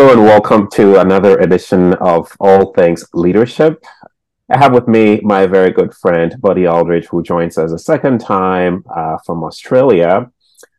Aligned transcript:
Hello 0.00 0.14
and 0.14 0.24
welcome 0.24 0.66
to 0.70 0.98
another 0.98 1.36
edition 1.40 1.92
of 1.92 2.34
All 2.40 2.72
Things 2.72 3.04
Leadership. 3.12 3.84
I 4.48 4.56
have 4.56 4.72
with 4.72 4.88
me 4.88 5.20
my 5.22 5.44
very 5.44 5.72
good 5.72 5.92
friend, 5.92 6.34
Bodhi 6.40 6.66
Aldridge, 6.66 7.08
who 7.08 7.22
joins 7.22 7.58
us 7.58 7.70
a 7.70 7.78
second 7.78 8.18
time 8.18 8.82
uh, 8.96 9.18
from 9.26 9.44
Australia. 9.44 10.30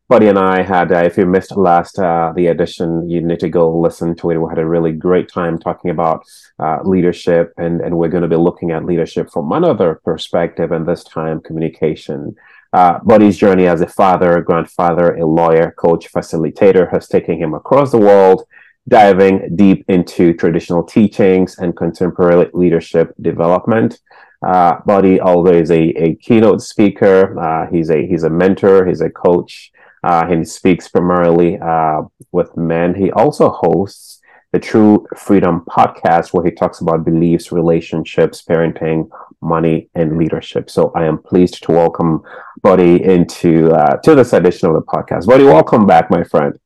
Bodhi 0.10 0.26
and 0.26 0.40
I 0.40 0.64
had, 0.64 0.92
uh, 0.92 1.04
if 1.04 1.20
you 1.20 1.28
missed 1.28 1.56
last 1.56 2.00
uh, 2.00 2.34
the 2.36 2.48
edition, 2.48 3.08
you 3.08 3.22
need 3.22 3.40
to 3.42 3.50
go 3.50 3.80
listen 3.80 4.16
to 4.16 4.32
it. 4.32 4.40
We 4.40 4.50
had 4.50 4.58
a 4.58 4.66
really 4.66 4.92
great 4.92 5.30
time 5.30 5.60
talking 5.60 5.92
about 5.92 6.26
uh, 6.58 6.80
leadership, 6.84 7.54
and 7.58 7.80
and 7.80 7.96
we're 7.96 8.10
going 8.16 8.24
to 8.24 8.36
be 8.36 8.44
looking 8.48 8.72
at 8.72 8.86
leadership 8.86 9.30
from 9.30 9.52
another 9.52 10.02
perspective, 10.04 10.72
and 10.72 10.88
this 10.88 11.04
time 11.04 11.42
communication. 11.42 12.36
Uh, 12.74 12.98
Bodhi's 13.04 13.38
journey 13.38 13.68
as 13.68 13.82
a 13.82 13.88
father, 13.88 14.42
grandfather, 14.42 15.16
a 15.16 15.28
lawyer, 15.28 15.76
coach, 15.78 16.12
facilitator 16.12 16.90
has 16.90 17.08
taken 17.08 17.38
him 17.38 17.54
across 17.54 17.92
the 17.92 18.00
world 18.00 18.48
diving 18.88 19.56
deep 19.56 19.86
into 19.88 20.34
traditional 20.34 20.84
teachings 20.84 21.58
and 21.58 21.76
contemporary 21.76 22.50
leadership 22.54 23.14
development. 23.22 24.00
Uh, 24.46 24.80
Bodhi 24.86 25.22
although 25.22 25.52
is 25.52 25.70
a, 25.70 25.90
a 26.02 26.16
keynote 26.16 26.62
speaker. 26.62 27.40
Uh, 27.40 27.68
he's 27.72 27.92
a 27.92 28.06
he's 28.08 28.24
a 28.24 28.30
mentor. 28.30 28.86
He's 28.86 29.02
a 29.02 29.10
coach. 29.10 29.72
Uh, 30.04 30.26
he 30.26 30.44
speaks 30.44 30.88
primarily 30.88 31.60
uh, 31.60 32.02
with 32.32 32.58
men. 32.58 32.96
He 32.96 33.12
also 33.12 33.50
hosts 33.50 34.20
the 34.52 34.60
True 34.60 35.08
Freedom 35.16 35.64
podcast, 35.70 36.34
where 36.34 36.44
he 36.44 36.52
talks 36.52 36.82
about 36.82 37.06
beliefs, 37.06 37.52
relationships, 37.52 38.42
parenting, 38.42 39.10
money, 39.42 39.90
and 39.96 40.18
leadership. 40.18 40.70
So 40.70 40.92
I 40.94 41.06
am 41.06 41.20
pleased 41.20 41.64
to 41.64 41.72
welcome 41.72 42.24
Bodhi 42.62 43.04
into 43.04 43.72
uh, 43.72 43.98
to 43.98 44.16
this 44.16 44.34
edition 44.34 44.70
of 44.70 44.76
the 44.76 44.82
podcast. 44.82 45.28
Bodhi, 45.28 45.46
welcome 45.46 45.86
back, 45.86 46.10
my 46.10 46.24
friend. 46.24 46.58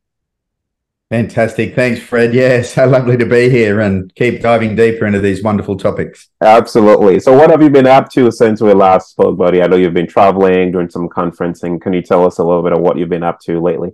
Fantastic. 1.12 1.76
Thanks, 1.76 2.00
Fred. 2.00 2.34
Yeah, 2.34 2.62
so 2.64 2.88
lovely 2.88 3.16
to 3.18 3.26
be 3.26 3.50
here 3.50 3.80
and 3.80 4.14
keep 4.16 4.42
diving 4.42 4.76
deeper 4.76 5.06
into 5.06 5.20
these 5.20 5.44
wonderful 5.44 5.78
topics. 5.78 6.30
Absolutely. 6.42 7.20
So, 7.20 7.38
what 7.38 7.52
have 7.52 7.62
you 7.62 7.70
been 7.70 7.88
up 7.88 8.10
to 8.12 8.32
since 8.32 8.60
we 8.62 8.74
last 8.74 9.12
spoke, 9.12 9.38
Bodhi? 9.38 9.62
I 9.62 9.68
know 9.68 9.76
you've 9.76 9.94
been 9.94 10.08
traveling, 10.08 10.72
doing 10.72 10.90
some 10.90 11.08
conferencing. 11.08 11.80
Can 11.80 11.94
you 11.94 12.02
tell 12.02 12.26
us 12.26 12.40
a 12.40 12.44
little 12.44 12.64
bit 12.64 12.74
of 12.74 12.80
what 12.80 12.98
you've 12.98 13.10
been 13.10 13.24
up 13.24 13.40
to 13.42 13.62
lately? 13.62 13.92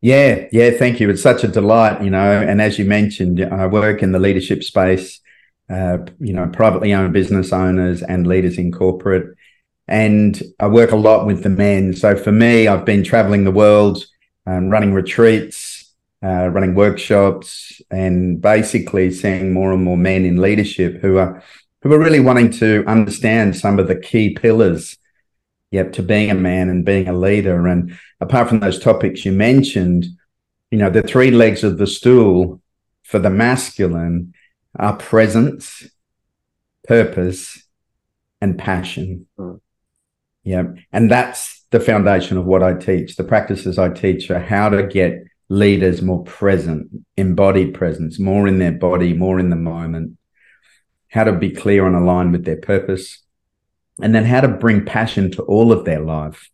Yeah, 0.00 0.46
yeah, 0.50 0.70
thank 0.70 0.98
you. 1.00 1.10
It's 1.10 1.22
such 1.22 1.44
a 1.44 1.48
delight, 1.48 2.02
you 2.02 2.10
know. 2.10 2.40
And 2.40 2.62
as 2.62 2.78
you 2.78 2.84
mentioned, 2.84 3.44
I 3.44 3.66
work 3.66 4.02
in 4.02 4.12
the 4.12 4.18
leadership 4.18 4.62
space, 4.62 5.20
uh, 5.68 5.98
you 6.18 6.32
know, 6.32 6.46
privately 6.46 6.94
owned 6.94 7.12
business 7.12 7.52
owners 7.52 8.02
and 8.02 8.26
leaders 8.26 8.56
in 8.56 8.72
corporate. 8.72 9.36
And 9.88 10.40
I 10.58 10.68
work 10.68 10.92
a 10.92 10.96
lot 10.96 11.26
with 11.26 11.42
the 11.42 11.50
men. 11.50 11.94
So 11.94 12.16
for 12.16 12.32
me, 12.32 12.68
I've 12.68 12.86
been 12.86 13.02
traveling 13.02 13.44
the 13.44 13.50
world, 13.50 14.04
um, 14.46 14.70
running 14.70 14.94
retreats, 14.94 15.69
uh, 16.22 16.48
running 16.48 16.74
workshops, 16.74 17.80
and 17.90 18.40
basically 18.40 19.10
seeing 19.10 19.52
more 19.52 19.72
and 19.72 19.82
more 19.82 19.96
men 19.96 20.24
in 20.24 20.36
leadership 20.36 21.00
who 21.00 21.18
are 21.18 21.42
who 21.82 21.92
are 21.92 21.98
really 21.98 22.20
wanting 22.20 22.50
to 22.50 22.84
understand 22.86 23.56
some 23.56 23.78
of 23.78 23.88
the 23.88 23.96
key 23.96 24.34
pillars, 24.34 24.98
yep, 25.70 25.92
to 25.92 26.02
being 26.02 26.30
a 26.30 26.34
man 26.34 26.68
and 26.68 26.84
being 26.84 27.08
a 27.08 27.12
leader. 27.12 27.66
And 27.66 27.98
apart 28.20 28.48
from 28.48 28.60
those 28.60 28.78
topics 28.78 29.24
you 29.24 29.32
mentioned, 29.32 30.04
you 30.70 30.78
know, 30.78 30.90
the 30.90 31.02
three 31.02 31.30
legs 31.30 31.64
of 31.64 31.78
the 31.78 31.86
stool 31.86 32.60
for 33.02 33.18
the 33.18 33.30
masculine 33.30 34.34
are 34.78 34.96
presence, 34.96 35.88
purpose, 36.86 37.64
and 38.40 38.58
passion. 38.58 39.26
Mm. 39.38 39.60
Yeah. 40.44 40.64
And 40.92 41.10
that's 41.10 41.64
the 41.70 41.80
foundation 41.80 42.36
of 42.36 42.46
what 42.46 42.62
I 42.62 42.74
teach. 42.74 43.16
The 43.16 43.24
practices 43.24 43.78
I 43.78 43.88
teach 43.88 44.30
are 44.30 44.40
how 44.40 44.68
to 44.68 44.82
get 44.86 45.24
leaders 45.50 46.00
more 46.00 46.22
present, 46.22 46.88
embodied 47.16 47.74
presence, 47.74 48.18
more 48.18 48.46
in 48.46 48.60
their 48.60 48.72
body, 48.72 49.12
more 49.12 49.38
in 49.38 49.50
the 49.50 49.56
moment, 49.56 50.16
how 51.08 51.24
to 51.24 51.32
be 51.32 51.50
clear 51.50 51.86
and 51.86 51.96
aligned 51.96 52.32
with 52.32 52.44
their 52.44 52.56
purpose, 52.56 53.22
and 54.00 54.14
then 54.14 54.24
how 54.24 54.40
to 54.40 54.48
bring 54.48 54.86
passion 54.86 55.30
to 55.32 55.42
all 55.42 55.72
of 55.72 55.84
their 55.84 56.00
life, 56.00 56.48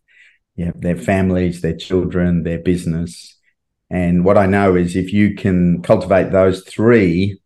yeah, 0.57 0.73
their 0.75 0.97
families, 0.97 1.61
their 1.61 1.77
children, 1.77 2.43
their 2.43 2.59
business. 2.59 3.39
And 3.91 4.25
what 4.25 4.39
I 4.39 4.47
know 4.47 4.75
is 4.75 4.97
if 4.97 5.13
you 5.13 5.35
can 5.35 5.83
cultivate 5.83 6.33
those 6.33 6.65
three, 6.65 7.39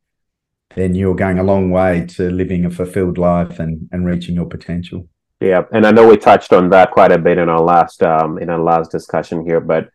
then 0.77 0.95
you're 0.95 1.17
going 1.17 1.41
a 1.41 1.43
long 1.43 1.71
way 1.71 2.07
to 2.11 2.31
living 2.31 2.65
a 2.65 2.71
fulfilled 2.71 3.19
life 3.19 3.59
and, 3.59 3.89
and 3.91 4.07
reaching 4.07 4.37
your 4.37 4.47
potential. 4.47 5.09
Yeah, 5.41 5.65
and 5.73 5.85
I 5.85 5.91
know 5.91 6.07
we 6.07 6.17
touched 6.17 6.53
on 6.53 6.71
that 6.71 6.93
quite 6.93 7.11
a 7.11 7.19
bit 7.19 7.39
in 7.39 7.49
our 7.49 7.61
last 7.61 8.03
um, 8.05 8.39
in 8.39 8.51
our 8.51 8.61
last 8.61 8.93
discussion 8.93 9.45
here, 9.45 9.59
but 9.59 9.89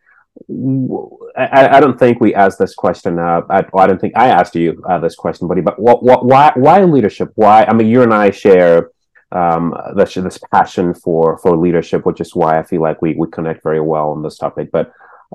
I, 1.36 1.76
I, 1.76 1.80
don't 1.80 1.98
think 1.98 2.20
we 2.20 2.34
asked 2.34 2.58
this 2.58 2.74
question. 2.74 3.18
Uh, 3.18 3.42
I, 3.50 3.64
I 3.74 3.86
don't 3.86 4.00
think 4.00 4.14
I 4.16 4.28
asked 4.28 4.54
you 4.54 4.82
uh, 4.88 4.98
this 4.98 5.14
question, 5.14 5.46
Bodhi. 5.48 5.60
But 5.60 5.78
what, 5.78 6.02
what, 6.02 6.24
why, 6.24 6.52
why 6.56 6.82
leadership? 6.84 7.30
Why? 7.34 7.64
I 7.64 7.74
mean, 7.74 7.88
you 7.88 8.02
and 8.02 8.14
I 8.14 8.30
share 8.30 8.90
um, 9.32 9.74
this, 9.94 10.14
this 10.14 10.38
passion 10.52 10.94
for 10.94 11.38
for 11.38 11.56
leadership, 11.56 12.06
which 12.06 12.20
is 12.20 12.34
why 12.34 12.58
I 12.58 12.62
feel 12.62 12.80
like 12.80 13.02
we 13.02 13.14
we 13.14 13.28
connect 13.28 13.62
very 13.62 13.80
well 13.80 14.10
on 14.10 14.22
this 14.22 14.38
topic. 14.38 14.70
But 14.70 14.92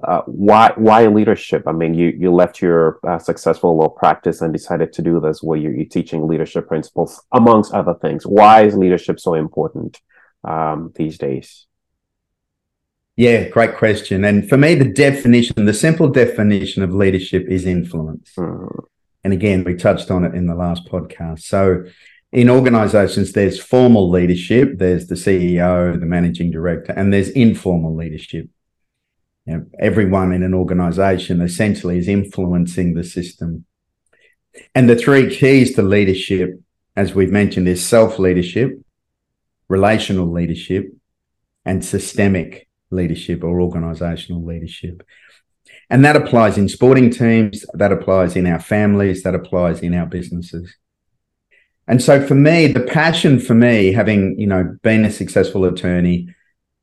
uh, 0.07 0.22
why 0.25 0.72
why 0.75 1.06
leadership? 1.07 1.63
I 1.67 1.72
mean, 1.73 1.94
you 1.94 2.07
you 2.17 2.34
left 2.34 2.61
your 2.61 3.00
uh, 3.07 3.19
successful 3.19 3.78
law 3.78 3.90
practice 3.90 4.41
and 4.41 4.53
decided 4.53 4.94
to 4.94 5.01
do 5.01 5.19
this, 5.19 5.44
where 5.44 5.57
you're, 5.57 5.73
you're, 5.73 5.85
teaching 5.85 6.28
leadership 6.28 6.67
principles, 6.67 7.22
amongst 7.31 7.73
other 7.73 7.94
things. 7.94 8.25
Why 8.25 8.63
is 8.63 8.75
leadership 8.75 9.19
so 9.19 9.34
important 9.34 10.01
um, 10.44 10.94
these 10.95 11.17
days? 11.17 11.67
Yeah, 13.21 13.49
great 13.49 13.75
question. 13.75 14.25
And 14.25 14.49
for 14.49 14.57
me, 14.57 14.73
the 14.73 14.91
definition, 14.91 15.65
the 15.65 15.75
simple 15.75 16.09
definition 16.09 16.81
of 16.81 16.91
leadership 16.91 17.45
is 17.47 17.67
influence. 17.67 18.31
Mm. 18.35 18.85
And 19.23 19.31
again, 19.31 19.63
we 19.63 19.75
touched 19.75 20.09
on 20.09 20.23
it 20.23 20.33
in 20.33 20.47
the 20.47 20.55
last 20.55 20.87
podcast. 20.87 21.41
So, 21.41 21.83
in 22.31 22.49
organizations, 22.49 23.33
there's 23.33 23.61
formal 23.61 24.09
leadership, 24.09 24.79
there's 24.79 25.05
the 25.05 25.13
CEO, 25.13 25.99
the 25.99 26.05
managing 26.07 26.49
director, 26.49 26.93
and 26.93 27.13
there's 27.13 27.29
informal 27.29 27.95
leadership. 27.95 28.49
You 29.45 29.57
know, 29.57 29.65
everyone 29.77 30.33
in 30.33 30.41
an 30.41 30.55
organization 30.55 31.41
essentially 31.41 31.99
is 31.99 32.07
influencing 32.07 32.95
the 32.95 33.03
system. 33.03 33.65
And 34.73 34.89
the 34.89 34.95
three 34.95 35.29
keys 35.29 35.75
to 35.75 35.83
leadership, 35.83 36.59
as 36.95 37.13
we've 37.13 37.31
mentioned, 37.31 37.67
is 37.67 37.85
self 37.85 38.17
leadership, 38.17 38.81
relational 39.67 40.25
leadership, 40.25 40.91
and 41.63 41.85
systemic 41.85 42.67
leadership 42.91 43.44
or 43.44 43.62
organizational 43.62 44.44
leadership. 44.44 45.03
And 45.90 46.06
that 46.06 46.16
applies 46.16 46.57
in 46.57 46.69
sporting 46.69 47.09
teams, 47.09 47.66
that 47.74 47.91
applies 47.91 48.35
in 48.35 48.46
our 48.47 48.59
families, 48.59 49.24
that 49.24 49.35
applies 49.35 49.81
in 49.81 49.94
our 49.94 50.06
businesses. 50.06 50.75
And 51.88 52.02
so 52.02 52.25
for 52.25 52.35
me, 52.35 52.68
the 52.68 52.81
passion 52.81 53.40
for 53.40 53.53
me, 53.53 53.91
having, 53.91 54.40
you 54.40 54.47
know, 54.47 54.78
been 54.84 55.03
a 55.03 55.12
successful 55.12 55.66
attorney, 55.66 56.34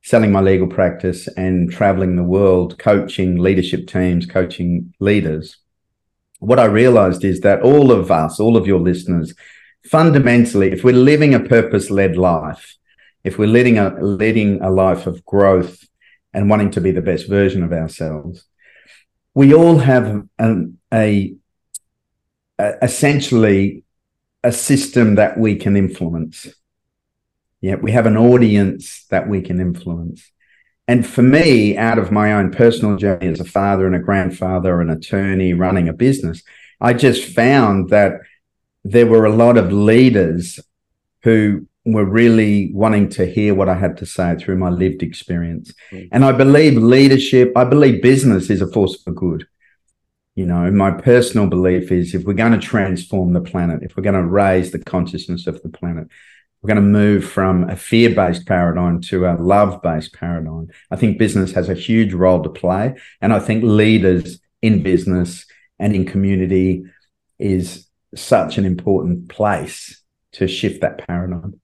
selling 0.03 0.33
my 0.33 0.41
legal 0.41 0.67
practice 0.67 1.29
and 1.29 1.71
traveling 1.71 2.17
the 2.17 2.23
world, 2.23 2.79
coaching 2.79 3.37
leadership 3.37 3.87
teams, 3.87 4.27
coaching 4.27 4.93
leaders, 5.01 5.59
what 6.41 6.61
I 6.61 6.67
realized 6.67 7.25
is 7.25 7.41
that 7.41 7.63
all 7.63 7.91
of 7.91 8.11
us, 8.11 8.39
all 8.39 8.57
of 8.57 8.67
your 8.67 8.81
listeners, 8.81 9.35
fundamentally, 9.85 10.71
if 10.71 10.85
we're 10.85 10.95
living 10.95 11.35
a 11.35 11.41
purpose 11.41 11.91
led 11.91 12.17
life, 12.17 12.77
if 13.25 13.39
we're 13.39 13.49
leading 13.49 13.79
a 13.79 14.01
leading 14.01 14.61
a 14.63 14.71
life 14.71 15.07
of 15.07 15.25
growth 15.25 15.85
and 16.39 16.49
wanting 16.49 16.71
to 16.71 16.81
be 16.81 16.93
the 16.93 17.03
best 17.03 17.29
version 17.29 17.65
of 17.65 17.73
ourselves, 17.73 18.45
we 19.35 19.53
all 19.53 19.79
have 19.79 20.23
an, 20.39 20.79
a, 20.95 21.35
a 22.61 22.75
essentially 22.81 23.83
a 24.45 24.53
system 24.53 25.17
that 25.17 25.37
we 25.37 25.57
can 25.57 25.77
influence. 25.77 26.47
Yeah, 27.61 27.75
we 27.75 27.91
have 27.91 28.07
an 28.07 28.17
audience 28.17 29.05
that 29.11 29.29
we 29.29 29.43
can 29.43 29.61
influence. 29.61 30.31
And 30.87 31.05
for 31.05 31.23
me, 31.23 31.77
out 31.77 31.99
of 31.99 32.13
my 32.13 32.33
own 32.33 32.53
personal 32.53 32.97
journey 32.97 33.27
as 33.27 33.41
a 33.41 33.45
father 33.45 33.85
and 33.85 33.97
a 33.97 33.99
grandfather, 33.99 34.81
an 34.81 34.91
attorney 34.91 35.55
running 35.55 35.89
a 35.89 35.93
business, 35.93 36.45
I 36.81 36.93
just 36.93 37.35
found 37.35 37.89
that 37.89 38.13
there 38.85 39.09
were 39.09 39.27
a 39.27 39.35
lot 39.35 39.59
of 39.59 39.73
leaders 39.73 40.61
who 41.25 41.67
were 41.93 42.05
really 42.05 42.71
wanting 42.73 43.09
to 43.11 43.27
hear 43.27 43.55
what 43.55 43.69
I 43.69 43.75
had 43.75 43.97
to 43.99 44.07
say 44.07 44.37
through 44.37 44.57
my 44.57 44.71
lived 44.71 45.03
experience. 45.03 45.73
Mm. 45.91 46.09
And 46.13 46.25
I 46.25 46.33
believe 46.33 46.77
leadership, 46.77 47.53
I 47.57 47.65
believe 47.65 48.03
business 48.03 48.51
is 48.51 48.61
a 48.61 48.67
force 48.67 49.01
for 49.03 49.13
good. 49.13 49.47
You 50.35 50.47
know, 50.47 50.71
my 50.71 50.93
personal 50.93 51.49
belief 51.49 51.91
is 51.91 52.15
if 52.15 52.25
we're 52.25 52.35
going 52.35 52.53
to 52.53 52.59
transform 52.59 53.33
the 53.33 53.41
planet, 53.41 53.83
if 53.83 53.97
we're 53.97 54.05
going 54.05 54.15
to 54.15 54.25
raise 54.25 54.71
the 54.71 54.79
consciousness 54.79 55.47
of 55.47 55.61
the 55.63 55.69
planet, 55.69 56.07
we're 56.61 56.69
going 56.69 56.77
to 56.77 56.83
move 56.83 57.25
from 57.25 57.69
a 57.69 57.77
fear 57.77 58.15
based 58.15 58.47
paradigm 58.47 59.01
to 59.03 59.27
a 59.27 59.35
love 59.35 59.83
based 59.83 60.13
paradigm. 60.13 60.69
I 60.91 60.97
think 60.97 61.19
business 61.19 61.53
has 61.53 61.69
a 61.69 61.75
huge 61.75 62.13
role 62.13 62.43
to 62.43 62.49
play. 62.49 62.97
And 63.21 63.33
I 63.33 63.41
think 63.41 63.65
leaders 63.65 64.39
in 64.63 64.83
business 64.83 65.47
and 65.79 65.95
in 65.95 66.05
community 66.05 66.85
is 67.39 67.87
such 68.15 68.59
an 68.59 68.65
important 68.65 69.29
place 69.29 70.03
to 70.33 70.49
shift 70.49 70.81
that 70.81 71.07
paradigm. 71.07 71.61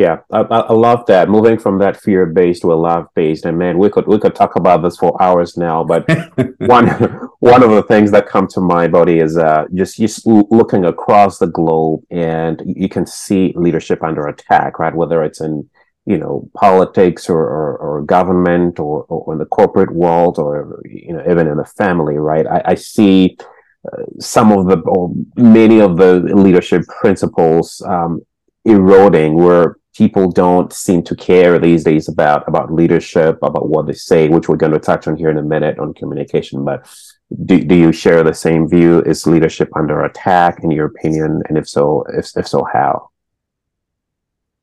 Yeah, 0.00 0.20
I, 0.32 0.40
I 0.40 0.72
love 0.72 1.04
that. 1.06 1.28
Moving 1.28 1.58
from 1.58 1.76
that 1.80 2.00
fear 2.00 2.24
based 2.24 2.62
to 2.62 2.72
a 2.72 2.80
love 2.88 3.06
based, 3.14 3.44
and 3.44 3.58
man, 3.58 3.76
we 3.76 3.90
could 3.90 4.06
we 4.06 4.18
could 4.18 4.34
talk 4.34 4.56
about 4.56 4.82
this 4.82 4.96
for 4.96 5.20
hours 5.20 5.58
now. 5.58 5.84
But 5.84 6.08
one 6.58 6.86
one 7.40 7.62
of 7.62 7.70
the 7.70 7.82
things 7.82 8.10
that 8.12 8.26
come 8.26 8.46
to 8.54 8.60
my 8.60 8.88
body 8.88 9.18
is 9.18 9.36
uh, 9.36 9.66
just 9.74 9.98
just 9.98 10.26
looking 10.26 10.86
across 10.86 11.38
the 11.38 11.48
globe, 11.48 12.00
and 12.10 12.62
you 12.64 12.88
can 12.88 13.04
see 13.06 13.52
leadership 13.56 14.02
under 14.02 14.26
attack, 14.26 14.78
right? 14.78 14.94
Whether 14.94 15.22
it's 15.22 15.42
in 15.42 15.68
you 16.06 16.16
know 16.16 16.48
politics 16.54 17.28
or, 17.28 17.42
or, 17.42 17.76
or 17.76 18.02
government 18.02 18.80
or, 18.80 19.04
or 19.10 19.34
in 19.34 19.38
the 19.38 19.44
corporate 19.58 19.92
world 19.92 20.38
or 20.38 20.80
you 20.86 21.12
know 21.12 21.22
even 21.30 21.46
in 21.46 21.58
the 21.58 21.66
family, 21.82 22.16
right? 22.16 22.46
I, 22.46 22.62
I 22.72 22.74
see. 22.74 23.36
Uh, 23.90 24.04
some 24.18 24.52
of 24.52 24.66
the 24.66 24.76
or 24.80 25.10
many 25.36 25.80
of 25.80 25.96
the 25.96 26.20
leadership 26.44 26.82
principles 27.00 27.80
um, 27.88 28.20
eroding 28.66 29.34
where 29.34 29.76
people 29.96 30.30
don't 30.30 30.72
seem 30.72 31.02
to 31.02 31.16
care 31.16 31.58
these 31.58 31.84
days 31.84 32.08
about 32.08 32.46
about 32.48 32.72
leadership, 32.72 33.38
about 33.42 33.68
what 33.68 33.86
they 33.86 33.92
say, 33.92 34.28
which 34.28 34.48
we're 34.48 34.56
going 34.56 34.72
to 34.72 34.78
touch 34.78 35.06
on 35.06 35.16
here 35.16 35.30
in 35.30 35.38
a 35.38 35.42
minute 35.42 35.78
on 35.78 35.94
communication. 35.94 36.64
But 36.64 36.88
do, 37.44 37.62
do 37.62 37.74
you 37.74 37.92
share 37.92 38.22
the 38.22 38.34
same 38.34 38.68
view? 38.68 39.02
Is 39.02 39.26
leadership 39.26 39.70
under 39.76 40.04
attack, 40.04 40.60
in 40.62 40.70
your 40.70 40.86
opinion? 40.86 41.42
And 41.48 41.58
if 41.58 41.68
so, 41.68 42.04
if, 42.12 42.36
if 42.36 42.48
so, 42.48 42.66
how? 42.72 43.10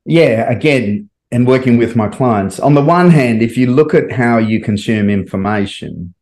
Yeah, 0.04 0.50
again, 0.50 1.10
and 1.30 1.46
working 1.46 1.76
with 1.76 1.94
my 1.94 2.08
clients, 2.08 2.58
on 2.58 2.74
the 2.74 2.84
one 2.84 3.10
hand, 3.10 3.42
if 3.42 3.58
you 3.58 3.70
look 3.70 3.92
at 3.92 4.12
how 4.12 4.38
you 4.38 4.60
consume 4.60 5.10
information, 5.10 6.14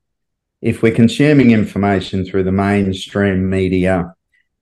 if 0.61 0.83
we're 0.83 0.95
consuming 0.95 1.53
information 1.53 2.25
through 2.25 2.43
the 2.43 2.53
mainstream 2.53 3.49
media, 3.49 4.16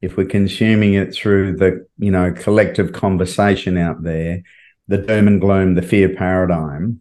if 0.04 0.16
we're 0.16 0.26
consuming 0.26 0.94
it 0.94 1.14
through 1.14 1.56
the 1.56 1.86
you 1.98 2.10
know 2.10 2.32
collective 2.32 2.92
conversation 2.92 3.76
out 3.78 4.02
there 4.02 4.42
the 4.86 4.98
doom 4.98 5.26
and 5.26 5.40
gloom 5.40 5.74
the 5.74 5.82
fear 5.82 6.14
paradigm 6.14 7.00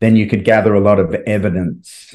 then 0.00 0.16
you 0.16 0.26
could 0.26 0.44
gather 0.44 0.74
a 0.74 0.80
lot 0.80 0.98
of 0.98 1.14
evidence. 1.14 2.14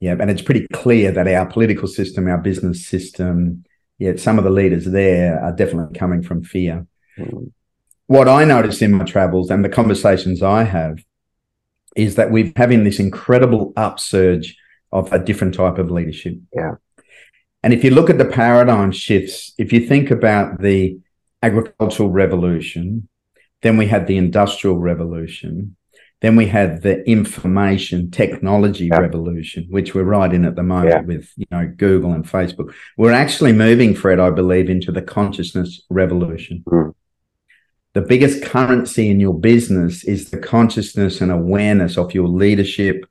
Yeah 0.00 0.16
and 0.20 0.30
it's 0.30 0.42
pretty 0.42 0.66
clear 0.72 1.10
that 1.12 1.28
our 1.28 1.46
political 1.46 1.88
system 1.88 2.28
our 2.28 2.38
business 2.38 2.86
system 2.86 3.64
yeah 3.98 4.16
some 4.16 4.38
of 4.38 4.44
the 4.44 4.50
leaders 4.50 4.84
there 4.84 5.42
are 5.42 5.52
definitely 5.52 5.98
coming 5.98 6.22
from 6.22 6.42
fear. 6.44 6.86
Mm. 7.18 7.52
what 8.06 8.28
i 8.28 8.44
notice 8.44 8.82
in 8.82 8.92
my 8.92 9.04
travels 9.04 9.50
and 9.50 9.64
the 9.64 9.70
conversations 9.70 10.42
i 10.42 10.64
have 10.64 10.98
is 11.96 12.16
that 12.16 12.30
we're 12.30 12.52
having 12.56 12.84
this 12.84 12.98
incredible 12.98 13.72
upsurge 13.74 14.54
of 14.92 15.10
a 15.14 15.18
different 15.18 15.54
type 15.54 15.78
of 15.78 15.90
leadership. 15.90 16.34
Yeah 16.54 16.74
and 17.62 17.72
if 17.72 17.82
you 17.82 17.90
look 17.90 18.10
at 18.10 18.18
the 18.18 18.24
paradigm 18.24 18.92
shifts, 18.92 19.52
if 19.58 19.72
you 19.72 19.86
think 19.86 20.10
about 20.10 20.60
the 20.60 20.98
agricultural 21.42 22.10
revolution, 22.10 23.08
then 23.62 23.76
we 23.76 23.86
had 23.86 24.06
the 24.06 24.16
industrial 24.16 24.78
revolution, 24.78 25.76
then 26.20 26.36
we 26.36 26.46
had 26.46 26.82
the 26.82 27.08
information 27.08 28.10
technology 28.10 28.86
yeah. 28.86 28.98
revolution, 28.98 29.66
which 29.68 29.94
we're 29.94 30.04
right 30.04 30.32
in 30.32 30.44
at 30.44 30.56
the 30.56 30.62
moment 30.62 30.90
yeah. 30.90 31.00
with 31.00 31.30
you 31.36 31.46
know 31.50 31.66
Google 31.76 32.12
and 32.12 32.24
Facebook. 32.24 32.74
We're 32.96 33.12
actually 33.12 33.52
moving, 33.52 33.94
Fred, 33.94 34.20
I 34.20 34.30
believe, 34.30 34.70
into 34.70 34.92
the 34.92 35.02
consciousness 35.02 35.82
revolution. 35.90 36.64
Mm. 36.66 36.94
The 37.92 38.02
biggest 38.02 38.44
currency 38.44 39.08
in 39.10 39.20
your 39.20 39.38
business 39.38 40.04
is 40.04 40.30
the 40.30 40.38
consciousness 40.38 41.20
and 41.20 41.32
awareness 41.32 41.96
of 41.96 42.14
your 42.14 42.28
leadership 42.28 43.06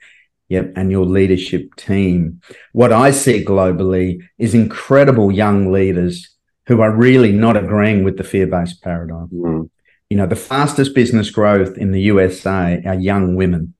Yep. 0.50 0.74
And 0.76 0.92
your 0.92 1.06
leadership 1.06 1.76
team. 1.76 2.42
What 2.72 2.94
I 2.94 3.12
see 3.12 3.44
globally 3.44 4.20
is 4.38 4.54
incredible 4.54 5.32
young 5.32 5.72
leaders 5.72 6.36
who 6.68 6.82
are 6.82 6.96
really 6.96 7.32
not 7.32 7.58
agreeing 7.58 8.04
with 8.04 8.18
the 8.18 8.24
fear 8.24 8.48
based 8.48 8.82
paradigm. 8.82 9.30
Mm. 9.34 9.70
You 10.10 10.18
know, 10.18 10.28
the 10.28 10.36
fastest 10.36 10.94
business 10.94 11.32
growth 11.32 11.78
in 11.78 11.92
the 11.92 12.02
USA 12.02 12.82
are 12.86 12.96
young 12.96 13.36
women 13.36 13.74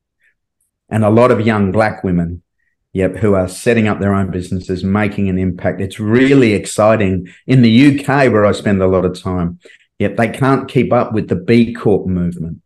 and 0.90 1.04
a 1.04 1.10
lot 1.10 1.32
of 1.32 1.46
young 1.46 1.72
black 1.72 2.04
women. 2.04 2.42
Yep, 2.94 3.18
who 3.18 3.34
are 3.34 3.50
setting 3.50 3.90
up 3.90 4.00
their 4.00 4.14
own 4.14 4.32
businesses, 4.32 4.82
making 4.82 5.28
an 5.28 5.38
impact. 5.38 5.82
It's 5.82 6.00
really 6.00 6.54
exciting. 6.54 7.28
In 7.46 7.62
the 7.62 8.00
UK, 8.00 8.32
where 8.32 8.46
I 8.46 8.54
spend 8.54 8.82
a 8.82 8.88
lot 8.88 9.04
of 9.04 9.22
time, 9.22 9.60
yep, 10.00 10.16
they 10.16 10.30
can't 10.30 10.70
keep 10.70 10.94
up 10.94 11.12
with 11.12 11.28
the 11.28 11.36
B 11.36 11.74
Corp 11.74 12.08
movement. 12.08 12.62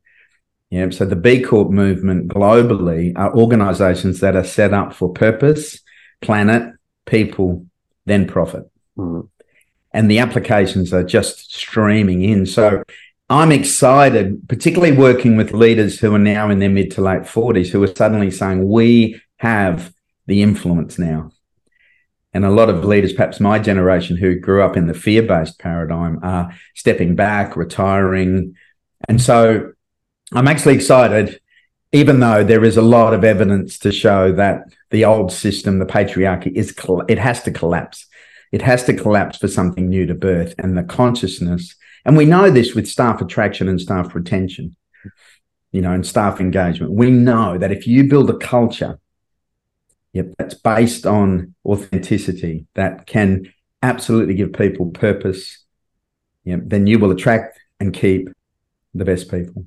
Yeah, 0.69 0.91
so 0.91 1.05
the 1.05 1.15
B 1.15 1.41
Corp 1.41 1.71
movement 1.71 2.27
globally 2.27 3.13
are 3.15 3.35
organizations 3.35 4.19
that 4.19 4.35
are 4.35 4.43
set 4.43 4.73
up 4.73 4.93
for 4.93 5.11
purpose, 5.11 5.79
planet, 6.21 6.73
people, 7.05 7.65
then 8.05 8.27
profit. 8.27 8.69
Mm. 8.95 9.29
And 9.91 10.11
the 10.11 10.19
applications 10.19 10.93
are 10.93 11.03
just 11.03 11.55
streaming 11.55 12.21
in. 12.23 12.45
So 12.45 12.83
I'm 13.31 13.51
excited, 13.51 14.47
particularly 14.47 14.95
working 14.95 15.35
with 15.35 15.53
leaders 15.53 15.99
who 15.99 16.13
are 16.13 16.19
now 16.19 16.51
in 16.51 16.59
their 16.59 16.69
mid 16.69 16.91
to 16.91 17.01
late 17.01 17.23
40s 17.23 17.69
who 17.69 17.81
are 17.81 17.95
suddenly 17.95 18.29
saying, 18.29 18.67
we 18.67 19.19
have 19.37 19.91
the 20.27 20.43
influence 20.43 20.99
now. 20.99 21.31
And 22.31 22.45
a 22.45 22.51
lot 22.51 22.69
of 22.69 22.85
leaders, 22.85 23.13
perhaps 23.13 23.39
my 23.39 23.57
generation 23.57 24.15
who 24.15 24.39
grew 24.39 24.61
up 24.61 24.77
in 24.77 24.85
the 24.85 24.93
fear 24.93 25.23
based 25.23 25.57
paradigm, 25.57 26.19
are 26.21 26.53
stepping 26.75 27.15
back, 27.15 27.55
retiring. 27.55 28.55
And 29.07 29.19
so 29.19 29.71
I'm 30.33 30.47
actually 30.47 30.75
excited, 30.75 31.39
even 31.91 32.19
though 32.19 32.43
there 32.43 32.63
is 32.63 32.77
a 32.77 32.83
lot 32.83 33.13
of 33.13 33.23
evidence 33.23 33.79
to 33.79 33.91
show 33.91 34.31
that 34.33 34.63
the 34.91 35.05
old 35.05 35.31
system, 35.31 35.79
the 35.79 35.85
patriarchy, 35.85 36.51
is 36.53 36.75
it 37.07 37.17
has 37.17 37.43
to 37.43 37.51
collapse. 37.51 38.05
It 38.51 38.61
has 38.61 38.83
to 38.85 38.93
collapse 38.93 39.37
for 39.37 39.47
something 39.47 39.89
new 39.89 40.05
to 40.05 40.13
birth, 40.13 40.53
and 40.59 40.77
the 40.77 40.83
consciousness. 40.83 41.75
And 42.05 42.15
we 42.15 42.25
know 42.25 42.49
this 42.49 42.75
with 42.75 42.87
staff 42.87 43.21
attraction 43.21 43.67
and 43.67 43.81
staff 43.81 44.13
retention, 44.13 44.75
you 45.71 45.81
know, 45.81 45.91
and 45.91 46.05
staff 46.05 46.39
engagement. 46.39 46.93
We 46.93 47.09
know 47.09 47.57
that 47.57 47.71
if 47.71 47.87
you 47.87 48.07
build 48.07 48.29
a 48.29 48.37
culture, 48.37 48.99
yep, 50.13 50.33
that's 50.37 50.55
based 50.55 51.05
on 51.05 51.55
authenticity, 51.65 52.65
that 52.75 53.05
can 53.05 53.51
absolutely 53.81 54.35
give 54.35 54.53
people 54.53 54.91
purpose, 54.91 55.63
yep, 56.43 56.61
then 56.65 56.87
you 56.87 56.99
will 56.99 57.11
attract 57.11 57.59
and 57.79 57.93
keep 57.93 58.29
the 58.93 59.05
best 59.05 59.29
people. 59.29 59.65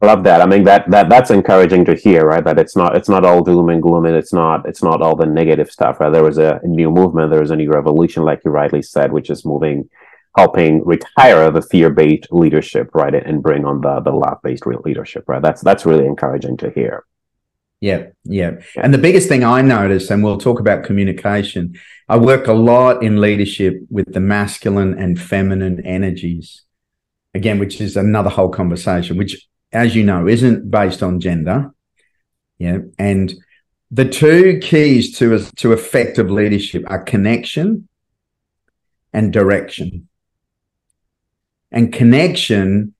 I 0.00 0.06
love 0.06 0.22
that. 0.24 0.40
I 0.40 0.46
mean 0.46 0.64
that 0.64 0.88
that 0.90 1.08
that's 1.08 1.30
encouraging 1.30 1.84
to 1.86 1.94
hear, 1.94 2.26
right? 2.26 2.44
That 2.44 2.58
it's 2.58 2.76
not 2.76 2.96
it's 2.96 3.08
not 3.08 3.24
all 3.24 3.42
doom 3.42 3.68
and 3.68 3.82
gloom, 3.82 4.06
and 4.06 4.16
it's 4.16 4.32
not 4.32 4.66
it's 4.68 4.82
not 4.82 5.02
all 5.02 5.16
the 5.16 5.26
negative 5.26 5.70
stuff. 5.70 5.98
Right? 6.00 6.10
There 6.10 6.22
was 6.22 6.38
a 6.38 6.60
new 6.64 6.90
movement, 6.90 7.30
there 7.30 7.40
was 7.40 7.50
a 7.50 7.56
new 7.56 7.70
revolution, 7.70 8.22
like 8.22 8.42
you 8.44 8.50
rightly 8.50 8.82
said, 8.82 9.12
which 9.12 9.30
is 9.30 9.44
moving, 9.44 9.88
helping 10.36 10.84
retire 10.84 11.50
the 11.50 11.62
fear 11.62 11.90
based 11.90 12.28
leadership, 12.30 12.90
right, 12.94 13.14
and 13.14 13.42
bring 13.42 13.64
on 13.64 13.80
the 13.80 14.00
the 14.00 14.12
love 14.12 14.38
based 14.42 14.66
leadership, 14.66 15.24
right? 15.26 15.42
That's 15.42 15.62
that's 15.62 15.84
really 15.84 16.06
encouraging 16.06 16.58
to 16.58 16.70
hear. 16.70 17.04
Yeah, 17.80 18.06
yeah. 18.24 18.52
And 18.76 18.92
the 18.92 18.98
biggest 18.98 19.28
thing 19.28 19.44
I 19.44 19.62
notice, 19.62 20.10
and 20.10 20.22
we'll 20.24 20.38
talk 20.38 20.58
about 20.58 20.84
communication, 20.84 21.78
I 22.08 22.18
work 22.18 22.48
a 22.48 22.52
lot 22.52 23.04
in 23.04 23.20
leadership 23.20 23.80
with 23.88 24.12
the 24.12 24.20
masculine 24.20 24.98
and 24.98 25.20
feminine 25.20 25.84
energies, 25.86 26.62
again, 27.34 27.60
which 27.60 27.80
is 27.80 27.96
another 27.96 28.30
whole 28.30 28.48
conversation, 28.48 29.16
which 29.16 29.48
as 29.72 29.94
you 29.94 30.04
know, 30.04 30.26
isn't 30.26 30.70
based 30.70 31.02
on 31.02 31.20
gender. 31.20 31.70
Yeah. 32.58 32.78
And 32.98 33.34
the 33.90 34.08
two 34.08 34.58
keys 34.62 35.16
to, 35.18 35.38
to 35.56 35.72
effective 35.72 36.30
leadership 36.30 36.84
are 36.88 37.02
connection 37.02 37.88
and 39.12 39.32
direction. 39.32 40.08
And 41.70 41.92
connection 41.92 42.94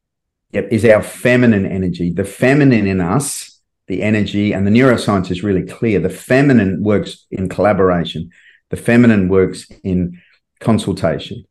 yep, 0.52 0.68
is 0.70 0.84
our 0.84 1.02
feminine 1.02 1.66
energy. 1.66 2.12
The 2.12 2.24
feminine 2.24 2.86
in 2.86 3.00
us, 3.00 3.60
the 3.86 4.02
energy, 4.02 4.52
and 4.52 4.66
the 4.66 4.70
neuroscience 4.70 5.30
is 5.30 5.42
really 5.42 5.62
clear. 5.62 6.00
The 6.00 6.10
feminine 6.10 6.82
works 6.82 7.26
in 7.30 7.48
collaboration, 7.48 8.30
the 8.70 8.76
feminine 8.76 9.28
works 9.28 9.66
in 9.82 10.20
consultation. 10.60 11.44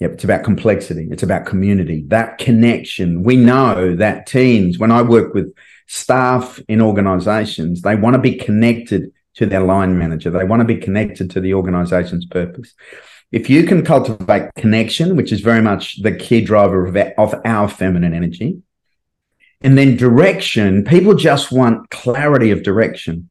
Yep, 0.00 0.12
it's 0.12 0.24
about 0.24 0.44
complexity. 0.44 1.08
It's 1.10 1.22
about 1.22 1.46
community, 1.46 2.04
that 2.08 2.38
connection. 2.38 3.22
We 3.22 3.36
know 3.36 3.94
that 3.96 4.26
teams, 4.26 4.78
when 4.78 4.90
I 4.90 5.02
work 5.02 5.34
with 5.34 5.54
staff 5.86 6.58
in 6.68 6.80
organizations, 6.80 7.82
they 7.82 7.96
want 7.96 8.14
to 8.14 8.20
be 8.20 8.34
connected 8.34 9.12
to 9.34 9.46
their 9.46 9.60
line 9.60 9.98
manager. 9.98 10.30
They 10.30 10.44
want 10.44 10.60
to 10.60 10.66
be 10.66 10.76
connected 10.76 11.30
to 11.32 11.40
the 11.40 11.52
organization's 11.52 12.24
purpose. 12.24 12.72
If 13.30 13.48
you 13.50 13.64
can 13.64 13.84
cultivate 13.84 14.50
connection, 14.56 15.16
which 15.16 15.32
is 15.32 15.40
very 15.40 15.62
much 15.62 16.02
the 16.02 16.12
key 16.12 16.40
driver 16.40 16.86
of 16.86 16.96
of 17.18 17.34
our 17.44 17.68
feminine 17.68 18.14
energy, 18.14 18.62
and 19.60 19.76
then 19.76 19.96
direction, 19.96 20.84
people 20.84 21.14
just 21.14 21.52
want 21.52 21.90
clarity 21.90 22.50
of 22.50 22.62
direction, 22.62 23.28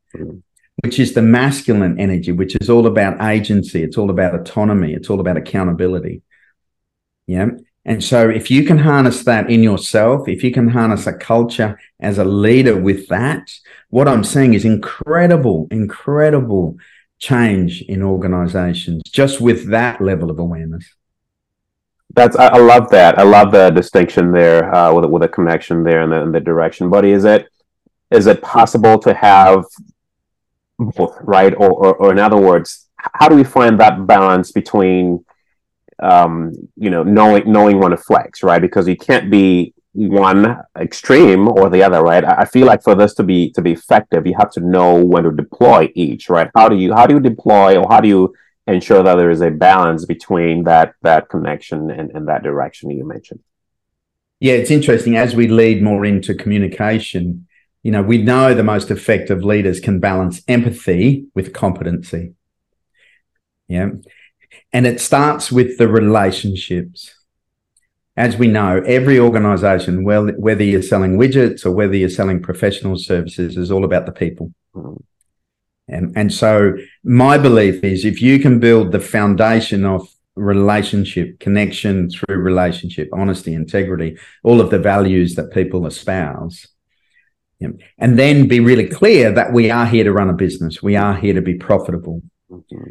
which 0.83 0.99
is 0.99 1.13
the 1.13 1.21
masculine 1.21 1.99
energy, 1.99 2.31
which 2.31 2.55
is 2.61 2.69
all 2.69 2.85
about 2.85 3.21
agency. 3.21 3.83
It's 3.83 3.97
all 3.97 4.11
about 4.11 4.35
autonomy. 4.35 4.93
It's 4.93 5.09
all 5.09 5.19
about 5.19 5.37
accountability. 5.37 6.21
Yeah. 7.29 7.49
And 7.85 8.03
so 8.03 8.27
if 8.27 8.49
you 8.49 8.63
can 8.63 8.79
harness 8.79 9.23
that 9.23 9.51
in 9.51 9.61
yourself, 9.61 10.27
if 10.27 10.43
you 10.43 10.51
can 10.51 10.69
harness 10.69 11.05
a 11.05 11.13
culture 11.13 11.79
as 11.99 12.17
a 12.17 12.23
leader 12.23 12.75
with 12.75 13.07
that, 13.09 13.51
what 13.89 14.07
I'm 14.07 14.23
seeing 14.23 14.55
is 14.55 14.65
incredible, 14.65 15.67
incredible 15.69 16.77
change 17.19 17.83
in 17.83 18.01
organizations 18.01 19.03
just 19.05 19.39
with 19.39 19.69
that 19.69 20.01
level 20.01 20.31
of 20.31 20.39
awareness. 20.39 20.95
That's 22.15 22.35
I, 22.35 22.47
I, 22.47 22.57
love 22.57 22.89
that. 22.89 23.19
I 23.19 23.23
love 23.23 23.51
the 23.51 23.69
distinction 23.69 24.31
there 24.31 24.73
uh, 24.73 24.91
with 24.91 25.05
with 25.05 25.21
a 25.21 25.27
connection 25.27 25.83
there 25.83 26.01
and 26.01 26.11
the, 26.11 26.39
the 26.39 26.43
direction. 26.43 26.89
Bodhi, 26.89 27.11
is 27.11 27.25
it 27.25 27.47
is 28.09 28.25
it 28.25 28.41
possible 28.41 28.97
to 29.05 29.13
have 29.13 29.65
both, 30.79 31.15
right? 31.21 31.53
Or, 31.53 31.69
or, 31.69 31.95
or 31.97 32.11
in 32.11 32.17
other 32.17 32.37
words, 32.37 32.87
how 32.95 33.29
do 33.29 33.35
we 33.35 33.43
find 33.43 33.79
that 33.79 34.07
balance 34.07 34.51
between 34.51 35.23
um, 36.01 36.53
you 36.75 36.89
know 36.89 37.03
knowing 37.03 37.51
knowing 37.51 37.79
when 37.79 37.91
to 37.91 37.97
flex, 37.97 38.43
right? 38.43 38.61
Because 38.61 38.87
you 38.87 38.97
can't 38.97 39.29
be 39.29 39.73
one 39.93 40.57
extreme 40.79 41.47
or 41.47 41.69
the 41.69 41.83
other, 41.83 42.01
right? 42.01 42.23
I 42.23 42.45
feel 42.45 42.67
like 42.67 42.83
for 42.83 42.95
this 42.95 43.13
to 43.15 43.23
be 43.23 43.51
to 43.51 43.61
be 43.61 43.73
effective, 43.73 44.25
you 44.27 44.35
have 44.37 44.51
to 44.51 44.61
know 44.61 45.03
when 45.03 45.23
to 45.23 45.31
deploy 45.31 45.91
each, 45.95 46.29
right? 46.29 46.49
How 46.55 46.69
do 46.69 46.75
you 46.75 46.93
how 46.93 47.05
do 47.07 47.15
you 47.15 47.19
deploy 47.19 47.77
or 47.77 47.87
how 47.89 47.99
do 47.99 48.07
you 48.07 48.33
ensure 48.67 49.01
that 49.03 49.15
there 49.15 49.31
is 49.31 49.41
a 49.41 49.49
balance 49.49 50.05
between 50.05 50.63
that 50.65 50.93
that 51.01 51.29
connection 51.29 51.89
and, 51.89 52.11
and 52.11 52.27
that 52.27 52.43
direction 52.43 52.91
you 52.91 53.05
mentioned? 53.05 53.41
Yeah, 54.39 54.53
it's 54.53 54.71
interesting. 54.71 55.17
As 55.17 55.35
we 55.35 55.47
lead 55.47 55.83
more 55.83 56.05
into 56.05 56.33
communication, 56.33 57.47
you 57.83 57.91
know, 57.91 58.01
we 58.01 58.19
know 58.19 58.53
the 58.53 58.63
most 58.63 58.91
effective 58.91 59.43
leaders 59.43 59.79
can 59.79 59.99
balance 59.99 60.41
empathy 60.47 61.25
with 61.33 61.53
competency. 61.53 62.33
Yeah. 63.67 63.89
And 64.71 64.85
it 64.85 65.01
starts 65.01 65.51
with 65.51 65.77
the 65.77 65.87
relationships 65.87 67.13
as 68.19 68.35
we 68.35 68.49
know, 68.49 68.83
every 68.85 69.17
organization, 69.17 70.03
well, 70.03 70.27
whether 70.31 70.61
you're 70.61 70.81
selling 70.81 71.17
widgets 71.17 71.65
or 71.65 71.71
whether 71.71 71.95
you're 71.95 72.09
selling 72.09 72.41
professional 72.41 72.97
services, 72.97 73.55
is 73.55 73.71
all 73.71 73.85
about 73.85 74.05
the 74.05 74.11
people. 74.11 74.53
Mm. 74.75 75.01
And, 75.87 76.11
and 76.17 76.33
so 76.33 76.73
my 77.01 77.37
belief 77.37 77.81
is 77.81 78.03
if 78.03 78.21
you 78.21 78.37
can 78.39 78.59
build 78.59 78.91
the 78.91 78.99
foundation 78.99 79.85
of 79.85 80.05
relationship, 80.35 81.39
connection 81.39 82.09
through 82.09 82.35
relationship, 82.39 83.07
honesty, 83.13 83.53
integrity, 83.53 84.17
all 84.43 84.59
of 84.59 84.69
the 84.69 84.79
values 84.79 85.35
that 85.35 85.53
people 85.53 85.87
espouse, 85.87 86.67
and 87.61 88.19
then 88.19 88.49
be 88.49 88.59
really 88.59 88.87
clear 88.87 89.31
that 89.31 89.53
we 89.53 89.71
are 89.71 89.85
here 89.85 90.03
to 90.03 90.11
run 90.11 90.29
a 90.29 90.33
business. 90.33 90.83
We 90.83 90.97
are 90.97 91.15
here 91.15 91.35
to 91.35 91.41
be 91.41 91.55
profitable. 91.55 92.21
Mm-hmm. 92.51 92.89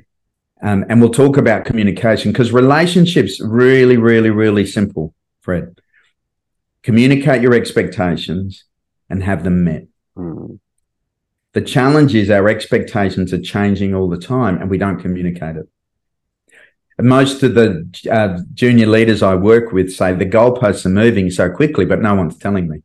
Um, 0.60 0.84
and 0.88 1.00
we'll 1.00 1.10
talk 1.10 1.36
about 1.36 1.64
communication 1.64 2.32
because 2.32 2.52
relationships 2.52 3.40
really, 3.40 3.96
really, 3.96 4.30
really 4.30 4.66
simple. 4.66 5.14
Fred. 5.40 5.80
Communicate 6.82 7.42
your 7.42 7.54
expectations 7.54 8.64
and 9.08 9.22
have 9.22 9.44
them 9.44 9.64
met. 9.64 9.86
Mm. 10.16 10.58
The 11.52 11.60
challenge 11.62 12.14
is 12.14 12.30
our 12.30 12.48
expectations 12.48 13.32
are 13.32 13.40
changing 13.40 13.94
all 13.94 14.08
the 14.08 14.18
time 14.18 14.60
and 14.60 14.68
we 14.68 14.78
don't 14.78 15.00
communicate 15.00 15.56
it. 15.56 15.68
Most 17.00 17.42
of 17.44 17.54
the 17.54 17.88
uh, 18.10 18.40
junior 18.54 18.86
leaders 18.86 19.22
I 19.22 19.36
work 19.36 19.72
with 19.72 19.92
say 19.92 20.12
the 20.12 20.26
goalposts 20.26 20.84
are 20.84 20.90
moving 20.90 21.30
so 21.30 21.48
quickly, 21.48 21.84
but 21.84 22.02
no 22.02 22.14
one's 22.14 22.36
telling 22.36 22.68
me. 22.68 22.82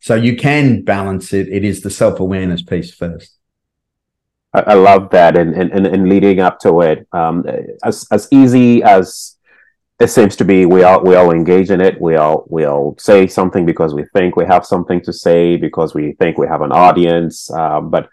So 0.00 0.14
you 0.14 0.36
can 0.36 0.82
balance 0.82 1.34
it. 1.34 1.48
It 1.48 1.64
is 1.64 1.82
the 1.82 1.90
self 1.90 2.18
awareness 2.18 2.62
piece 2.62 2.92
first. 2.92 3.36
I, 4.52 4.60
I, 4.60 4.74
love 4.74 5.10
that, 5.10 5.36
and, 5.36 5.54
and 5.54 5.86
and 5.86 6.08
leading 6.08 6.40
up 6.40 6.58
to 6.60 6.80
it, 6.80 7.06
um, 7.12 7.44
as 7.84 8.06
as 8.10 8.28
easy 8.30 8.82
as 8.82 9.36
it 10.00 10.08
seems 10.08 10.34
to 10.36 10.44
be 10.44 10.64
we 10.64 10.82
all 10.82 11.02
we 11.04 11.14
all 11.14 11.30
engage 11.30 11.70
in 11.70 11.80
it. 11.80 12.00
We 12.00 12.16
all 12.16 12.46
we 12.48 12.64
all 12.64 12.96
say 12.98 13.26
something 13.26 13.66
because 13.66 13.94
we 13.94 14.04
think 14.14 14.34
we 14.34 14.46
have 14.46 14.64
something 14.64 15.02
to 15.02 15.12
say 15.12 15.56
because 15.56 15.94
we 15.94 16.12
think 16.12 16.38
we 16.38 16.46
have 16.46 16.62
an 16.62 16.72
audience. 16.72 17.50
Um, 17.50 17.90
but 17.90 18.08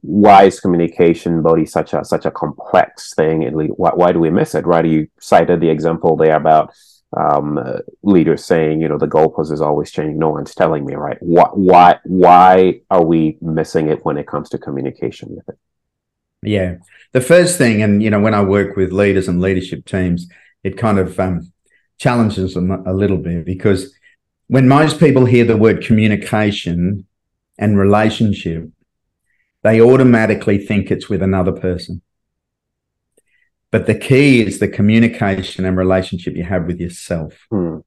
why 0.00 0.44
is 0.44 0.60
communication, 0.60 1.42
Bodhi, 1.42 1.66
such 1.66 1.92
a 1.92 2.04
such 2.04 2.24
a 2.24 2.30
complex 2.30 3.14
thing? 3.14 3.44
And 3.44 3.68
why, 3.76 3.90
why 3.94 4.12
do 4.12 4.20
we 4.20 4.30
miss 4.30 4.54
it? 4.54 4.64
Right? 4.64 4.86
You 4.86 5.08
cited 5.20 5.60
the 5.60 5.70
example 5.70 6.16
there 6.16 6.36
about 6.36 6.72
um, 7.16 7.58
uh, 7.58 7.78
leaders 8.02 8.44
saying, 8.44 8.80
you 8.80 8.88
know, 8.88 8.98
the 8.98 9.08
goalpost 9.08 9.52
is 9.52 9.60
always 9.60 9.90
changing. 9.90 10.18
No 10.18 10.30
one's 10.30 10.54
telling 10.54 10.84
me, 10.86 10.94
right? 10.94 11.18
Why 11.20 11.48
why 11.52 11.98
why 12.04 12.80
are 12.90 13.04
we 13.04 13.38
missing 13.40 13.88
it 13.88 14.04
when 14.04 14.18
it 14.18 14.28
comes 14.28 14.48
to 14.50 14.58
communication 14.58 15.34
with 15.34 15.48
it? 15.48 15.58
Yeah, 16.44 16.76
the 17.12 17.20
first 17.20 17.58
thing, 17.58 17.82
and 17.82 18.02
you 18.02 18.10
know, 18.10 18.20
when 18.20 18.34
I 18.34 18.42
work 18.42 18.76
with 18.76 18.92
leaders 18.92 19.28
and 19.28 19.40
leadership 19.40 19.84
teams 19.86 20.28
it 20.64 20.78
kind 20.78 20.98
of 20.98 21.20
um, 21.20 21.52
challenges 21.98 22.54
them 22.54 22.70
a 22.70 22.92
little 22.92 23.18
bit 23.18 23.44
because 23.44 23.94
when 24.48 24.66
most 24.66 24.98
people 24.98 25.26
hear 25.26 25.44
the 25.44 25.56
word 25.56 25.84
communication 25.84 27.06
and 27.58 27.78
relationship, 27.78 28.68
they 29.62 29.80
automatically 29.80 30.58
think 30.58 30.90
it's 30.90 31.08
with 31.08 31.22
another 31.22 31.52
person. 31.52 32.02
But 33.70 33.86
the 33.86 33.94
key 33.94 34.42
is 34.42 34.58
the 34.58 34.68
communication 34.68 35.64
and 35.64 35.76
relationship 35.76 36.36
you 36.36 36.44
have 36.44 36.66
with 36.66 36.80
yourself. 36.80 37.34
Hmm. 37.50 37.78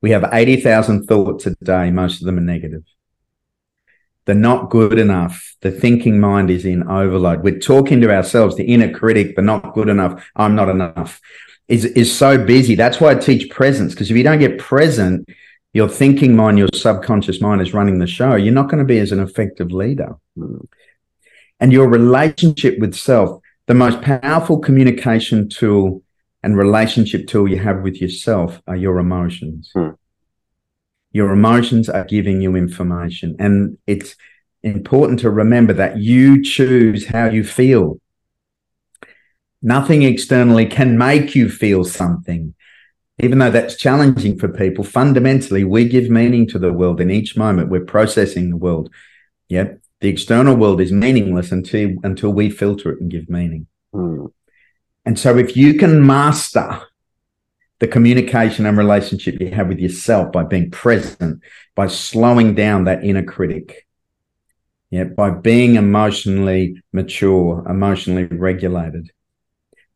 We 0.00 0.10
have 0.10 0.28
80,000 0.32 1.04
thoughts 1.04 1.46
a 1.46 1.54
day, 1.62 1.90
most 1.90 2.20
of 2.20 2.26
them 2.26 2.38
are 2.38 2.42
negative. 2.42 2.82
They're 4.24 4.34
not 4.34 4.70
good 4.70 4.98
enough. 4.98 5.56
The 5.62 5.70
thinking 5.70 6.20
mind 6.20 6.50
is 6.50 6.64
in 6.64 6.88
overload. 6.88 7.42
We're 7.42 7.58
talking 7.58 8.00
to 8.00 8.14
ourselves, 8.14 8.56
the 8.56 8.64
inner 8.64 8.92
critic, 8.92 9.36
the 9.36 9.42
not 9.42 9.74
good 9.74 9.88
enough. 9.88 10.24
I'm 10.36 10.54
not 10.54 10.68
enough 10.68 11.20
is 11.68 11.84
is 11.84 12.14
so 12.14 12.36
busy. 12.44 12.74
That's 12.74 13.00
why 13.00 13.12
I 13.12 13.14
teach 13.14 13.50
presence 13.50 13.94
because 13.94 14.10
if 14.10 14.16
you 14.16 14.22
don't 14.22 14.38
get 14.38 14.58
present, 14.58 15.28
your 15.72 15.88
thinking 15.88 16.36
mind, 16.36 16.58
your 16.58 16.68
subconscious 16.74 17.40
mind 17.40 17.62
is 17.62 17.72
running 17.72 17.98
the 17.98 18.06
show. 18.06 18.34
You're 18.34 18.52
not 18.52 18.68
going 18.68 18.78
to 18.78 18.84
be 18.84 18.98
as 18.98 19.10
an 19.10 19.20
effective 19.20 19.72
leader. 19.72 20.16
And 20.36 21.72
your 21.72 21.88
relationship 21.88 22.78
with 22.78 22.94
self, 22.94 23.40
the 23.66 23.74
most 23.74 24.02
powerful 24.02 24.58
communication 24.58 25.48
tool 25.48 26.02
and 26.42 26.58
relationship 26.58 27.26
tool 27.26 27.48
you 27.48 27.58
have 27.58 27.82
with 27.82 28.02
yourself 28.02 28.60
are 28.66 28.76
your 28.76 28.98
emotions. 28.98 29.70
Mm. 29.74 29.96
Your 31.12 31.32
emotions 31.32 31.88
are 31.88 32.04
giving 32.04 32.40
you 32.40 32.56
information. 32.56 33.36
And 33.38 33.78
it's 33.86 34.16
important 34.62 35.20
to 35.20 35.30
remember 35.30 35.72
that 35.74 35.98
you 35.98 36.42
choose 36.42 37.06
how 37.06 37.26
you 37.26 37.44
feel. 37.44 38.00
Nothing 39.60 40.02
externally 40.02 40.66
can 40.66 40.98
make 40.98 41.34
you 41.34 41.48
feel 41.48 41.84
something. 41.84 42.54
Even 43.20 43.38
though 43.38 43.50
that's 43.50 43.76
challenging 43.76 44.38
for 44.38 44.48
people, 44.48 44.84
fundamentally, 44.84 45.64
we 45.64 45.88
give 45.88 46.10
meaning 46.10 46.46
to 46.48 46.58
the 46.58 46.72
world 46.72 47.00
in 47.00 47.10
each 47.10 47.36
moment. 47.36 47.68
We're 47.68 47.84
processing 47.84 48.50
the 48.50 48.56
world. 48.56 48.90
Yep. 49.48 49.80
The 50.00 50.08
external 50.08 50.56
world 50.56 50.80
is 50.80 50.90
meaningless 50.90 51.52
until, 51.52 51.90
until 52.02 52.30
we 52.30 52.50
filter 52.50 52.90
it 52.90 53.00
and 53.00 53.10
give 53.10 53.28
meaning. 53.28 53.68
Mm. 53.94 54.32
And 55.04 55.18
so 55.18 55.36
if 55.38 55.56
you 55.56 55.74
can 55.74 56.04
master 56.04 56.82
the 57.82 57.88
communication 57.88 58.64
and 58.64 58.78
relationship 58.78 59.40
you 59.40 59.50
have 59.50 59.66
with 59.66 59.80
yourself 59.80 60.30
by 60.30 60.44
being 60.44 60.70
present, 60.70 61.42
by 61.74 61.88
slowing 61.88 62.54
down 62.54 62.84
that 62.84 63.02
inner 63.02 63.24
critic, 63.24 63.88
yeah, 64.90 65.02
by 65.02 65.30
being 65.30 65.74
emotionally 65.74 66.80
mature, 66.92 67.66
emotionally 67.68 68.26
regulated, 68.26 69.10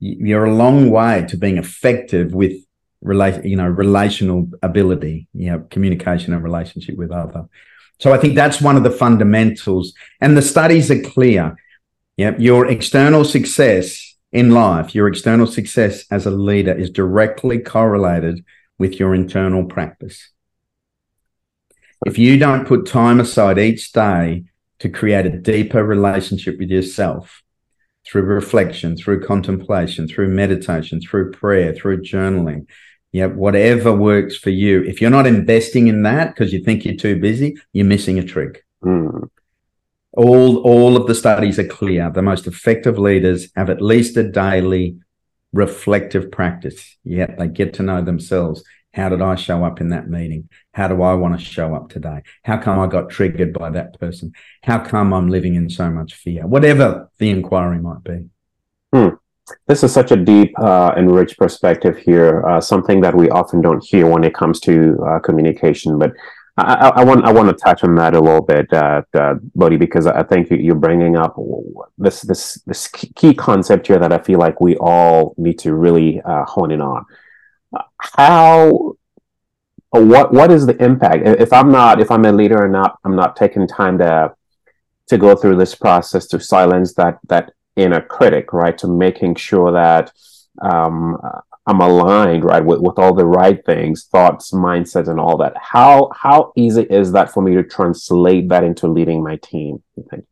you're 0.01 0.47
a 0.47 0.53
long 0.53 0.91
way 0.91 1.25
to 1.29 1.37
being 1.37 1.59
effective 1.59 2.35
with 2.35 2.55
relate 3.03 3.45
you 3.45 3.57
know 3.57 3.69
relational 3.69 4.49
ability 4.63 5.29
you 5.33 5.49
know 5.51 5.61
communication 5.71 6.33
and 6.35 6.43
relationship 6.43 6.97
with 6.97 7.13
other. 7.13 7.45
So 8.01 8.13
i 8.13 8.19
think 8.19 8.35
that's 8.35 8.61
one 8.61 8.77
of 8.77 8.83
the 8.83 8.91
fundamentals. 8.91 9.95
And 10.21 10.37
the 10.37 10.43
studies 10.43 10.91
are 10.91 11.01
clear. 11.01 11.57
Yeah 12.17 12.35
your 12.37 12.67
external 12.67 13.25
success 13.25 14.16
in 14.37 14.51
life 14.51 14.95
your 14.95 15.09
external 15.09 15.47
success 15.47 16.05
as 16.11 16.27
a 16.27 16.31
leader 16.31 16.73
is 16.73 16.91
directly 16.91 17.59
correlated 17.59 18.45
with 18.79 19.01
your 19.01 19.15
internal 19.15 19.65
practice 19.65 20.31
if 22.05 22.19
you 22.19 22.39
don't 22.39 22.69
put 22.69 22.87
time 22.87 23.21
aside 23.21 23.59
each 23.59 23.93
day 23.93 24.45
to 24.79 24.89
create 24.89 25.27
a 25.27 25.31
deeper 25.31 25.83
relationship 25.83 26.59
with 26.59 26.69
yourself 26.69 27.43
through 28.07 28.23
reflection, 28.23 28.97
through 28.97 29.25
contemplation, 29.25 30.07
through 30.07 30.29
meditation, 30.29 31.01
through 31.01 31.33
prayer, 31.33 31.75
through 31.75 32.03
journaling. 32.03 32.67
Yeah, 33.13 33.27
whatever 33.27 33.93
works 33.93 34.37
for 34.37 34.51
you. 34.51 34.83
If 34.83 35.01
you're 35.01 35.11
not 35.11 35.27
investing 35.27 35.87
in 35.89 36.03
that 36.03 36.35
because 36.35 36.53
you 36.53 36.63
think 36.63 36.85
you're 36.85 36.97
too 36.97 37.19
busy, 37.19 37.57
you're 37.73 37.87
missing 37.87 38.19
a 38.19 38.25
trick. 38.25 38.65
Mm. 38.85 39.29
All 40.17 40.59
all 40.59 40.97
of 40.97 41.07
the 41.07 41.15
studies 41.15 41.59
are 41.59 41.67
clear. 41.67 42.11
The 42.11 42.23
most 42.23 42.47
effective 42.47 42.99
leaders 42.99 43.49
have 43.55 43.71
at 43.71 43.83
least 43.83 44.17
a 44.17 44.23
daily 44.23 44.99
reflective 45.53 46.31
practice. 46.31 46.97
Yeah, 47.05 47.35
they 47.37 47.49
get 47.49 47.75
to 47.75 47.83
know 47.83 48.03
themselves. 48.03 48.65
How 48.95 49.11
did 49.11 49.21
I 49.21 49.35
show 49.35 49.63
up 49.63 49.83
in 49.83 49.91
that 49.91 50.09
meeting? 50.09 50.49
How 50.73 50.89
do 50.89 51.03
I 51.03 51.13
want 51.15 51.39
to 51.39 51.45
show 51.45 51.75
up 51.75 51.91
today? 51.91 52.23
How 52.45 52.57
come 52.57 52.79
I 52.79 52.87
got 52.87 53.11
triggered 53.11 53.53
by 53.53 53.69
that 53.71 54.01
person? 54.01 54.33
How 54.63 54.79
come 54.79 55.13
I'm 55.13 55.29
living 55.29 55.55
in 55.55 55.69
so 55.69 55.91
much 55.91 56.15
fear? 56.15 56.47
Whatever 56.47 57.11
the 57.19 57.29
inquiry 57.29 57.79
might 57.79 58.03
be. 58.03 58.31
Hmm. 58.95 59.17
This 59.69 59.85
is 59.85 59.93
such 59.93 60.11
a 60.11 60.17
deep 60.17 60.59
uh, 60.59 60.95
and 60.97 61.15
rich 61.15 61.37
perspective 61.37 61.99
here, 61.99 62.45
uh, 62.47 62.61
something 62.61 63.03
that 63.03 63.15
we 63.15 63.29
often 63.29 63.61
don't 63.61 63.85
hear 63.85 64.07
when 64.07 64.25
it 64.25 64.35
comes 64.35 64.59
to 64.61 64.99
uh, 65.07 65.19
communication. 65.21 65.99
But 65.99 66.13
I, 66.59 66.89
I, 66.89 67.05
want 67.05 67.25
I 67.27 67.33
want 67.33 67.49
to 67.49 67.65
touch 67.65 67.85
on 67.85 67.95
that 67.97 68.15
a 68.15 68.21
little 68.21 68.41
bit, 68.41 68.73
uh, 68.73 69.03
uh, 69.13 69.35
Bodhi, 69.55 69.77
because 69.77 70.07
I 70.07 70.23
think 70.23 70.49
you're 70.51 70.75
bringing 70.75 71.15
up 71.15 71.37
this 71.99 72.23
this 72.23 72.55
this 72.67 72.89
key 72.89 73.35
concept 73.35 73.89
here 73.89 73.99
that 73.99 74.13
I 74.13 74.19
feel 74.19 74.39
like 74.39 74.59
we 74.59 74.77
all 74.77 75.35
need 75.37 75.59
to 75.61 75.75
really 75.75 76.23
uh, 76.23 76.45
hone 76.47 76.71
in 76.71 76.81
on. 76.81 77.05
How 77.99 78.97
what 79.91 80.33
what 80.33 80.51
is 80.51 80.67
the 80.67 80.83
impact 80.83 81.27
if 81.27 81.53
I'm 81.53 81.71
not 81.71 82.01
if 82.01 82.11
I'm 82.11 82.25
a 82.25 82.33
leader 82.33 82.65
and 82.65 82.73
not 82.73 82.99
I'm 83.05 83.17
not 83.17 83.37
taking 83.37 83.69
time 83.69 83.99
to 83.99 84.35
to 85.09 85.19
go 85.19 85.37
through 85.37 85.57
this 85.57 85.75
process 85.75 86.27
to 86.29 86.41
silence 86.41 86.95
that 86.95 87.19
that 87.29 87.53
inner 87.77 88.01
critic, 88.01 88.55
right? 88.55 88.77
To 88.79 88.89
making 88.89 89.35
sure 89.35 89.73
that 89.73 90.11
um, 90.63 91.19
I'm 91.67 91.81
aligned, 91.81 92.45
right, 92.45 92.65
with, 92.65 92.81
with 92.81 92.99
all 92.99 93.13
the 93.13 93.27
right 93.27 93.65
things, 93.67 94.05
thoughts, 94.05 94.53
mindsets, 94.53 95.09
and 95.09 95.19
all 95.19 95.37
that. 95.39 95.55
How 95.61 96.11
how 96.15 96.53
easy 96.57 96.83
is 96.83 97.13
that 97.13 97.33
for 97.33 97.43
me 97.43 97.55
to 97.55 97.65
translate 97.65 98.49
that 98.51 98.63
into 98.63 98.87
leading 98.87 99.23
my 99.23 99.37
team? 99.37 99.83
You 99.97 100.07
think? 100.09 100.27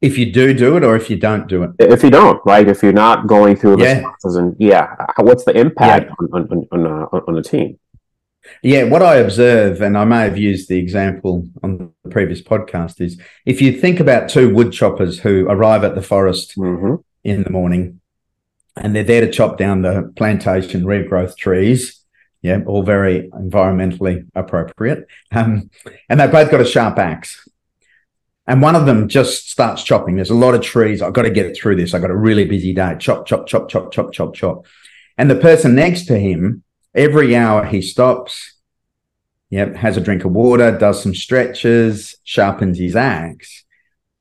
If 0.00 0.18
you 0.18 0.32
do 0.32 0.52
do 0.52 0.76
it, 0.76 0.84
or 0.84 0.96
if 0.96 1.08
you 1.08 1.16
don't 1.16 1.46
do 1.46 1.62
it. 1.62 1.70
If 1.78 2.02
you 2.02 2.10
don't, 2.10 2.40
right? 2.44 2.68
If 2.68 2.82
you're 2.82 2.92
not 2.92 3.26
going 3.26 3.56
through 3.56 3.76
the 3.76 3.84
yeah. 3.84 4.00
process, 4.00 4.34
and 4.34 4.56
yeah, 4.58 4.96
what's 5.18 5.44
the 5.44 5.56
impact 5.56 6.10
yeah. 6.10 6.26
on 6.32 6.48
on 6.50 6.68
on, 6.72 6.86
uh, 6.86 7.20
on 7.28 7.34
the 7.34 7.42
team? 7.42 7.78
Yeah, 8.62 8.84
what 8.84 9.00
I 9.00 9.16
observe, 9.16 9.80
and 9.80 9.96
I 9.96 10.04
may 10.04 10.22
have 10.24 10.36
used 10.36 10.68
the 10.68 10.78
example 10.78 11.48
on 11.62 11.92
the 12.02 12.10
previous 12.10 12.42
podcast, 12.42 13.00
is 13.00 13.18
if 13.46 13.62
you 13.62 13.72
think 13.72 14.00
about 14.00 14.28
two 14.28 14.50
woodchoppers 14.50 15.20
who 15.20 15.46
arrive 15.48 15.84
at 15.84 15.94
the 15.94 16.02
forest 16.02 16.56
mm-hmm. 16.58 16.96
in 17.22 17.44
the 17.44 17.50
morning 17.50 18.00
and 18.76 18.94
they're 18.94 19.04
there 19.04 19.20
to 19.20 19.30
chop 19.30 19.58
down 19.58 19.82
the 19.82 20.12
plantation 20.16 20.84
regrowth 20.84 21.36
trees. 21.36 22.00
Yeah, 22.42 22.60
all 22.66 22.82
very 22.82 23.30
environmentally 23.30 24.26
appropriate. 24.34 25.06
Um, 25.32 25.70
and 26.08 26.20
they've 26.20 26.30
both 26.30 26.50
got 26.50 26.60
a 26.60 26.66
sharp 26.66 26.98
axe. 26.98 27.48
And 28.46 28.60
one 28.60 28.76
of 28.76 28.84
them 28.84 29.08
just 29.08 29.50
starts 29.50 29.82
chopping. 29.82 30.16
There's 30.16 30.28
a 30.28 30.34
lot 30.34 30.54
of 30.54 30.60
trees. 30.60 31.00
I've 31.00 31.14
got 31.14 31.22
to 31.22 31.30
get 31.30 31.46
it 31.46 31.56
through 31.56 31.76
this. 31.76 31.94
I've 31.94 32.02
got 32.02 32.10
a 32.10 32.16
really 32.16 32.44
busy 32.44 32.74
day. 32.74 32.96
Chop, 32.98 33.24
chop, 33.26 33.46
chop, 33.46 33.70
chop, 33.70 33.90
chop, 33.90 34.12
chop, 34.12 34.34
chop. 34.34 34.66
And 35.16 35.30
the 35.30 35.36
person 35.36 35.74
next 35.74 36.04
to 36.06 36.18
him, 36.18 36.62
every 36.94 37.34
hour 37.34 37.64
he 37.64 37.80
stops, 37.80 38.54
yep, 39.48 39.74
has 39.76 39.96
a 39.96 40.00
drink 40.02 40.26
of 40.26 40.32
water, 40.32 40.76
does 40.76 41.02
some 41.02 41.14
stretches, 41.14 42.16
sharpens 42.24 42.78
his 42.78 42.94
axe. 42.96 43.64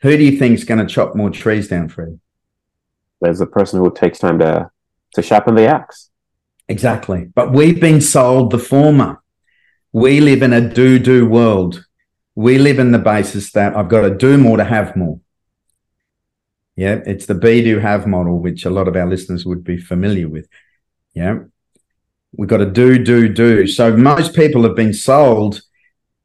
Who 0.01 0.15
do 0.15 0.24
you 0.24 0.38
think 0.38 0.57
is 0.57 0.63
going 0.63 0.86
to 0.86 0.93
chop 0.93 1.15
more 1.15 1.29
trees 1.29 1.67
down 1.67 1.89
for 1.89 2.03
him? 2.03 2.22
There's 3.24 3.42
a 3.42 3.48
person 3.48 3.80
who 3.80 3.92
takes 3.92 4.20
time 4.20 4.39
to 4.39 4.70
to 5.15 5.22
sharpen 5.22 5.56
the 5.56 5.65
axe. 5.65 6.10
Exactly. 6.68 7.25
But 7.34 7.51
we've 7.51 7.80
been 7.80 8.01
sold 8.01 8.51
the 8.51 8.60
former. 8.60 9.22
We 9.92 10.22
live 10.22 10.42
in 10.42 10.53
a 10.53 10.62
do 10.62 11.00
do 11.00 11.27
world. 11.27 11.86
We 12.36 12.58
live 12.58 12.80
in 12.80 12.92
the 12.92 13.00
basis 13.00 13.51
that 13.51 13.75
I've 13.75 13.89
got 13.89 14.01
to 14.01 14.15
do 14.15 14.38
more 14.38 14.58
to 14.58 14.63
have 14.63 14.96
more. 14.96 15.20
Yeah, 16.75 17.01
it's 17.06 17.27
the 17.27 17.36
be 17.36 17.63
do 17.63 17.80
have 17.80 18.08
model, 18.08 18.39
which 18.39 18.65
a 18.65 18.72
lot 18.72 18.88
of 18.88 18.96
our 18.96 19.06
listeners 19.06 19.46
would 19.46 19.63
be 19.63 19.77
familiar 19.77 20.27
with. 20.27 20.48
Yeah. 21.13 21.39
We've 22.36 22.50
got 22.50 22.58
to 22.58 22.72
do, 22.72 22.98
do, 23.03 23.30
do. 23.30 23.68
So 23.68 23.96
most 23.96 24.34
people 24.34 24.63
have 24.63 24.75
been 24.75 24.94
sold, 24.94 25.62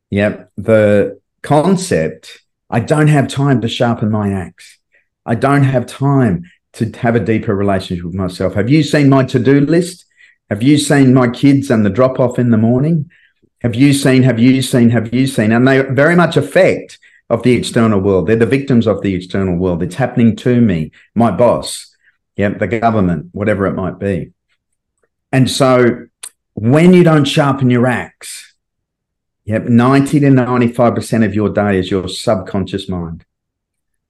yeah, 0.09 0.45
the 0.57 1.21
concept 1.43 2.41
I 2.71 2.81
don't 2.81 3.09
have 3.09 3.29
time 3.29 3.61
to 3.63 3.69
sharpen 3.69 4.11
my 4.11 4.31
axe. 4.31 4.79
I 5.25 5.35
don't 5.35 5.65
have 5.65 5.87
time 5.87 6.45
to 6.75 6.91
have 6.99 7.17
a 7.17 7.21
deeper 7.21 7.55
relationship 7.55 8.05
with 8.05 8.15
myself. 8.15 8.55
Have 8.55 8.71
you 8.71 8.83
seen 8.83 9.09
my 9.09 9.25
to 9.25 9.39
do 9.39 9.61
list? 9.61 10.05
Have 10.51 10.63
you 10.63 10.79
seen 10.79 11.13
my 11.13 11.29
kids 11.29 11.71
and 11.71 11.85
the 11.85 11.91
drop 11.91 12.19
off 12.21 12.39
in 12.39 12.51
the 12.51 12.57
morning? 12.57 13.11
Have 13.61 13.75
you 13.75 13.93
seen, 13.93 14.23
have 14.23 14.39
you 14.39 14.63
seen, 14.63 14.91
have 14.91 15.13
you 15.13 15.27
seen? 15.27 15.53
And 15.53 15.67
they 15.67 15.83
very 15.83 16.15
much 16.15 16.37
affect 16.37 16.99
of 17.29 17.43
the 17.43 17.53
external 17.53 18.01
world. 18.01 18.27
They're 18.27 18.37
the 18.37 18.47
victims 18.47 18.87
of 18.87 19.03
the 19.03 19.15
external 19.15 19.57
world. 19.57 19.83
It's 19.83 19.97
happening 19.97 20.37
to 20.37 20.61
me, 20.61 20.93
my 21.15 21.31
boss, 21.31 21.95
yeah, 22.37 22.51
the 22.51 22.67
government, 22.67 23.29
whatever 23.33 23.67
it 23.67 23.75
might 23.75 23.99
be. 23.99 24.33
And 25.33 25.51
so 25.51 26.07
when 26.55 26.95
you 26.95 27.05
don't 27.05 27.27
sharpen 27.27 27.69
your 27.69 27.87
axe, 27.87 28.55
yep, 29.45 29.65
90 29.65 30.21
to 30.21 30.27
95% 30.29 31.25
of 31.25 31.35
your 31.35 31.51
day 31.51 31.79
is 31.79 31.91
your 31.91 32.09
subconscious 32.09 32.89
mind. 32.89 33.25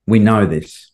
We 0.07 0.19
know 0.19 0.47
this. 0.47 0.88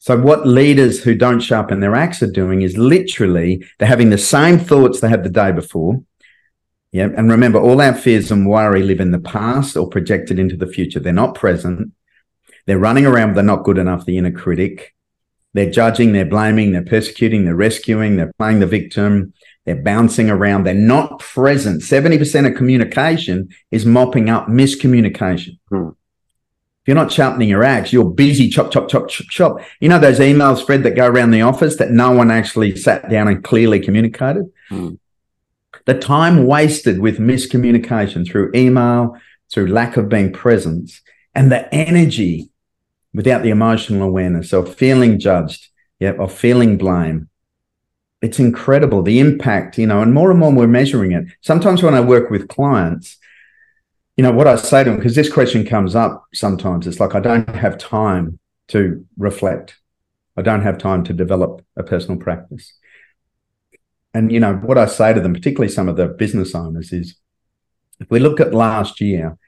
So 0.00 0.18
what 0.18 0.46
leaders 0.46 1.04
who 1.04 1.14
don't 1.14 1.40
sharpen 1.40 1.80
their 1.80 1.94
axe 1.94 2.22
are 2.22 2.30
doing 2.30 2.62
is 2.62 2.78
literally 2.78 3.62
they're 3.78 3.86
having 3.86 4.08
the 4.08 4.16
same 4.16 4.58
thoughts 4.58 5.00
they 5.00 5.10
had 5.10 5.24
the 5.24 5.28
day 5.28 5.52
before. 5.52 6.02
Yeah. 6.90 7.10
And 7.14 7.30
remember, 7.30 7.60
all 7.60 7.82
our 7.82 7.94
fears 7.94 8.32
and 8.32 8.48
worry 8.48 8.82
live 8.82 9.00
in 9.00 9.10
the 9.10 9.18
past 9.18 9.76
or 9.76 9.90
projected 9.90 10.38
into 10.38 10.56
the 10.56 10.66
future. 10.66 11.00
They're 11.00 11.12
not 11.12 11.34
present. 11.34 11.92
They're 12.66 12.78
running 12.78 13.04
around, 13.04 13.34
they're 13.34 13.44
not 13.44 13.62
good 13.62 13.76
enough, 13.76 14.06
the 14.06 14.16
inner 14.16 14.32
critic. 14.32 14.94
They're 15.52 15.70
judging, 15.70 16.12
they're 16.12 16.24
blaming, 16.24 16.72
they're 16.72 16.82
persecuting, 16.82 17.44
they're 17.44 17.54
rescuing, 17.54 18.16
they're 18.16 18.32
playing 18.38 18.60
the 18.60 18.66
victim, 18.66 19.34
they're 19.66 19.82
bouncing 19.82 20.30
around, 20.30 20.64
they're 20.64 20.74
not 20.74 21.18
present. 21.18 21.82
70% 21.82 22.48
of 22.48 22.56
communication 22.56 23.48
is 23.70 23.84
mopping 23.84 24.30
up 24.30 24.46
miscommunication. 24.46 25.58
Hmm 25.68 25.90
you're 26.90 26.96
not 26.96 27.12
sharpening 27.12 27.48
your 27.48 27.62
axe, 27.62 27.92
you're 27.92 28.02
busy 28.02 28.48
chop, 28.48 28.72
chop, 28.72 28.88
chop, 28.88 29.08
chop, 29.08 29.28
chop. 29.28 29.60
You 29.78 29.88
know 29.88 30.00
those 30.00 30.18
emails, 30.18 30.66
Fred, 30.66 30.82
that 30.82 30.96
go 30.96 31.06
around 31.06 31.30
the 31.30 31.42
office 31.42 31.76
that 31.76 31.92
no 31.92 32.10
one 32.10 32.32
actually 32.32 32.74
sat 32.74 33.08
down 33.08 33.28
and 33.28 33.44
clearly 33.44 33.78
communicated? 33.78 34.50
Mm. 34.72 34.98
The 35.84 35.96
time 35.96 36.48
wasted 36.48 36.98
with 36.98 37.20
miscommunication 37.20 38.28
through 38.28 38.50
email, 38.56 39.16
through 39.52 39.68
lack 39.68 39.96
of 39.98 40.08
being 40.08 40.32
present, 40.32 40.90
and 41.32 41.52
the 41.52 41.72
energy 41.72 42.50
without 43.14 43.44
the 43.44 43.50
emotional 43.50 44.02
awareness 44.02 44.52
of 44.52 44.74
feeling 44.74 45.20
judged, 45.20 45.68
yep, 46.00 46.18
of 46.18 46.32
feeling 46.32 46.76
blame. 46.76 47.28
It's 48.20 48.40
incredible 48.40 49.02
the 49.02 49.20
impact, 49.20 49.78
you 49.78 49.86
know, 49.86 50.02
and 50.02 50.12
more 50.12 50.32
and 50.32 50.40
more 50.40 50.52
we're 50.52 50.66
measuring 50.66 51.12
it. 51.12 51.26
Sometimes 51.40 51.84
when 51.84 51.94
I 51.94 52.00
work 52.00 52.30
with 52.30 52.48
clients, 52.48 53.16
you 54.20 54.22
know, 54.22 54.32
what 54.32 54.46
I 54.46 54.56
say 54.56 54.84
to 54.84 54.90
them, 54.90 54.98
because 54.98 55.14
this 55.14 55.32
question 55.32 55.64
comes 55.64 55.96
up 55.96 56.26
sometimes, 56.34 56.86
it's 56.86 57.00
like, 57.00 57.14
I 57.14 57.20
don't 57.20 57.48
have 57.56 57.78
time 57.78 58.38
to 58.68 59.06
reflect. 59.16 59.78
I 60.36 60.42
don't 60.42 60.60
have 60.60 60.76
time 60.76 61.04
to 61.04 61.14
develop 61.14 61.64
a 61.74 61.82
personal 61.82 62.20
practice. 62.20 62.74
And, 64.12 64.30
you 64.30 64.38
know, 64.38 64.56
what 64.56 64.76
I 64.76 64.84
say 64.84 65.14
to 65.14 65.20
them, 65.22 65.32
particularly 65.32 65.72
some 65.72 65.88
of 65.88 65.96
the 65.96 66.06
business 66.06 66.54
owners, 66.54 66.92
is 66.92 67.16
if 67.98 68.10
we 68.10 68.18
look 68.18 68.40
at 68.40 68.52
last 68.52 69.00
year, 69.00 69.38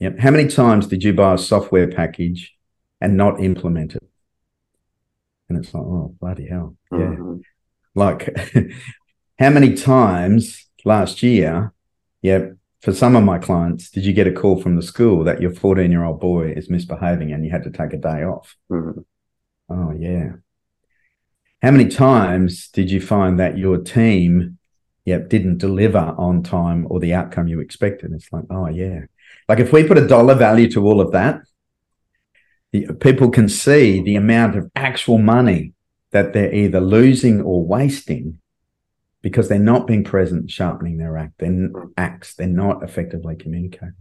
you 0.00 0.10
know, 0.10 0.16
how 0.18 0.32
many 0.32 0.48
times 0.48 0.88
did 0.88 1.04
you 1.04 1.12
buy 1.12 1.34
a 1.34 1.38
software 1.38 1.86
package 1.86 2.52
and 3.00 3.16
not 3.16 3.40
implement 3.40 3.94
it? 3.94 4.02
And 5.48 5.56
it's 5.56 5.72
like, 5.72 5.84
oh, 5.84 6.16
bloody 6.18 6.48
hell. 6.48 6.76
Yeah. 6.90 6.98
Mm-hmm. 6.98 7.36
Like, 7.94 8.36
how 9.38 9.50
many 9.50 9.74
times 9.74 10.66
last 10.84 11.22
year, 11.22 11.72
yeah, 12.22 12.48
for 12.80 12.92
some 12.94 13.14
of 13.14 13.24
my 13.24 13.38
clients, 13.38 13.90
did 13.90 14.04
you 14.04 14.12
get 14.12 14.26
a 14.26 14.32
call 14.32 14.60
from 14.60 14.76
the 14.76 14.82
school 14.82 15.24
that 15.24 15.40
your 15.40 15.52
14 15.52 15.90
year 15.90 16.04
old 16.04 16.20
boy 16.20 16.52
is 16.52 16.70
misbehaving 16.70 17.32
and 17.32 17.44
you 17.44 17.50
had 17.50 17.64
to 17.64 17.70
take 17.70 17.92
a 17.92 17.98
day 17.98 18.24
off? 18.24 18.56
Mm-hmm. 18.70 19.00
Oh, 19.72 19.92
yeah. 19.92 20.32
How 21.62 21.70
many 21.70 21.88
times 21.88 22.68
did 22.68 22.90
you 22.90 23.00
find 23.00 23.38
that 23.38 23.58
your 23.58 23.78
team 23.78 24.58
yep, 25.04 25.28
didn't 25.28 25.58
deliver 25.58 25.98
on 25.98 26.42
time 26.42 26.86
or 26.88 27.00
the 27.00 27.12
outcome 27.12 27.48
you 27.48 27.60
expected? 27.60 28.12
It's 28.12 28.32
like, 28.32 28.44
oh, 28.50 28.68
yeah. 28.68 29.00
Like 29.48 29.60
if 29.60 29.72
we 29.72 29.86
put 29.86 29.98
a 29.98 30.08
dollar 30.08 30.34
value 30.34 30.70
to 30.70 30.84
all 30.86 31.00
of 31.00 31.12
that, 31.12 31.42
the, 32.72 32.94
people 32.94 33.30
can 33.30 33.48
see 33.48 34.00
the 34.00 34.16
amount 34.16 34.56
of 34.56 34.70
actual 34.74 35.18
money 35.18 35.74
that 36.12 36.32
they're 36.32 36.54
either 36.54 36.80
losing 36.80 37.42
or 37.42 37.64
wasting 37.64 38.38
because 39.22 39.48
they're 39.48 39.58
not 39.58 39.86
being 39.86 40.04
present, 40.04 40.50
sharpening 40.50 40.98
their 40.98 41.16
act, 41.16 41.34
then 41.38 41.72
hmm. 41.74 41.88
acts. 41.96 42.34
They're 42.34 42.46
not 42.46 42.82
effectively 42.82 43.36
communicating. 43.36 43.94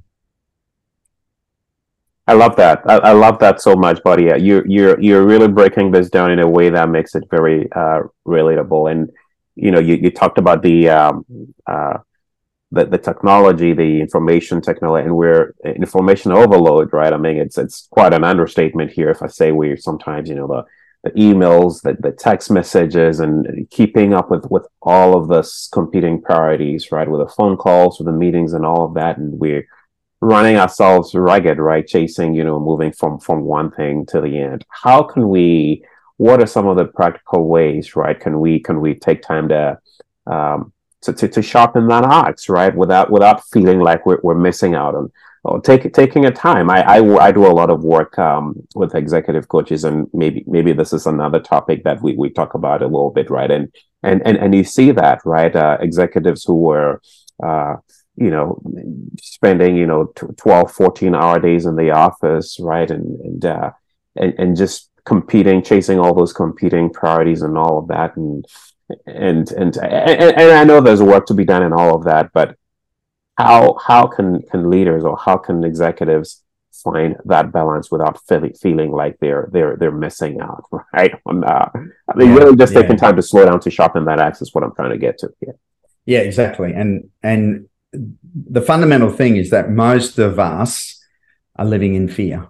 I 2.28 2.34
love 2.34 2.56
that. 2.58 2.84
I, 2.86 2.98
I, 2.98 3.12
love 3.14 3.40
that 3.40 3.60
so 3.60 3.76
much, 3.76 4.04
Bodhi. 4.04 4.26
You're 4.40 4.66
you're 4.68 5.02
you're 5.02 5.26
really 5.26 5.48
breaking 5.48 5.90
this 5.90 6.12
down 6.12 6.30
in 6.30 6.38
a 6.38 6.48
way 6.48 6.70
that 6.70 6.88
makes 6.88 7.16
it 7.16 7.24
very 7.32 7.72
uh, 7.72 8.02
relatable. 8.28 8.92
And 8.92 9.10
you 9.56 9.72
know, 9.72 9.80
you, 9.80 9.96
you 9.96 10.12
talked 10.12 10.38
about 10.38 10.62
the 10.62 10.90
um, 10.90 11.26
uh, 11.66 11.98
the, 12.72 12.86
the 12.86 13.00
technology, 13.00 13.74
the 13.74 14.00
information 14.00 14.62
technology, 14.62 15.06
and 15.06 15.16
we're 15.16 15.56
information 15.66 16.32
overload, 16.32 16.94
right? 16.94 17.12
I 17.12 17.18
mean, 17.18 17.38
it's 17.38 17.58
it's 17.58 17.88
quite 17.90 18.14
an 18.14 18.24
understatement 18.24 18.92
here 18.92 19.10
if 19.10 19.24
I 19.24 19.28
say 19.28 19.52
we're 19.52 19.78
sometimes, 19.78 20.30
you 20.30 20.36
know, 20.36 20.48
the 20.48 20.66
the 21.04 21.12
emails, 21.12 21.82
the, 21.82 21.96
the 22.00 22.12
text 22.12 22.52
messages, 22.52 23.20
and 23.20 23.70
keeping 23.70 24.14
up 24.14 24.30
with 24.30 24.46
with 24.50 24.68
all 24.82 25.18
of 25.18 25.30
this 25.30 25.70
competing 25.72 26.22
priorities, 26.22 26.92
right? 26.92 27.10
With 27.10 27.22
the 27.22 27.34
phone 27.34 27.58
calls, 27.58 28.00
with 28.00 28.08
the 28.08 28.12
meetings, 28.12 28.54
and 28.54 28.66
all 28.66 28.86
of 28.86 28.94
that, 28.96 29.18
and 29.18 29.40
we're 29.40 29.68
running 30.22 30.58
ourselves 30.58 31.16
ragged, 31.16 31.58
right? 31.58 31.88
Chasing, 31.88 32.34
you 32.36 32.44
know, 32.44 32.60
moving 32.60 32.92
from 32.92 33.20
from 33.20 33.42
one 33.42 33.72
thing 33.72 34.06
to 34.08 34.20
the 34.22 34.38
end. 34.38 34.66
How 34.70 35.04
can 35.04 35.30
we? 35.30 35.84
What 36.18 36.42
are 36.42 36.48
some 36.48 36.68
of 36.68 36.76
the 36.76 36.86
practical 36.86 37.48
ways, 37.48 37.96
right? 37.96 38.20
Can 38.20 38.40
we 38.42 38.60
can 38.60 38.82
we 38.82 38.96
take 38.96 39.22
time 39.22 39.48
to 39.50 39.80
um, 40.28 40.74
to, 41.02 41.14
to, 41.14 41.28
to 41.30 41.42
sharpen 41.42 41.88
that 41.88 42.04
axe, 42.04 42.50
right? 42.50 42.76
Without 42.76 43.10
without 43.10 43.48
feeling 43.54 43.80
like 43.80 44.06
we're, 44.06 44.20
we're 44.22 44.36
missing 44.36 44.76
out 44.76 44.96
on 44.96 45.12
or 45.44 45.62
take, 45.62 45.92
taking 45.94 46.26
a 46.26 46.32
time. 46.32 46.70
I, 46.70 46.82
I, 46.82 47.28
I 47.28 47.32
do 47.32 47.46
a 47.46 47.54
lot 47.54 47.70
of 47.70 47.84
work 47.84 48.18
um, 48.20 48.56
with 48.76 48.96
executive 48.96 49.48
coaches, 49.48 49.84
and 49.84 50.08
maybe 50.14 50.44
maybe 50.48 50.74
this 50.74 50.94
is 50.94 51.06
another 51.06 51.40
topic 51.40 51.84
that 51.84 52.02
we, 52.02 52.16
we 52.16 52.30
talk 52.30 52.54
about 52.54 52.82
a 52.82 52.86
little 52.88 53.12
bit, 53.12 53.30
right? 53.30 53.50
And 53.50 53.74
and 54.04 54.22
and 54.26 54.38
and 54.38 54.54
you 54.56 54.64
see 54.64 54.92
that, 54.92 55.20
right? 55.26 55.56
Uh, 55.56 55.78
executives 55.80 56.44
who 56.44 56.56
were 56.56 57.02
uh, 57.42 57.76
you 58.18 58.30
know 58.30 58.62
spending 59.22 59.78
you 59.78 59.88
know 59.88 60.12
12 60.38 60.72
14 60.72 61.16
hour 61.16 61.40
days 61.40 61.66
in 61.66 61.76
the 61.78 61.92
office 61.92 62.58
right 62.60 62.92
and 62.92 63.20
and 63.22 63.46
uh, 63.46 63.72
and, 64.18 64.34
and 64.38 64.58
just 64.58 64.90
competing 65.06 65.64
chasing 65.64 66.00
all 66.00 66.14
those 66.14 66.34
competing 66.34 66.90
priorities 66.90 67.42
and 67.42 67.58
all 67.58 67.80
of 67.80 67.88
that 67.88 68.16
and 68.18 68.46
and 69.06 69.52
and 69.52 69.78
and, 69.78 70.22
and 70.38 70.52
I 70.52 70.64
know 70.64 70.82
there's 70.82 71.02
work 71.02 71.26
to 71.28 71.34
be 71.34 71.46
done 71.46 71.64
in 71.64 71.74
all 71.74 71.96
of 71.96 72.06
that, 72.06 72.32
but 72.34 72.58
how 73.40 73.78
how 73.88 74.06
can 74.06 74.42
can 74.52 74.70
leaders 74.70 75.04
or 75.06 75.16
how 75.18 75.38
can 75.38 75.64
executives 75.64 76.44
find 76.84 77.16
that 77.26 77.52
balance 77.52 77.90
without 77.90 78.20
feeling 78.28 78.54
feeling 78.54 78.92
like 78.92 79.18
they're 79.22 79.50
they're 79.54 79.78
they're 79.78 80.00
missing 80.06 80.42
out, 80.42 80.66
right? 80.94 81.14
On 81.26 81.44
uh, 81.44 81.70
I 82.10 82.18
mean, 82.18 82.30
yeah, 82.30 82.36
really 82.36 82.58
just 82.58 82.74
yeah. 82.74 82.82
taking 82.82 82.98
time 82.98 83.16
to 83.16 83.22
slow 83.22 83.46
down 83.46 83.62
to 83.62 83.72
sharpen 83.72 84.06
that 84.06 84.20
axe 84.20 84.42
is 84.42 84.54
what 84.54 84.64
I'm 84.64 84.76
trying 84.76 84.92
to 84.92 84.98
get 84.98 85.18
to. 85.20 85.30
Yeah, 85.40 85.54
yeah, 86.06 86.20
exactly. 86.20 86.74
And 86.74 87.10
and 87.24 87.70
the 87.94 88.62
fundamental 88.62 89.10
thing 89.10 89.38
is 89.38 89.50
that 89.52 89.72
most 89.72 90.20
of 90.20 90.38
us 90.38 91.02
are 91.56 91.66
living 91.66 91.96
in 91.96 92.10
fear. 92.10 92.50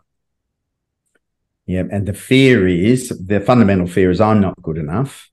Yeah, 1.67 1.83
and 1.91 2.07
the 2.07 2.13
fear 2.13 2.67
is 2.67 3.09
the 3.09 3.39
fundamental 3.39 3.85
fear 3.85 4.09
is 4.09 4.19
I'm 4.19 4.41
not 4.41 4.59
good 4.61 4.77
enough. 4.77 5.29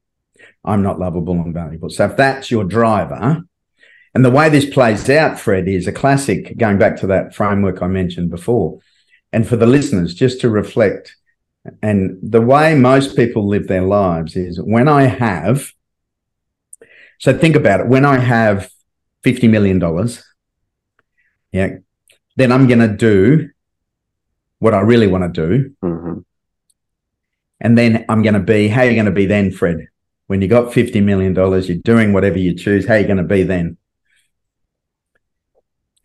I'm 0.62 0.82
not 0.82 0.98
lovable 0.98 1.34
and 1.40 1.54
valuable. 1.54 1.88
So 1.88 2.04
if 2.04 2.16
that's 2.16 2.50
your 2.50 2.64
driver, 2.64 3.42
and 4.16 4.24
the 4.24 4.30
way 4.30 4.48
this 4.48 4.64
plays 4.64 5.10
out, 5.10 5.38
Fred, 5.38 5.68
is 5.68 5.86
a 5.86 5.92
classic 5.92 6.56
going 6.56 6.78
back 6.78 6.96
to 7.00 7.06
that 7.08 7.34
framework 7.34 7.82
I 7.82 7.86
mentioned 7.86 8.30
before. 8.30 8.80
And 9.30 9.46
for 9.46 9.56
the 9.56 9.66
listeners, 9.66 10.14
just 10.14 10.40
to 10.40 10.48
reflect, 10.48 11.14
and 11.82 12.18
the 12.22 12.40
way 12.40 12.74
most 12.74 13.14
people 13.14 13.46
live 13.46 13.68
their 13.68 13.82
lives 13.82 14.34
is 14.34 14.58
when 14.58 14.88
I 14.88 15.02
have, 15.02 15.70
so 17.18 17.36
think 17.36 17.56
about 17.56 17.80
it, 17.80 17.88
when 17.88 18.06
I 18.06 18.16
have 18.16 18.70
$50 19.22 19.50
million, 19.50 19.78
yeah, 21.52 21.76
then 22.36 22.52
I'm 22.52 22.66
going 22.68 22.78
to 22.78 22.96
do 22.96 23.50
what 24.60 24.72
I 24.72 24.80
really 24.80 25.08
want 25.08 25.34
to 25.34 25.46
do. 25.46 25.74
Mm-hmm. 25.84 26.20
And 27.60 27.76
then 27.76 28.06
I'm 28.08 28.22
going 28.22 28.32
to 28.32 28.40
be, 28.40 28.68
how 28.68 28.80
are 28.80 28.86
you 28.86 28.94
going 28.94 29.04
to 29.04 29.12
be 29.12 29.26
then, 29.26 29.52
Fred? 29.52 29.88
when 30.26 30.42
you 30.42 30.48
got 30.48 30.72
$50 30.72 31.02
million, 31.02 31.34
you're 31.34 31.78
doing 31.78 32.12
whatever 32.12 32.38
you 32.38 32.54
choose, 32.54 32.86
how 32.86 32.94
are 32.94 32.98
you 32.98 33.06
going 33.06 33.16
to 33.18 33.22
be 33.22 33.42
then? 33.42 33.76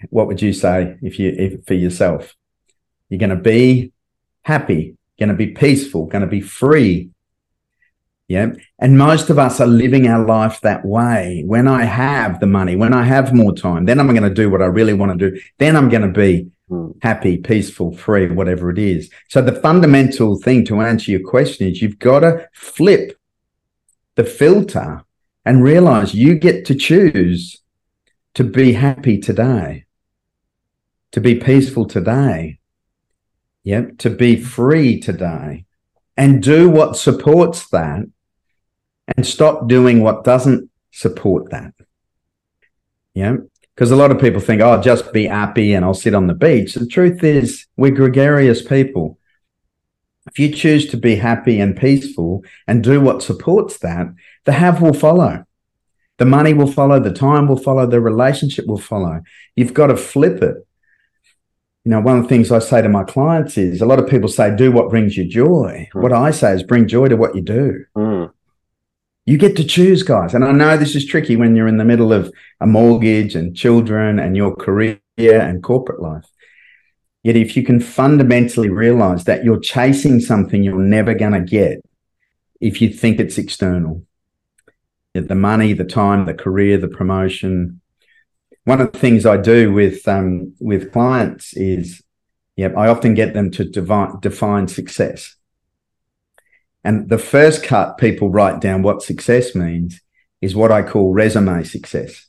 What 0.10 0.28
would 0.28 0.42
you 0.42 0.54
say 0.54 0.98
if 1.02 1.20
you 1.20 1.34
if 1.38 1.66
for 1.66 1.74
yourself? 1.74 2.36
You're 3.10 3.20
going 3.20 3.30
to 3.30 3.36
be 3.36 3.92
happy, 4.44 4.98
going 5.20 5.30
to 5.30 5.36
be 5.36 5.48
peaceful, 5.48 6.06
going 6.06 6.22
to 6.22 6.28
be 6.28 6.42
free. 6.42 7.10
Yeah. 8.28 8.54
And 8.80 8.98
most 8.98 9.30
of 9.30 9.38
us 9.38 9.60
are 9.60 9.68
living 9.68 10.08
our 10.08 10.26
life 10.26 10.62
that 10.62 10.86
way. 10.86 11.44
When 11.46 11.68
I 11.68 11.84
have 11.84 12.40
the 12.40 12.48
money, 12.48 12.78
when 12.78 12.94
I 12.94 13.04
have 13.04 13.34
more 13.34 13.54
time, 13.54 13.86
then 13.86 14.00
I'm 14.00 14.08
going 14.08 14.24
to 14.24 14.34
do 14.34 14.50
what 14.50 14.62
I 14.62 14.68
really 14.68 14.94
want 14.94 15.20
to 15.20 15.32
do. 15.32 15.42
Then 15.58 15.76
I'm 15.76 15.90
going 15.90 16.04
to 16.04 16.20
be 16.20 16.50
hmm. 16.70 16.92
happy, 17.02 17.38
peaceful, 17.38 17.92
free, 17.92 18.30
whatever 18.30 18.72
it 18.72 18.80
is. 18.80 19.10
So 19.28 19.42
the 19.42 19.60
fundamental 19.60 20.40
thing 20.40 20.64
to 20.66 20.80
answer 20.80 21.12
your 21.12 21.28
question 21.30 21.68
is 21.68 21.82
you've 21.82 22.00
got 22.00 22.22
to 22.22 22.48
flip 22.54 23.20
the 24.16 24.24
filter 24.24 25.04
and 25.46 25.64
realize 25.64 26.14
you 26.14 26.36
get 26.36 26.66
to 26.66 26.76
choose 26.76 27.62
to 28.36 28.44
be 28.44 28.74
happy 28.74 29.18
today, 29.18 29.86
to 31.12 31.22
be 31.22 31.36
peaceful 31.36 31.86
today, 31.86 32.60
yep, 33.64 33.98
to 34.00 34.10
be 34.10 34.36
free 34.36 35.00
today, 35.00 35.66
and 36.18 36.44
do 36.44 36.70
what 36.70 36.98
supports 36.98 37.68
that 37.70 38.06
and 39.16 39.26
stop 39.26 39.68
doing 39.68 40.02
what 40.02 40.24
doesn't 40.24 40.70
support 40.92 41.50
that. 41.52 41.74
Yeah. 43.14 43.38
Because 43.76 43.92
a 43.92 43.96
lot 43.96 44.12
of 44.12 44.20
people 44.20 44.42
think, 44.42 44.62
oh, 44.62 44.80
just 44.82 45.12
be 45.12 45.28
happy 45.28 45.74
and 45.74 45.84
I'll 45.84 45.94
sit 45.94 46.14
on 46.14 46.28
the 46.28 46.34
beach. 46.34 46.74
The 46.74 46.86
truth 46.86 47.24
is, 47.24 47.66
we're 47.78 47.92
gregarious 47.92 48.62
people. 48.62 49.18
If 50.28 50.38
you 50.38 50.54
choose 50.54 50.88
to 50.90 50.98
be 50.98 51.16
happy 51.16 51.60
and 51.60 51.76
peaceful 51.76 52.44
and 52.68 52.84
do 52.84 53.02
what 53.02 53.24
supports 53.24 53.80
that, 53.80 54.08
the 54.46 54.52
have 54.52 54.82
will 54.82 54.94
follow. 54.94 55.46
The 56.20 56.26
money 56.26 56.54
will 56.54 56.72
follow, 56.72 57.00
the 57.00 57.14
time 57.14 57.48
will 57.48 57.58
follow, 57.58 57.88
the 57.88 58.00
relationship 58.00 58.68
will 58.68 58.78
follow. 58.78 59.22
You've 59.56 59.74
got 59.74 59.88
to 59.88 59.98
flip 59.98 60.44
it. 60.44 60.58
You 61.84 61.92
know, 61.92 62.02
one 62.02 62.18
of 62.18 62.24
the 62.24 62.30
things 62.30 62.52
I 62.52 62.60
say 62.60 62.82
to 62.82 62.90
my 62.90 63.04
clients 63.04 63.58
is 63.58 63.82
a 63.82 63.86
lot 63.86 64.00
of 64.00 64.08
people 64.08 64.30
say, 64.30 64.56
do 64.56 64.72
what 64.72 64.90
brings 64.90 65.18
you 65.18 65.26
joy. 65.26 65.90
Mm. 65.94 66.02
What 66.02 66.14
I 66.14 66.32
say 66.32 66.54
is 66.54 66.64
bring 66.64 66.88
joy 66.88 67.08
to 67.08 67.18
what 67.18 67.36
you 67.36 67.42
do. 67.42 67.86
Mm. 67.96 68.32
You 69.26 69.38
get 69.38 69.56
to 69.58 69.64
choose, 69.64 70.04
guys. 70.04 70.34
And 70.34 70.44
I 70.44 70.52
know 70.52 70.78
this 70.78 70.96
is 70.96 71.06
tricky 71.06 71.36
when 71.36 71.56
you're 71.56 71.68
in 71.68 71.78
the 71.78 71.86
middle 71.86 72.14
of 72.14 72.32
a 72.60 72.68
mortgage 72.68 73.36
and 73.36 73.56
children 73.56 74.20
and 74.20 74.36
your 74.36 74.56
career 74.56 75.00
and 75.18 75.64
corporate 75.64 76.02
life. 76.02 76.26
Yet, 77.24 77.36
if 77.36 77.56
you 77.56 77.64
can 77.64 77.80
fundamentally 77.80 78.70
realize 78.70 79.26
that 79.26 79.44
you're 79.44 79.60
chasing 79.60 80.20
something 80.20 80.64
you're 80.64 80.80
never 80.80 81.14
going 81.14 81.34
to 81.34 81.42
get 81.42 81.84
if 82.60 82.82
you 82.82 82.90
think 82.90 83.20
it's 83.20 83.38
external, 83.38 84.04
the 85.14 85.36
money, 85.36 85.74
the 85.74 85.84
time, 85.84 86.26
the 86.26 86.34
career, 86.34 86.78
the 86.78 86.88
promotion. 86.88 87.82
One 88.66 88.80
of 88.80 88.92
the 88.92 89.00
things 89.00 89.26
I 89.26 89.38
do 89.38 89.74
with 89.74 90.08
um, 90.08 90.54
with 90.60 90.92
clients 90.92 91.54
is, 91.56 92.02
yeah, 92.56 92.70
I 92.78 92.88
often 92.88 93.14
get 93.16 93.34
them 93.34 93.50
to 93.52 93.64
define, 93.64 94.20
define 94.20 94.68
success. 94.68 95.36
And 96.84 97.10
the 97.10 97.18
first 97.18 97.64
cut 97.64 97.98
people 97.98 98.30
write 98.30 98.60
down 98.60 98.82
what 98.82 99.04
success 99.04 99.56
means 99.56 100.02
is 100.42 100.56
what 100.56 100.72
I 100.72 100.82
call 100.82 101.14
resume 101.14 101.64
success. 101.64 102.28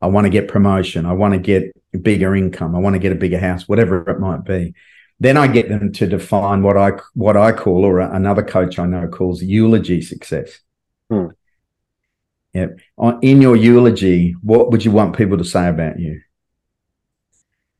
I 0.00 0.08
want 0.08 0.24
to 0.24 0.30
get 0.30 0.48
promotion. 0.48 1.06
I 1.06 1.12
want 1.12 1.34
to 1.34 1.40
get 1.40 1.72
bigger 2.02 2.34
income. 2.34 2.74
I 2.74 2.78
want 2.78 2.94
to 2.94 3.00
get 3.00 3.12
a 3.12 3.16
bigger 3.16 3.38
house, 3.38 3.68
whatever 3.68 4.08
it 4.10 4.20
might 4.20 4.44
be. 4.44 4.74
Then 5.18 5.36
I 5.36 5.46
get 5.46 5.68
them 5.68 5.92
to 5.94 6.06
define 6.06 6.62
what 6.62 6.76
I 6.76 6.92
what 7.14 7.36
I 7.36 7.52
call, 7.52 7.84
or 7.84 8.00
another 8.00 8.42
coach 8.42 8.78
I 8.78 8.86
know 8.86 9.08
calls 9.08 9.42
eulogy 9.42 10.02
success. 10.02 10.60
Hmm. 11.10 11.28
Yeah. 12.56 12.68
In 13.20 13.42
your 13.42 13.54
eulogy, 13.54 14.34
what 14.42 14.70
would 14.70 14.82
you 14.82 14.90
want 14.90 15.14
people 15.14 15.36
to 15.36 15.44
say 15.44 15.68
about 15.68 16.00
you? 16.00 16.22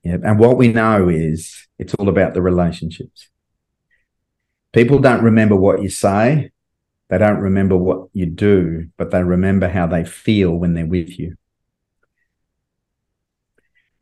Yeah. 0.03 0.19
And 0.23 0.39
what 0.39 0.59
we 0.59 0.69
know 0.69 1.09
is 1.09 1.67
it's 1.79 1.95
all 1.95 2.11
about 2.11 2.35
the 2.35 2.43
relationships. 2.43 3.31
People 4.75 4.99
don't 4.99 5.25
remember 5.25 5.57
what 5.57 5.83
you 5.83 5.89
say, 5.89 6.51
they 7.09 7.17
don't 7.17 7.39
remember 7.39 7.75
what 7.75 8.09
you 8.13 8.27
do, 8.27 8.89
but 8.99 9.13
they 9.13 9.23
remember 9.23 9.67
how 9.67 9.87
they 9.87 10.05
feel 10.05 10.51
when 10.51 10.75
they're 10.75 10.85
with 10.85 11.19
you. 11.19 11.37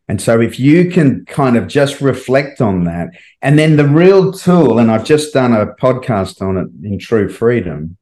And 0.09 0.21
so 0.21 0.41
if 0.41 0.59
you 0.59 0.91
can 0.91 1.25
kind 1.25 1.57
of 1.57 1.69
just 1.69 2.01
reflect 2.01 2.61
on 2.61 2.83
that, 2.85 3.11
and 3.41 3.57
then 3.57 3.77
the 3.77 3.87
real 3.87 4.33
tool, 4.33 4.81
and 4.81 4.91
I've 4.91 5.05
just 5.05 5.33
done 5.33 5.53
a 5.53 5.67
podcast 5.67 6.43
on 6.43 6.57
it 6.57 6.69
in 6.85 6.99
True 6.99 7.29
Freedom, 7.29 7.97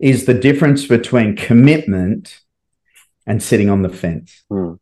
is 0.00 0.24
the 0.24 0.34
difference 0.34 0.86
between 0.86 1.36
commitment 1.36 2.40
and 3.26 3.42
sitting 3.42 3.68
on 3.68 3.82
the 3.82 3.88
fence. 3.88 4.42
Mm. 4.50 4.78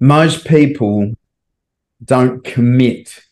Most 0.00 0.46
people 0.46 1.14
don't 2.02 2.44
commit 2.44 3.24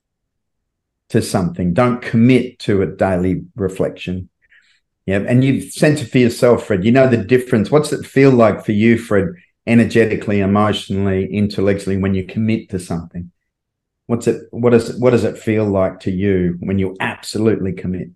to 1.11 1.23
something, 1.23 1.73
don't 1.73 2.03
commit 2.03 2.59
to 2.61 2.83
a 2.83 2.87
daily 2.87 3.45
reflection. 3.55 4.29
Yeah. 5.07 5.21
And 5.21 5.45
you've 5.45 5.73
sent 5.73 6.03
it 6.03 6.07
for 6.07 6.19
yourself, 6.19 6.67
Fred. 6.67 6.85
You 6.85 6.91
know 6.91 7.09
the 7.09 7.17
difference. 7.17 7.71
What's 7.71 7.93
it 7.93 8.05
feel 8.05 8.33
like 8.33 8.65
for 8.65 8.73
you, 8.73 8.99
Fred, 8.99 9.29
energetically, 9.65 10.41
emotionally, 10.41 11.33
intellectually 11.33 11.97
when 11.97 12.15
you 12.15 12.27
commit 12.27 12.71
to 12.71 12.81
something? 12.81 13.31
What's 14.07 14.27
it 14.27 14.43
what 14.51 14.71
does 14.71 14.97
what 14.99 15.11
does 15.11 15.25
it 15.25 15.39
feel 15.39 15.65
like 15.65 16.01
to 16.01 16.11
you 16.11 16.57
when 16.61 16.79
you 16.81 16.97
absolutely 16.99 17.73
commit? 17.73 18.09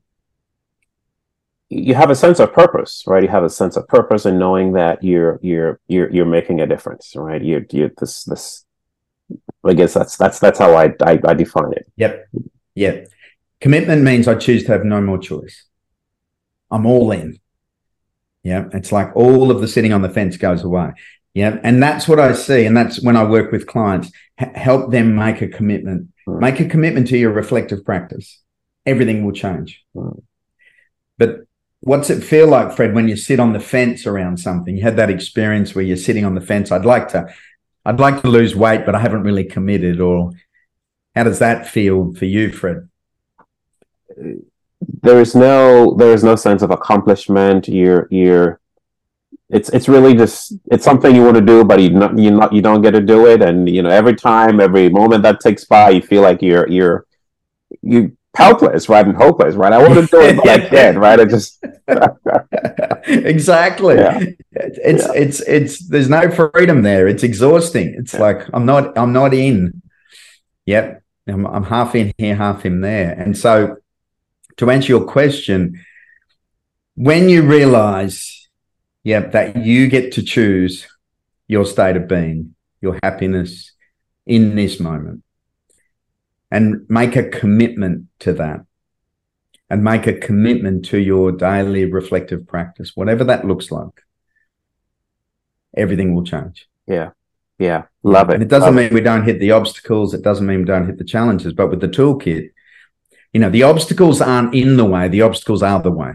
You 1.71 1.95
have 1.95 2.11
a 2.11 2.17
sense 2.17 2.41
of 2.41 2.53
purpose, 2.53 3.05
right? 3.07 3.23
You 3.23 3.29
have 3.29 3.45
a 3.45 3.49
sense 3.49 3.77
of 3.77 3.87
purpose 3.87 4.27
and 4.27 4.39
knowing 4.39 4.73
that 4.73 5.03
you're 5.05 5.39
you're 5.41 5.81
you're 5.87 6.11
you're 6.11 6.27
making 6.27 6.61
a 6.61 6.67
difference, 6.67 7.15
right? 7.15 7.41
You 7.43 7.65
you 7.71 7.91
this 7.97 8.25
this 8.25 8.65
I 9.65 9.75
guess 9.75 9.95
that's 9.95 10.17
that's 10.17 10.41
that's 10.41 10.59
how 10.59 10.75
I, 10.75 10.93
I 11.01 11.21
I 11.25 11.35
define 11.35 11.73
it. 11.73 11.87
Yep. 11.97 12.29
Yep. 12.75 13.09
Commitment 13.61 14.03
means 14.03 14.27
I 14.27 14.35
choose 14.35 14.65
to 14.65 14.73
have 14.73 14.85
no 14.85 15.01
more 15.01 15.19
choice. 15.19 15.67
I'm 16.71 16.87
all 16.87 17.13
in. 17.13 17.39
Yeah. 18.43 18.69
It's 18.73 18.91
like 18.91 19.15
all 19.15 19.51
of 19.51 19.61
the 19.61 19.69
sitting 19.69 19.93
on 19.93 20.03
the 20.03 20.09
fence 20.09 20.37
goes 20.37 20.65
away. 20.65 20.93
Yeah. 21.35 21.59
And 21.63 21.83
that's 21.83 22.09
what 22.09 22.19
I 22.19 22.33
see. 22.33 22.65
And 22.65 22.77
that's 22.77 23.03
when 23.03 23.17
I 23.17 23.25
work 23.25 23.53
with 23.53 23.67
clients, 23.67 24.11
h- 24.41 24.57
help 24.57 24.91
them 24.91 25.15
make 25.15 25.43
a 25.43 25.49
commitment, 25.49 26.09
mm. 26.27 26.41
make 26.41 26.59
a 26.59 26.65
commitment 26.65 27.09
to 27.09 27.19
your 27.19 27.33
reflective 27.33 27.85
practice. 27.85 28.41
Everything 28.87 29.25
will 29.25 29.33
change. 29.33 29.85
Mm. 29.95 30.23
But 31.19 31.41
what's 31.81 32.11
it 32.11 32.23
feel 32.23 32.47
like, 32.47 32.77
Fred, 32.77 32.95
when 32.95 33.09
you 33.09 33.17
sit 33.17 33.41
on 33.41 33.53
the 33.53 33.61
fence 33.61 34.07
around 34.07 34.39
something? 34.39 34.77
You 34.77 34.83
had 34.83 34.97
that 34.97 35.11
experience 35.11 35.75
where 35.75 35.85
you're 35.85 35.97
sitting 35.97 36.25
on 36.25 36.35
the 36.35 36.41
fence. 36.41 36.71
I'd 36.71 36.85
like 36.85 37.09
to, 37.09 37.33
I'd 37.85 38.01
like 38.01 38.23
to 38.23 38.29
lose 38.29 38.55
weight, 38.55 38.85
but 38.85 38.95
I 38.95 39.01
haven't 39.01 39.23
really 39.23 39.45
committed. 39.45 40.01
Or 40.01 40.33
how 41.15 41.25
does 41.25 41.39
that 41.39 41.67
feel 41.67 42.13
for 42.15 42.27
you, 42.27 42.53
Fred? 42.53 42.89
There 45.03 45.21
is 45.21 45.35
no, 45.35 45.95
there 45.95 46.13
is 46.13 46.23
no 46.23 46.37
sense 46.37 46.63
of 46.63 46.71
accomplishment. 46.71 47.69
You're, 47.69 48.07
you're, 48.11 48.61
it's, 49.49 49.69
it's 49.71 49.89
really 49.89 50.15
just, 50.15 50.53
it's 50.71 50.85
something 50.85 51.15
you 51.15 51.25
want 51.25 51.37
to 51.37 51.41
do, 51.41 51.65
but 51.65 51.81
you 51.81 51.91
not, 51.91 52.17
you 52.17 52.31
not, 52.31 52.53
you 52.53 52.63
don't 52.63 52.83
get 52.83 52.93
to 52.93 53.01
do 53.01 53.27
it. 53.27 53.43
And 53.43 53.69
you 53.69 53.83
know, 53.83 53.91
every 53.91 54.15
time, 54.15 54.61
every 54.61 54.89
moment 54.89 55.23
that 55.23 55.41
takes 55.41 55.65
by, 55.65 55.91
you 55.91 56.03
feel 56.03 56.23
like 56.23 56.41
you're, 56.43 56.69
you're, 56.69 57.07
you 57.83 58.17
helpless, 58.35 58.89
right, 58.89 59.07
and 59.07 59.17
hopeless, 59.17 59.55
right? 59.55 59.73
I 59.73 59.79
want 59.79 59.95
to 59.95 60.07
do 60.07 60.21
it, 60.21 60.37
but 60.37 60.75
I 60.75 60.91
right? 60.97 61.21
I 61.21 61.25
just 61.25 61.65
exactly. 63.09 63.97
Yeah. 63.97 64.21
It's 64.53 65.07
yeah. 65.07 65.13
it's 65.15 65.41
it's 65.41 65.89
there's 65.89 66.09
no 66.09 66.31
freedom 66.31 66.83
there. 66.83 67.09
It's 67.09 67.23
exhausting. 67.23 67.95
It's 67.97 68.15
yeah. 68.15 68.21
like 68.21 68.47
I'm 68.53 68.67
not 68.67 68.97
I'm 68.97 69.13
not 69.13 69.35
in. 69.35 69.83
Yep, 70.67 71.03
I'm, 71.27 71.47
I'm 71.47 71.65
half 71.65 71.95
in 71.95 72.13
here, 72.19 72.37
half 72.37 72.65
in 72.65 72.81
there. 72.81 73.13
And 73.13 73.37
so, 73.37 73.77
to 74.59 74.71
answer 74.71 74.89
your 74.89 75.05
question, 75.05 75.85
when 76.95 77.29
you 77.29 77.43
realize, 77.43 78.49
yep, 79.03 79.33
that 79.33 79.57
you 79.57 79.89
get 79.89 80.13
to 80.13 80.23
choose 80.23 80.87
your 81.49 81.65
state 81.65 81.97
of 81.97 82.07
being, 82.07 82.55
your 82.81 82.99
happiness 83.03 83.73
in 84.27 84.55
this 84.55 84.79
moment 84.79 85.25
and 86.51 86.85
make 86.89 87.17
a 87.17 87.29
commitment 87.29 88.07
to 88.21 88.33
that 88.35 88.65
and 89.69 89.85
make 89.85 90.07
a 90.07 90.13
commitment 90.13 90.85
to 90.87 90.99
your 90.99 91.31
daily 91.31 91.85
reflective 91.85 92.47
practice, 92.47 92.93
whatever 92.97 93.23
that 93.25 93.47
looks 93.47 93.71
like, 93.71 94.03
everything 95.77 96.15
will 96.15 96.25
change. 96.25 96.69
Yeah. 96.89 97.11
Yeah. 97.59 97.85
Love 98.03 98.31
it. 98.31 98.35
And 98.35 98.43
it 98.43 98.49
doesn't 98.49 98.75
Love 98.75 98.75
mean 98.75 98.87
it. 98.87 98.93
we 98.93 99.01
don't 99.01 99.25
hit 99.25 99.39
the 99.39 99.53
obstacles. 99.53 100.13
It 100.13 100.23
doesn't 100.23 100.47
mean 100.47 100.61
we 100.61 100.65
don't 100.65 100.87
hit 100.87 100.99
the 100.99 101.05
challenges, 101.05 101.53
but 101.53 101.69
with 101.69 101.81
the 101.81 101.89
toolkit, 101.89 102.51
you 103.33 103.41
know, 103.41 103.51
the 103.51 103.63
obstacles 103.63 104.21
aren't 104.21 104.55
in 104.55 104.77
the 104.77 104.85
way, 104.85 105.07
the 105.07 105.23
obstacles 105.23 105.63
are 105.63 105.81
the 105.81 105.93
way. 105.93 106.15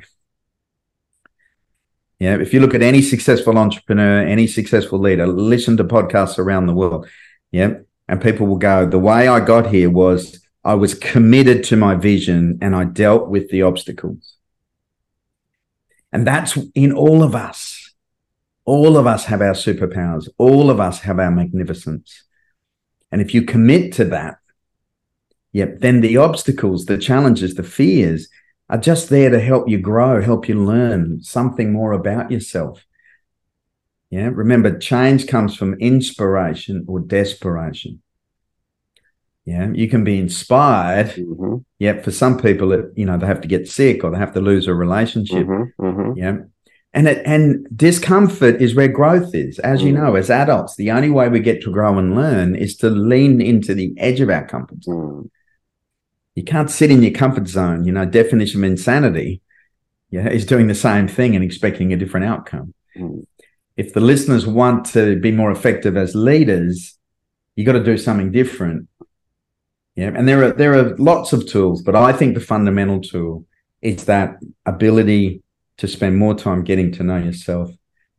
Yeah. 2.19 2.36
If 2.41 2.54
you 2.54 2.60
look 2.60 2.74
at 2.74 2.82
any 2.82 3.02
successful 3.02 3.58
entrepreneur, 3.58 4.21
any 4.26 4.48
successful 4.48 5.00
leader, 5.00 5.28
listen 5.28 5.78
to 5.78 5.84
podcasts 5.86 6.38
around 6.39 6.65
the 6.65 6.74
world. 6.74 7.08
Yeah. 7.52 7.76
And 8.08 8.22
people 8.22 8.48
will 8.48 8.58
go, 8.58 8.86
the 8.86 9.00
way 9.00 9.28
I 9.28 9.39
got 9.39 9.68
here 9.68 9.89
was 9.89 10.39
I 10.63 10.76
was 10.76 10.94
committed 10.94 11.63
to 11.65 11.76
my 11.76 11.96
vision 11.96 12.60
and 12.62 12.76
I 12.76 12.86
dealt 12.86 13.30
with 13.30 13.50
the 13.50 13.63
obstacles. 13.63 14.36
And 16.12 16.26
that's 16.26 16.58
in 16.74 16.94
all 16.94 17.24
of 17.24 17.36
us. 17.36 17.94
All 18.63 18.98
of 18.98 19.06
us 19.06 19.26
have 19.26 19.41
our 19.41 19.54
superpowers. 19.54 20.28
All 20.38 20.70
of 20.70 20.80
us 20.80 21.02
have 21.02 21.20
our 21.20 21.32
magnificence. 21.32 22.24
And 23.12 23.22
if 23.22 23.34
you 23.34 23.44
commit 23.44 23.94
to 23.94 24.06
that, 24.06 24.38
yep, 25.52 25.80
then 25.80 26.02
the 26.02 26.18
obstacles, 26.18 26.86
the 26.86 26.98
challenges, 26.98 27.56
the 27.56 27.63
fears 27.63 28.28
are 28.70 28.78
just 28.78 29.10
there 29.10 29.30
to 29.30 29.39
help 29.39 29.70
you 29.70 29.78
grow, 29.78 30.22
help 30.22 30.50
you 30.50 30.63
learn 30.63 31.22
something 31.22 31.72
more 31.72 31.91
about 31.91 32.32
yourself. 32.32 32.85
Yeah. 34.10 34.30
Remember, 34.32 34.78
change 34.78 35.28
comes 35.28 35.56
from 35.56 35.74
inspiration 35.76 36.86
or 36.88 37.00
desperation. 37.00 38.02
Yeah. 39.46 39.72
You 39.74 39.89
can 39.89 40.04
be 40.04 40.18
inspired. 40.18 41.08
Mm-hmm. 41.12 41.58
Yeah. 41.80 42.02
For 42.02 42.12
some 42.12 42.39
people, 42.39 42.72
it, 42.72 42.86
you 42.96 43.06
know, 43.06 43.18
they 43.18 43.26
have 43.26 43.41
to 43.41 43.48
get 43.48 43.68
sick 43.68 44.04
or 44.04 44.12
they 44.12 44.18
have 44.18 44.34
to 44.34 44.41
lose 44.41 44.68
a 44.68 44.74
relationship. 44.74 45.46
Mm-hmm. 45.46 45.86
Mm-hmm. 45.86 46.18
Yeah. 46.18 46.38
And 46.94 47.10
it, 47.10 47.24
and 47.26 47.68
discomfort 47.76 48.62
is 48.62 48.74
where 48.74 48.88
growth 48.88 49.36
is. 49.36 49.60
As 49.60 49.84
you 49.84 49.91
mm. 49.91 49.98
know, 49.98 50.15
as 50.15 50.30
adults, 50.30 50.78
the 50.78 50.91
only 50.91 51.10
way 51.10 51.28
we 51.28 51.41
get 51.41 51.62
to 51.63 51.72
grow 51.72 51.98
and 51.98 52.15
learn 52.15 52.56
is 52.56 52.78
to 52.78 52.89
lean 52.89 53.41
into 53.41 53.74
the 53.74 53.94
edge 53.98 54.22
of 54.22 54.30
our 54.30 54.48
comfort 54.48 54.82
zone. 54.82 55.24
Mm. 55.26 55.30
You 56.36 56.44
can't 56.46 56.72
sit 56.72 56.91
in 56.91 57.04
your 57.04 57.12
comfort 57.12 57.50
zone. 57.50 57.84
You 57.84 57.91
know, 57.91 58.06
definition 58.06 58.63
of 58.63 58.72
insanity, 58.72 59.41
yeah, 60.10 60.30
is 60.30 60.46
doing 60.46 60.68
the 60.68 60.76
same 60.76 61.10
thing 61.10 61.36
and 61.36 61.44
expecting 61.44 61.91
a 61.91 61.98
different 61.98 62.28
outcome. 62.28 62.74
Mm 62.98 63.26
if 63.78 63.94
the 63.94 64.00
listeners 64.00 64.48
want 64.48 64.86
to 64.86 65.20
be 65.20 65.32
more 65.32 65.52
effective 65.52 65.98
as 65.98 66.16
leaders, 66.16 66.98
you 67.56 67.66
got 67.66 67.74
to 67.74 67.84
do 67.84 67.98
something 67.98 68.32
different. 68.32 68.88
Yeah, 69.96 70.12
and 70.14 70.28
there 70.28 70.44
are 70.44 70.52
there 70.52 70.74
are 70.74 70.96
lots 70.98 71.32
of 71.32 71.48
tools, 71.48 71.82
but 71.82 71.96
I 71.96 72.12
think 72.12 72.34
the 72.34 72.42
fundamental 72.42 73.00
tool 73.00 73.46
is 73.82 74.06
that 74.06 74.38
ability 74.66 75.42
to 75.78 75.88
spend 75.88 76.18
more 76.18 76.36
time 76.36 76.64
getting 76.64 76.92
to 76.94 77.04
know 77.04 77.18
yourself, 77.18 77.70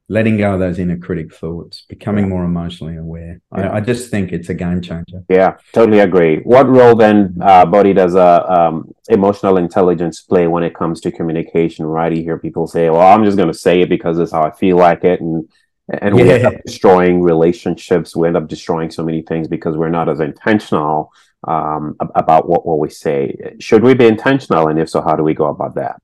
letting 0.09 0.37
go 0.37 0.55
of 0.55 0.61
those 0.61 0.79
inner 0.79 0.97
critic 0.97 1.35
thoughts, 1.35 1.85
becoming 1.88 2.25
yeah. 2.27 2.31
more 2.31 2.45
emotionally 2.45 2.97
aware. 2.97 3.40
Yeah. 3.57 3.69
I, 3.71 3.77
I, 3.77 3.81
just 3.81 4.11
think 4.11 4.33
it's 4.33 4.49
a 4.49 4.55
game 4.55 4.81
changer. 4.81 5.25
Yeah, 5.29 5.57
totally 5.73 5.99
agree. 5.99 6.38
What 6.45 6.69
role 6.69 6.95
then, 6.95 7.37
uh, 7.40 7.66
Bodhi, 7.66 7.92
does 7.92 8.14
uh, 8.14 8.45
um, 8.45 8.92
emotional 9.09 9.57
intelligence 9.57 10.23
play 10.23 10.47
when 10.47 10.62
it 10.62 10.75
comes 10.75 11.01
to 11.03 11.11
communication? 11.11 11.87
Right? 11.87 12.14
You 12.14 12.23
hear 12.23 12.38
people 12.38 12.66
say, 12.66 12.88
"Well, 12.88 13.01
I'm 13.01 13.25
just 13.25 13.37
going 13.37 13.53
to 13.53 13.59
say 13.59 13.81
it 13.81 13.88
because 13.88 14.19
it's 14.19 14.33
how 14.33 14.42
I 14.42 14.53
feel 14.53 14.77
like 14.77 15.03
it," 15.05 15.21
and 15.21 15.49
and 15.88 16.16
yeah. 16.16 16.25
we 16.25 16.31
end 16.31 16.47
up 16.47 16.55
destroying 16.64 17.23
relationships. 17.23 18.14
We 18.14 18.29
end 18.29 18.37
up 18.37 18.49
destroying 18.49 18.90
so 18.90 19.05
many 19.05 19.23
things 19.23 19.49
because 19.49 19.77
we're 19.77 19.88
not 19.88 20.09
as 20.09 20.21
intentional 20.21 21.12
um, 21.47 21.97
about 22.14 22.49
what, 22.49 22.66
what 22.66 22.79
we 22.79 22.90
say. 22.90 23.57
Should 23.59 23.83
we 23.83 23.95
be 23.95 24.07
intentional, 24.07 24.69
and 24.69 24.79
if 24.79 24.88
so, 24.88 25.01
how 25.01 25.16
do 25.16 25.25
we 25.25 25.35
go 25.35 25.47
about 25.47 25.75
that? 25.75 26.01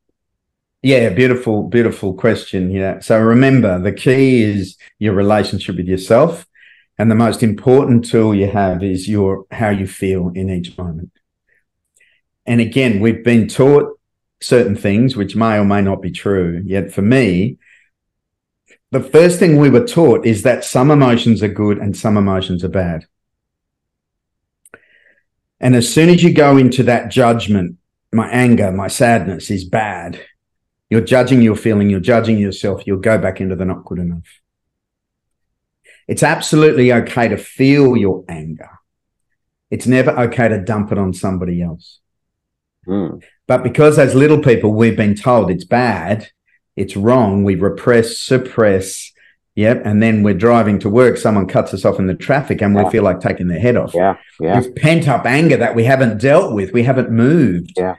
Yeah, 0.83 1.11
beautiful, 1.11 1.63
beautiful 1.63 2.13
question. 2.15 2.71
Yeah. 2.73 2.99
So 2.99 3.21
remember, 3.21 3.79
the 3.79 3.93
key 3.93 4.43
is 4.43 4.77
your 4.99 5.15
relationship 5.15 5.77
with 5.77 5.87
yourself. 5.87 6.47
And 6.99 7.11
the 7.11 7.15
most 7.15 7.43
important 7.43 8.05
tool 8.05 8.35
you 8.35 8.51
have 8.51 8.83
is 8.83 9.09
your 9.09 9.47
how 9.51 9.71
you 9.71 9.87
feel 9.87 10.31
in 10.35 10.51
each 10.51 10.77
moment. 10.77 11.13
And 12.45 12.61
again, 12.61 13.01
we've 13.01 13.25
been 13.25 13.49
taught 13.49 13.99
certain 14.41 14.77
things 14.77 15.17
which 15.17 15.37
may 15.37 15.57
or 15.57 15.65
may 15.65 15.81
not 15.81 16.03
be 16.03 16.11
true. 16.11 16.63
Yet 16.67 16.93
for 16.93 17.03
me, 17.03 17.59
the 18.91 19.01
first 19.01 19.39
thing 19.39 19.57
we 19.57 19.71
were 19.71 19.87
taught 19.87 20.27
is 20.27 20.43
that 20.43 20.65
some 20.65 20.91
emotions 20.91 21.43
are 21.43 21.49
good 21.49 21.79
and 21.79 21.97
some 21.97 22.17
emotions 22.17 22.65
are 22.65 22.69
bad. 22.69 23.07
And 25.61 25.77
as 25.77 25.93
soon 25.93 26.09
as 26.09 26.23
you 26.23 26.35
go 26.35 26.57
into 26.57 26.83
that 26.83 27.11
judgment, 27.11 27.77
my 28.13 28.29
anger, 28.29 28.71
my 28.73 28.89
sadness 28.89 29.51
is 29.51 29.65
bad, 29.65 30.21
you're 30.93 31.01
judging 31.01 31.41
your 31.41 31.57
feeling, 31.57 31.89
you're 31.89 32.01
judging 32.01 32.37
yourself, 32.37 32.87
you'll 32.87 32.99
go 32.99 33.17
back 33.17 33.41
into 33.41 33.57
the 33.57 33.65
not 33.65 33.83
good 33.87 33.99
enough. 33.99 34.27
It's 36.07 36.23
absolutely 36.23 36.93
okay 36.93 37.29
to 37.29 37.39
feel 37.39 37.97
your 37.97 38.27
anger. 38.29 38.69
It's 39.71 39.87
never 39.87 40.11
okay 40.11 40.49
to 40.49 40.63
dump 40.63 40.93
it 40.93 40.99
on 40.99 41.15
somebody 41.15 41.63
else. 41.63 42.01
Mm. 42.87 43.23
But 43.47 43.63
because 43.63 43.99
as 43.99 44.15
little 44.15 44.43
people, 44.43 44.75
we've 44.75 44.95
been 44.95 45.15
told 45.15 45.51
it's 45.51 45.65
bad, 45.65 46.29
it's 46.77 46.95
wrong, 46.95 47.43
we 47.43 47.55
repress, 47.55 48.19
suppress, 48.19 49.13
yep, 49.55 49.81
and 49.87 50.03
then 50.03 50.23
we're 50.23 50.35
driving 50.35 50.79
to 50.81 50.91
work, 50.91 51.17
someone 51.17 51.47
cuts 51.47 51.73
us 51.73 51.87
off 51.87 51.99
in 51.99 52.07
the 52.07 52.15
traffic 52.15 52.61
and 52.61 52.75
we 52.75 52.87
feel 52.91 53.03
like 53.03 53.21
taking 53.21 53.49
their 53.49 53.61
head 53.61 53.79
off. 53.79 53.95
Yeah, 53.95 54.19
yeah. 54.39 54.61
We've 54.61 54.75
pent 54.75 55.09
up 55.09 55.25
anger 55.25 55.57
that 55.57 55.75
we 55.75 55.85
haven't 55.85 56.21
dealt 56.21 56.53
with, 56.53 56.75
we 56.75 56.83
haven't 56.83 57.11
moved. 57.11 57.73
Yeah. 57.79 57.97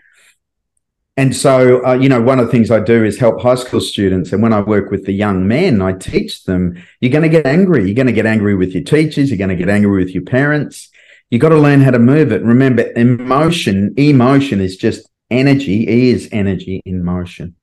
And 1.16 1.36
so, 1.36 1.86
uh, 1.86 1.94
you 1.94 2.10
know, 2.10 2.22
one 2.22 2.40
of 2.40 2.48
the 2.48 2.52
things 2.52 2.72
I 2.72 2.80
do 2.80 3.04
is 3.04 3.20
help 3.20 3.40
high 3.40 3.56
school 3.56 3.80
students. 3.80 4.34
And 4.34 4.42
when 4.42 4.54
I 4.54 4.62
work 4.62 4.90
with 4.90 5.06
the 5.06 5.14
young 5.14 5.48
men, 5.48 5.82
I 5.82 5.94
teach 5.94 6.44
them 6.46 6.82
you're 7.02 7.12
going 7.12 7.24
to 7.24 7.30
get 7.30 7.46
angry. 7.46 7.86
You're 7.86 7.96
going 7.96 8.08
to 8.08 8.14
get 8.14 8.26
angry 8.26 8.56
with 8.56 8.74
your 8.74 8.84
teachers. 8.84 9.30
You're 9.30 9.38
going 9.38 9.50
to 9.52 9.56
get 9.56 9.70
angry 9.70 10.04
with 10.04 10.14
your 10.14 10.24
parents. 10.24 10.90
You 11.30 11.38
got 11.38 11.50
to 11.50 11.60
learn 11.60 11.82
how 11.82 11.92
to 11.92 12.00
move 12.00 12.32
it. 12.32 12.44
Remember, 12.44 12.92
emotion, 12.96 13.94
emotion 13.98 14.60
is 14.60 14.76
just 14.76 15.08
energy, 15.30 15.88
e 15.90 16.10
is 16.10 16.30
energy 16.32 16.82
in 16.86 17.04
motion. 17.04 17.56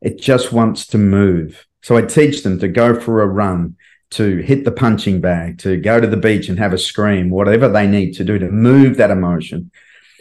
It 0.00 0.20
just 0.20 0.52
wants 0.52 0.86
to 0.88 0.98
move. 0.98 1.66
So 1.82 1.96
I 1.96 2.02
teach 2.02 2.42
them 2.42 2.58
to 2.60 2.68
go 2.68 2.98
for 2.98 3.22
a 3.22 3.26
run, 3.26 3.76
to 4.10 4.38
hit 4.38 4.64
the 4.64 4.72
punching 4.72 5.20
bag, 5.20 5.58
to 5.60 5.76
go 5.76 6.00
to 6.00 6.06
the 6.06 6.16
beach 6.16 6.48
and 6.48 6.58
have 6.58 6.72
a 6.72 6.78
scream, 6.78 7.30
whatever 7.30 7.68
they 7.68 7.86
need 7.86 8.12
to 8.12 8.24
do 8.24 8.38
to 8.38 8.50
move 8.50 8.96
that 8.96 9.10
emotion. 9.10 9.70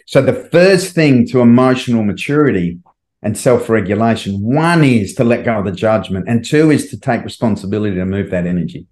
So 0.07 0.21
the 0.21 0.33
first 0.33 0.95
thing 0.95 1.27
to 1.27 1.41
emotional 1.41 2.01
maturity 2.01 2.79
and 3.21 3.37
self-regulation, 3.37 4.41
one 4.41 4.81
is 4.81 5.13
to 5.15 5.25
let 5.25 5.43
go 5.43 5.59
of 5.59 5.65
the 5.65 5.71
judgment, 5.73 6.29
and 6.29 6.45
two 6.45 6.71
is 6.71 6.89
to 6.91 6.99
take 6.99 7.25
responsibility 7.25 7.95
to 7.95 8.05
move 8.05 8.31
that 8.31 8.47
energy. 8.47 8.87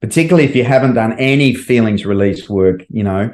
Particularly 0.00 0.48
if 0.48 0.56
you 0.56 0.64
haven't 0.64 0.94
done 0.94 1.12
any 1.20 1.54
feelings 1.54 2.04
release 2.04 2.50
work, 2.50 2.84
you 2.88 3.04
know, 3.04 3.32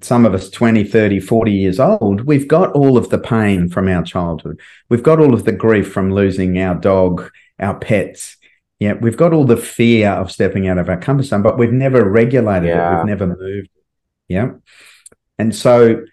some 0.00 0.24
of 0.24 0.32
us 0.32 0.48
20, 0.48 0.84
30, 0.84 1.18
40 1.18 1.50
years 1.50 1.80
old, 1.80 2.20
we've 2.20 2.46
got 2.46 2.70
all 2.72 2.96
of 2.96 3.10
the 3.10 3.18
pain 3.18 3.68
from 3.68 3.88
our 3.88 4.04
childhood. 4.04 4.60
We've 4.88 5.02
got 5.02 5.18
all 5.18 5.34
of 5.34 5.44
the 5.44 5.52
grief 5.52 5.92
from 5.92 6.14
losing 6.14 6.56
our 6.60 6.76
dog, 6.76 7.28
our 7.58 7.76
pets. 7.76 8.36
Yeah, 8.78 8.92
we've 8.92 9.16
got 9.16 9.32
all 9.32 9.44
the 9.44 9.56
fear 9.56 10.10
of 10.10 10.30
stepping 10.30 10.68
out 10.68 10.78
of 10.78 10.88
our 10.88 11.00
comfort 11.00 11.24
zone, 11.24 11.42
but 11.42 11.58
we've 11.58 11.72
never 11.72 12.08
regulated 12.08 12.68
yeah. 12.68 12.92
it. 12.92 12.96
We've 12.98 13.06
never 13.06 13.26
moved. 13.26 13.70
Yeah. 14.28 14.50
And 15.36 15.52
so 15.52 16.04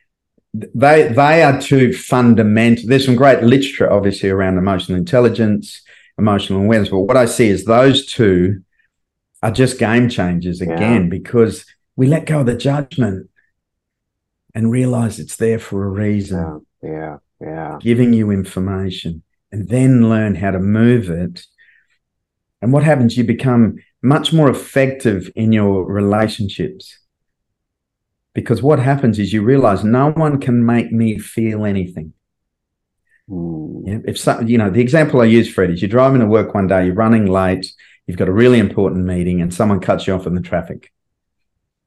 they 0.73 1.07
they 1.07 1.43
are 1.43 1.59
two 1.59 1.93
fundamental. 1.93 2.87
There's 2.87 3.05
some 3.05 3.15
great 3.15 3.43
literature, 3.43 3.91
obviously, 3.91 4.29
around 4.29 4.57
emotional 4.57 4.97
intelligence, 4.97 5.81
emotional 6.17 6.61
awareness. 6.61 6.89
But 6.89 7.01
what 7.01 7.17
I 7.17 7.25
see 7.25 7.47
is 7.47 7.65
those 7.65 8.05
two 8.05 8.61
are 9.43 9.51
just 9.51 9.79
game 9.79 10.09
changers 10.09 10.61
again 10.61 11.03
yeah. 11.03 11.09
because 11.09 11.65
we 11.95 12.07
let 12.07 12.25
go 12.25 12.41
of 12.41 12.45
the 12.45 12.55
judgment 12.55 13.29
and 14.53 14.71
realize 14.71 15.19
it's 15.19 15.35
there 15.35 15.59
for 15.59 15.83
a 15.83 15.89
reason. 15.89 16.65
Yeah, 16.81 16.89
yeah, 16.89 17.17
yeah. 17.41 17.77
Giving 17.81 18.13
you 18.13 18.31
information 18.31 19.23
and 19.51 19.67
then 19.69 20.09
learn 20.09 20.35
how 20.35 20.51
to 20.51 20.59
move 20.59 21.09
it. 21.09 21.45
And 22.61 22.71
what 22.71 22.83
happens? 22.83 23.17
You 23.17 23.23
become 23.23 23.77
much 24.01 24.31
more 24.31 24.49
effective 24.49 25.31
in 25.35 25.51
your 25.51 25.85
relationships 25.85 26.97
because 28.35 28.61
what 28.61 28.77
happens 28.77 29.17
is 29.17 29.33
you 29.33 29.41
realize 29.41 29.83
no 29.83 30.11
one 30.11 30.39
can 30.39 30.63
make 30.63 30.91
me 30.91 31.17
feel 31.17 31.65
anything. 31.65 32.13
Mm. 33.27 33.81
Yeah, 33.87 33.99
if 34.05 34.19
so, 34.19 34.41
you 34.41 34.59
know 34.59 34.69
the 34.69 34.81
example 34.81 35.21
I 35.21 35.25
use, 35.25 35.51
Fred, 35.51 35.71
is 35.71 35.81
you're 35.81 35.89
driving 35.89 36.19
to 36.19 36.27
work 36.27 36.53
one 36.53 36.67
day, 36.67 36.85
you're 36.85 36.93
running 36.93 37.25
late, 37.25 37.73
you've 38.05 38.17
got 38.17 38.27
a 38.27 38.33
really 38.33 38.59
important 38.59 39.05
meeting, 39.05 39.41
and 39.41 39.51
someone 39.51 39.79
cuts 39.79 40.05
you 40.05 40.13
off 40.13 40.27
in 40.27 40.35
the 40.35 40.41
traffic. 40.41 40.91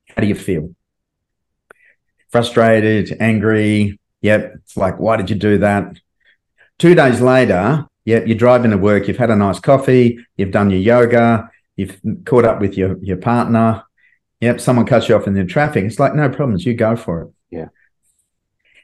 How 0.09 0.23
do 0.23 0.27
you 0.27 0.35
feel? 0.35 0.75
Frustrated, 2.31 3.17
angry. 3.21 4.01
Yep. 4.23 4.55
It's 4.57 4.77
like, 4.77 4.99
why 4.99 5.17
did 5.17 5.31
you 5.31 5.37
do 5.37 5.59
that? 5.59 5.97
Two 6.79 6.95
days 6.95 7.21
later, 7.21 7.87
yep, 8.05 8.27
you're 8.27 8.39
driving 8.39 8.71
to 8.71 8.79
work, 8.79 9.07
you've 9.07 9.19
had 9.19 9.31
a 9.31 9.37
nice 9.37 9.61
coffee, 9.61 10.19
you've 10.37 10.51
done 10.51 10.71
your 10.71 10.81
yoga, 10.81 11.51
you've 11.77 12.01
caught 12.25 12.45
up 12.45 12.61
with 12.61 12.77
your, 12.77 12.97
your 13.03 13.17
partner, 13.17 13.83
Yep, 14.41 14.61
someone 14.61 14.87
cuts 14.87 15.09
you 15.09 15.17
off 15.17 15.27
in 15.27 15.35
the 15.35 15.45
traffic. 15.45 15.85
It's 15.85 15.99
like, 15.99 16.15
no 16.15 16.29
problems, 16.29 16.65
you 16.65 16.75
go 16.75 16.97
for 16.97 17.23
it. 17.23 17.29
Yeah. 17.51 17.69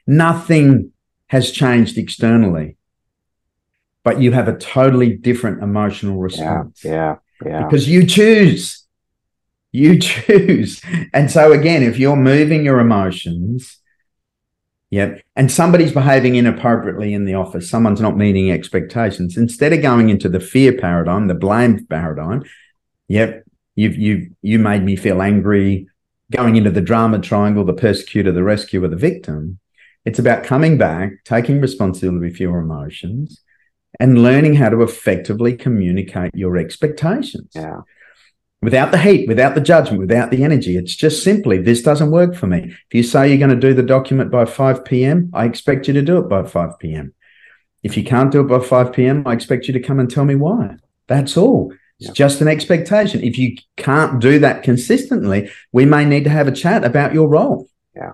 Nothing 0.05 0.91
has 1.27 1.51
changed 1.51 1.97
externally, 1.97 2.77
but 4.03 4.21
you 4.21 4.31
have 4.33 4.47
a 4.47 4.57
totally 4.57 5.15
different 5.15 5.63
emotional 5.63 6.17
response. 6.17 6.83
Yeah, 6.83 7.15
yeah, 7.43 7.49
yeah. 7.49 7.63
Because 7.63 7.87
you 7.87 8.05
choose. 8.05 8.85
You 9.71 9.97
choose. 9.99 10.81
And 11.13 11.31
so 11.31 11.51
again, 11.51 11.83
if 11.83 11.97
you're 11.97 12.15
moving 12.15 12.65
your 12.65 12.79
emotions, 12.79 13.79
Yep. 14.91 15.21
And 15.35 15.51
somebody's 15.51 15.91
behaving 15.91 16.35
inappropriately 16.35 17.13
in 17.13 17.25
the 17.25 17.33
office. 17.33 17.69
Someone's 17.69 18.01
not 18.01 18.17
meeting 18.17 18.51
expectations. 18.51 19.35
Instead 19.35 19.73
of 19.73 19.81
going 19.81 20.09
into 20.09 20.29
the 20.29 20.39
fear 20.39 20.71
paradigm, 20.71 21.27
the 21.27 21.33
blame 21.33 21.85
paradigm, 21.87 22.43
yep, 23.07 23.44
You've 23.75 23.97
you 23.97 24.31
you 24.41 24.59
made 24.59 24.83
me 24.83 24.95
feel 24.95 25.21
angry. 25.21 25.87
Going 26.31 26.55
into 26.55 26.71
the 26.71 26.81
drama 26.81 27.19
triangle, 27.19 27.63
the 27.63 27.73
persecutor, 27.73 28.31
the 28.31 28.43
rescuer, 28.43 28.87
the 28.87 28.95
victim. 28.95 29.59
It's 30.05 30.19
about 30.19 30.43
coming 30.43 30.77
back, 30.77 31.23
taking 31.23 31.61
responsibility 31.61 32.33
for 32.33 32.43
your 32.43 32.59
emotions, 32.59 33.41
and 33.99 34.23
learning 34.23 34.55
how 34.55 34.69
to 34.69 34.81
effectively 34.81 35.55
communicate 35.55 36.31
your 36.33 36.57
expectations. 36.57 37.51
Yeah. 37.53 37.81
Without 38.61 38.91
the 38.91 38.97
heat, 38.97 39.27
without 39.27 39.53
the 39.53 39.61
judgment, 39.61 39.99
without 39.99 40.31
the 40.31 40.43
energy. 40.43 40.77
It's 40.77 40.95
just 40.95 41.23
simply, 41.23 41.59
this 41.59 41.83
doesn't 41.83 42.09
work 42.09 42.35
for 42.35 42.47
me. 42.47 42.73
If 42.87 42.93
you 42.93 43.03
say 43.03 43.29
you're 43.29 43.37
going 43.37 43.49
to 43.51 43.55
do 43.55 43.75
the 43.75 43.83
document 43.83 44.31
by 44.31 44.45
5 44.45 44.83
p.m., 44.85 45.29
I 45.33 45.45
expect 45.45 45.87
you 45.87 45.93
to 45.93 46.01
do 46.01 46.17
it 46.17 46.27
by 46.29 46.43
5 46.43 46.79
p.m. 46.79 47.13
If 47.83 47.95
you 47.95 48.03
can't 48.03 48.31
do 48.31 48.41
it 48.41 48.47
by 48.47 48.59
5 48.59 48.93
p.m., 48.93 49.23
I 49.27 49.33
expect 49.33 49.67
you 49.67 49.73
to 49.73 49.79
come 49.79 49.99
and 49.99 50.09
tell 50.09 50.25
me 50.25 50.33
why. 50.33 50.77
That's 51.07 51.37
all. 51.37 51.73
It's 51.99 52.09
yep. 52.09 52.15
just 52.15 52.41
an 52.41 52.47
expectation. 52.47 53.23
If 53.23 53.37
you 53.37 53.57
can't 53.77 54.19
do 54.19 54.39
that 54.39 54.63
consistently, 54.63 55.49
we 55.71 55.85
may 55.85 56.03
need 56.03 56.25
to 56.25 56.29
have 56.29 56.47
a 56.47 56.51
chat 56.51 56.83
about 56.83 57.13
your 57.13 57.27
role. 57.29 57.69
Yeah. 57.95 58.13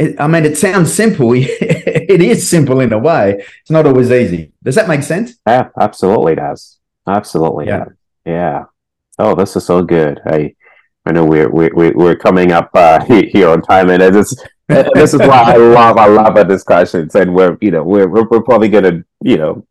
It, 0.00 0.20
I 0.20 0.26
mean, 0.26 0.44
it 0.44 0.58
sounds 0.58 0.92
simple. 0.92 1.32
it 1.34 2.20
is 2.20 2.48
simple 2.48 2.80
in 2.80 2.92
a 2.92 2.98
way. 2.98 3.44
It's 3.60 3.70
not 3.70 3.86
always 3.86 4.10
easy. 4.10 4.52
Does 4.64 4.74
that 4.74 4.88
make 4.88 5.04
sense? 5.04 5.34
Yeah, 5.46 5.68
absolutely 5.80 6.34
does. 6.34 6.78
Absolutely. 7.06 7.66
Yeah. 7.66 7.84
Does. 7.84 7.94
Yeah. 8.24 8.64
Oh, 9.18 9.34
this 9.34 9.54
is 9.54 9.64
so 9.64 9.82
good. 9.82 10.20
I 10.26 10.56
I 11.06 11.12
know 11.12 11.24
we're 11.24 11.48
we're 11.48 11.94
we're 11.94 12.16
coming 12.16 12.50
up 12.50 12.70
uh, 12.74 13.04
here 13.04 13.48
on 13.48 13.62
time, 13.62 13.90
and 13.90 14.02
it's 14.02 14.36
this 14.68 15.14
is 15.14 15.20
why 15.20 15.54
I 15.54 15.56
love 15.56 15.96
I 15.96 16.06
love 16.06 16.36
our 16.36 16.44
discussions, 16.44 17.14
and 17.14 17.34
we're 17.34 17.56
you 17.60 17.70
know 17.70 17.84
we're 17.84 18.08
we're, 18.08 18.28
we're 18.28 18.42
probably 18.42 18.68
gonna 18.68 19.04
you 19.22 19.38
know 19.38 19.64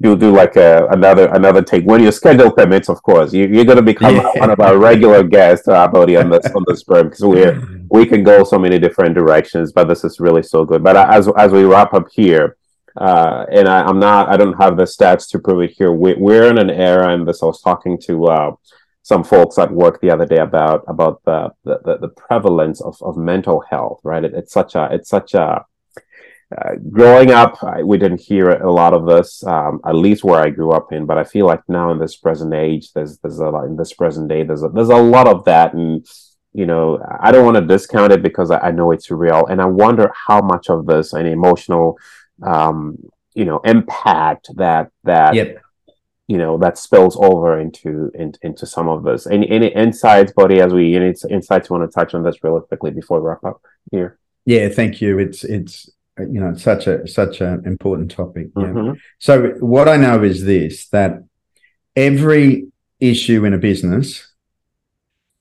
you'll 0.00 0.16
do 0.16 0.30
like 0.30 0.56
a, 0.56 0.86
another 0.90 1.26
another 1.28 1.62
take 1.62 1.84
when 1.84 2.02
your 2.02 2.12
schedule 2.12 2.50
permits. 2.50 2.88
Of 2.88 3.02
course, 3.02 3.32
you, 3.32 3.44
are 3.60 3.64
going 3.64 3.76
to 3.76 3.82
become 3.82 4.16
yeah. 4.16 4.30
one 4.36 4.50
of 4.50 4.60
our 4.60 4.78
regular 4.78 5.22
guests, 5.22 5.68
uh, 5.68 5.86
on 5.86 6.30
this 6.30 6.46
on 6.46 6.64
this 6.66 6.82
program 6.84 7.08
because 7.08 7.24
we 7.24 7.80
we 7.90 8.06
can 8.06 8.22
go 8.22 8.44
so 8.44 8.58
many 8.58 8.78
different 8.78 9.14
directions. 9.14 9.72
But 9.72 9.88
this 9.88 10.04
is 10.04 10.20
really 10.20 10.42
so 10.42 10.64
good. 10.64 10.82
But 10.82 10.96
as 10.96 11.28
as 11.36 11.52
we 11.52 11.64
wrap 11.64 11.94
up 11.94 12.08
here, 12.12 12.56
uh, 12.96 13.46
and 13.50 13.68
I, 13.68 13.88
am 13.88 13.98
not 13.98 14.28
I 14.28 14.36
don't 14.36 14.60
have 14.60 14.76
the 14.76 14.84
stats 14.84 15.28
to 15.30 15.38
prove 15.38 15.62
it 15.62 15.72
here. 15.76 15.92
We, 15.92 16.14
we're 16.14 16.48
in 16.48 16.58
an 16.58 16.70
era, 16.70 17.12
and 17.12 17.26
this 17.26 17.42
I 17.42 17.46
was 17.46 17.60
talking 17.60 17.98
to. 18.02 18.26
Uh, 18.26 18.52
some 19.02 19.24
folks 19.24 19.56
at 19.56 19.72
work 19.72 19.98
the 20.02 20.10
other 20.10 20.26
day 20.26 20.36
about 20.36 20.84
about 20.86 21.22
the 21.24 21.48
the, 21.64 21.96
the 21.98 22.08
prevalence 22.08 22.82
of, 22.82 22.94
of 23.00 23.16
mental 23.16 23.64
health 23.70 23.98
right 24.04 24.22
it, 24.22 24.34
it's 24.34 24.52
such 24.52 24.74
a 24.74 24.86
it's 24.92 25.08
such 25.08 25.32
a 25.32 25.64
uh, 26.56 26.76
growing 26.90 27.30
up, 27.30 27.62
I, 27.62 27.82
we 27.82 27.98
didn't 27.98 28.22
hear 28.22 28.48
a 28.48 28.72
lot 28.72 28.94
of 28.94 29.06
this, 29.06 29.44
um, 29.44 29.80
at 29.84 29.94
least 29.94 30.24
where 30.24 30.40
I 30.40 30.48
grew 30.48 30.70
up 30.72 30.92
in. 30.92 31.04
But 31.04 31.18
I 31.18 31.24
feel 31.24 31.46
like 31.46 31.60
now 31.68 31.90
in 31.90 31.98
this 31.98 32.16
present 32.16 32.54
age, 32.54 32.92
there's 32.92 33.18
there's 33.18 33.38
a 33.38 33.50
lot 33.50 33.66
in 33.66 33.76
this 33.76 33.92
present 33.92 34.28
day, 34.28 34.44
there's 34.44 34.62
a, 34.62 34.68
there's 34.68 34.88
a 34.88 34.96
lot 34.96 35.28
of 35.28 35.44
that, 35.44 35.74
and 35.74 36.06
you 36.54 36.64
know, 36.64 37.04
I 37.20 37.32
don't 37.32 37.44
want 37.44 37.56
to 37.56 37.66
discount 37.66 38.12
it 38.12 38.22
because 38.22 38.50
I, 38.50 38.58
I, 38.58 38.70
know 38.70 38.92
it's 38.92 39.10
real, 39.10 39.46
and 39.46 39.60
I 39.60 39.66
wonder 39.66 40.10
how 40.26 40.40
much 40.40 40.70
of 40.70 40.86
this 40.86 41.12
an 41.12 41.26
emotional, 41.26 41.98
um, 42.42 42.96
you 43.34 43.44
know, 43.44 43.60
impact 43.64 44.48
that 44.56 44.90
that. 45.04 45.34
Yep. 45.34 45.62
You 46.30 46.36
know 46.36 46.58
that 46.58 46.76
spills 46.76 47.16
over 47.16 47.58
into 47.58 48.10
in, 48.14 48.34
into 48.42 48.66
some 48.66 48.86
of 48.86 49.02
this. 49.02 49.26
Any 49.26 49.48
any 49.48 49.68
insights, 49.68 50.30
buddy? 50.30 50.60
As 50.60 50.74
we 50.74 50.94
any 50.94 51.14
insights 51.30 51.70
you 51.70 51.76
want 51.76 51.90
to 51.90 51.94
touch 51.94 52.12
on 52.12 52.22
this 52.22 52.44
really 52.44 52.60
quickly 52.60 52.90
before 52.90 53.18
we 53.18 53.26
wrap 53.30 53.44
up 53.44 53.62
here? 53.90 54.18
Yeah, 54.44 54.68
thank 54.68 55.00
you. 55.00 55.18
It's 55.18 55.42
it's 55.42 55.88
you 56.20 56.40
know 56.40 56.54
such 56.54 56.86
a 56.86 57.06
such 57.06 57.40
an 57.40 57.62
important 57.66 58.10
topic 58.10 58.52
mm-hmm. 58.54 58.92
so 59.18 59.50
what 59.60 59.88
i 59.88 59.96
know 59.96 60.22
is 60.22 60.44
this 60.44 60.88
that 60.88 61.22
every 61.96 62.66
issue 63.00 63.44
in 63.44 63.54
a 63.54 63.58
business 63.58 64.34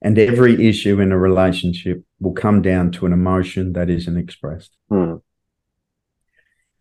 and 0.01 0.19
every 0.19 0.67
issue 0.67 0.99
in 0.99 1.11
a 1.11 1.17
relationship 1.17 2.03
will 2.19 2.33
come 2.33 2.61
down 2.61 2.91
to 2.91 3.05
an 3.05 3.13
emotion 3.13 3.73
that 3.73 3.89
isn't 3.89 4.17
expressed 4.17 4.71
mm. 4.91 5.21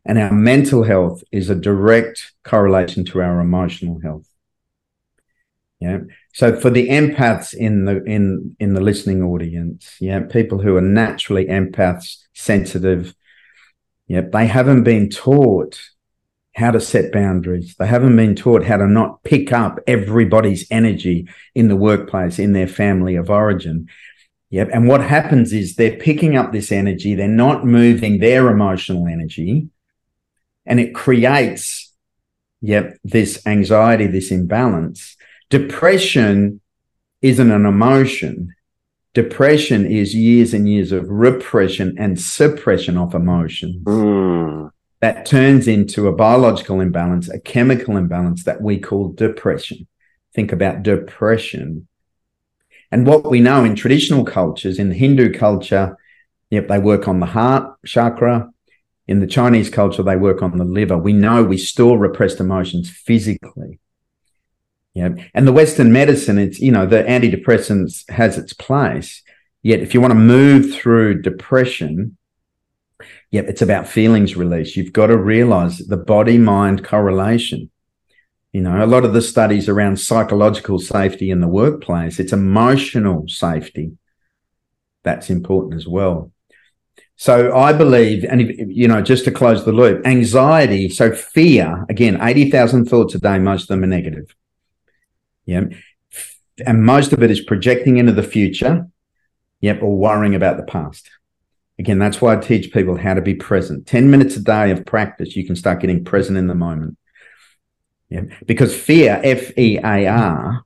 and 0.04 0.18
our 0.18 0.32
mental 0.32 0.82
health 0.82 1.22
is 1.32 1.48
a 1.48 1.54
direct 1.54 2.32
correlation 2.44 3.04
to 3.04 3.20
our 3.20 3.40
emotional 3.40 4.00
health 4.00 4.28
yeah 5.80 5.98
so 6.32 6.58
for 6.58 6.70
the 6.70 6.88
empaths 6.88 7.54
in 7.54 7.84
the 7.84 8.02
in 8.04 8.56
in 8.58 8.74
the 8.74 8.80
listening 8.80 9.22
audience 9.22 9.96
yeah 10.00 10.20
people 10.20 10.58
who 10.58 10.76
are 10.76 10.82
naturally 10.82 11.46
empaths 11.46 12.18
sensitive 12.34 13.14
Yep. 14.08 14.32
They 14.32 14.46
haven't 14.46 14.84
been 14.84 15.08
taught 15.08 15.80
how 16.54 16.70
to 16.70 16.80
set 16.80 17.12
boundaries. 17.12 17.74
They 17.78 17.86
haven't 17.86 18.16
been 18.16 18.34
taught 18.34 18.64
how 18.64 18.78
to 18.78 18.86
not 18.86 19.22
pick 19.24 19.52
up 19.52 19.78
everybody's 19.86 20.66
energy 20.70 21.28
in 21.54 21.68
the 21.68 21.76
workplace, 21.76 22.38
in 22.38 22.52
their 22.52 22.68
family 22.68 23.14
of 23.16 23.28
origin. 23.28 23.88
Yep. 24.50 24.70
And 24.72 24.88
what 24.88 25.02
happens 25.02 25.52
is 25.52 25.74
they're 25.74 25.98
picking 25.98 26.36
up 26.36 26.52
this 26.52 26.72
energy, 26.72 27.14
they're 27.14 27.28
not 27.28 27.66
moving 27.66 28.20
their 28.20 28.48
emotional 28.48 29.06
energy, 29.06 29.68
and 30.64 30.80
it 30.80 30.94
creates, 30.94 31.92
yep, 32.60 32.96
this 33.04 33.46
anxiety, 33.46 34.06
this 34.06 34.30
imbalance. 34.30 35.16
Depression 35.50 36.60
isn't 37.22 37.50
an 37.50 37.66
emotion. 37.66 38.54
Depression 39.16 39.86
is 39.86 40.14
years 40.14 40.52
and 40.52 40.68
years 40.68 40.92
of 40.92 41.08
repression 41.08 41.96
and 41.98 42.20
suppression 42.20 42.98
of 42.98 43.14
emotions. 43.14 43.82
Mm. 43.84 44.70
That 45.00 45.24
turns 45.24 45.66
into 45.66 46.06
a 46.06 46.12
biological 46.12 46.82
imbalance, 46.82 47.30
a 47.30 47.40
chemical 47.40 47.96
imbalance 47.96 48.44
that 48.44 48.60
we 48.60 48.78
call 48.78 49.08
depression. 49.08 49.86
Think 50.34 50.52
about 50.52 50.82
depression. 50.82 51.88
And 52.92 53.06
what 53.06 53.30
we 53.30 53.40
know 53.40 53.64
in 53.64 53.74
traditional 53.74 54.22
cultures, 54.22 54.78
in 54.78 54.90
the 54.90 54.94
Hindu 54.94 55.32
culture, 55.32 55.96
yep, 56.50 56.68
they 56.68 56.78
work 56.78 57.08
on 57.08 57.20
the 57.20 57.24
heart 57.24 57.74
chakra. 57.86 58.50
In 59.08 59.20
the 59.20 59.26
Chinese 59.26 59.70
culture, 59.70 60.02
they 60.02 60.16
work 60.16 60.42
on 60.42 60.58
the 60.58 60.64
liver. 60.64 60.98
We 60.98 61.14
know 61.14 61.42
we 61.42 61.56
store 61.56 61.96
repressed 61.96 62.38
emotions 62.38 62.90
physically. 62.90 63.80
Yeah. 64.96 65.10
And 65.34 65.46
the 65.46 65.52
Western 65.52 65.92
medicine, 65.92 66.38
it's, 66.38 66.58
you 66.58 66.72
know, 66.72 66.86
the 66.86 67.02
antidepressants 67.02 68.08
has 68.10 68.38
its 68.38 68.54
place. 68.54 69.22
Yet 69.62 69.80
if 69.80 69.92
you 69.92 70.00
want 70.00 70.12
to 70.12 70.18
move 70.18 70.74
through 70.74 71.20
depression, 71.20 72.16
yep, 73.30 73.44
it's 73.44 73.60
about 73.60 73.86
feelings 73.86 74.36
release. 74.36 74.74
You've 74.74 74.94
got 74.94 75.08
to 75.08 75.18
realize 75.18 75.76
the 75.76 75.98
body 75.98 76.38
mind 76.38 76.82
correlation. 76.82 77.70
You 78.54 78.62
know, 78.62 78.82
a 78.82 78.86
lot 78.86 79.04
of 79.04 79.12
the 79.12 79.20
studies 79.20 79.68
around 79.68 80.00
psychological 80.00 80.78
safety 80.78 81.30
in 81.30 81.42
the 81.42 81.46
workplace, 81.46 82.18
it's 82.18 82.32
emotional 82.32 83.28
safety. 83.28 83.98
That's 85.02 85.28
important 85.28 85.74
as 85.74 85.86
well. 85.86 86.32
So 87.16 87.54
I 87.54 87.74
believe, 87.74 88.24
and 88.24 88.40
if, 88.40 88.68
you 88.74 88.88
know, 88.88 89.02
just 89.02 89.26
to 89.26 89.30
close 89.30 89.62
the 89.66 89.72
loop, 89.72 90.06
anxiety, 90.06 90.88
so 90.88 91.12
fear, 91.12 91.84
again, 91.90 92.18
80,000 92.22 92.86
thoughts 92.86 93.14
a 93.14 93.18
day, 93.18 93.38
most 93.38 93.64
of 93.64 93.68
them 93.68 93.84
are 93.84 93.88
negative. 93.88 94.34
Yeah. 95.46 95.64
And 96.66 96.84
most 96.84 97.12
of 97.12 97.22
it 97.22 97.30
is 97.30 97.40
projecting 97.40 97.96
into 97.96 98.12
the 98.12 98.22
future, 98.22 98.88
yep, 99.60 99.82
or 99.82 99.96
worrying 99.96 100.34
about 100.34 100.56
the 100.56 100.64
past. 100.64 101.08
Again, 101.78 101.98
that's 101.98 102.20
why 102.20 102.34
I 102.34 102.40
teach 102.40 102.72
people 102.72 102.96
how 102.96 103.14
to 103.14 103.20
be 103.20 103.34
present. 103.34 103.86
10 103.86 104.10
minutes 104.10 104.36
a 104.36 104.42
day 104.42 104.70
of 104.70 104.86
practice, 104.86 105.36
you 105.36 105.46
can 105.46 105.56
start 105.56 105.80
getting 105.80 106.04
present 106.04 106.38
in 106.38 106.46
the 106.46 106.54
moment. 106.54 106.96
Yeah. 108.08 108.22
Because 108.46 108.74
fear, 108.74 109.20
F 109.22 109.56
E 109.58 109.78
A 109.78 110.06
R, 110.06 110.62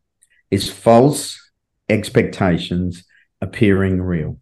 is 0.51 0.71
false 0.71 1.51
expectations 1.89 3.05
appearing 3.41 4.01
real. 4.01 4.39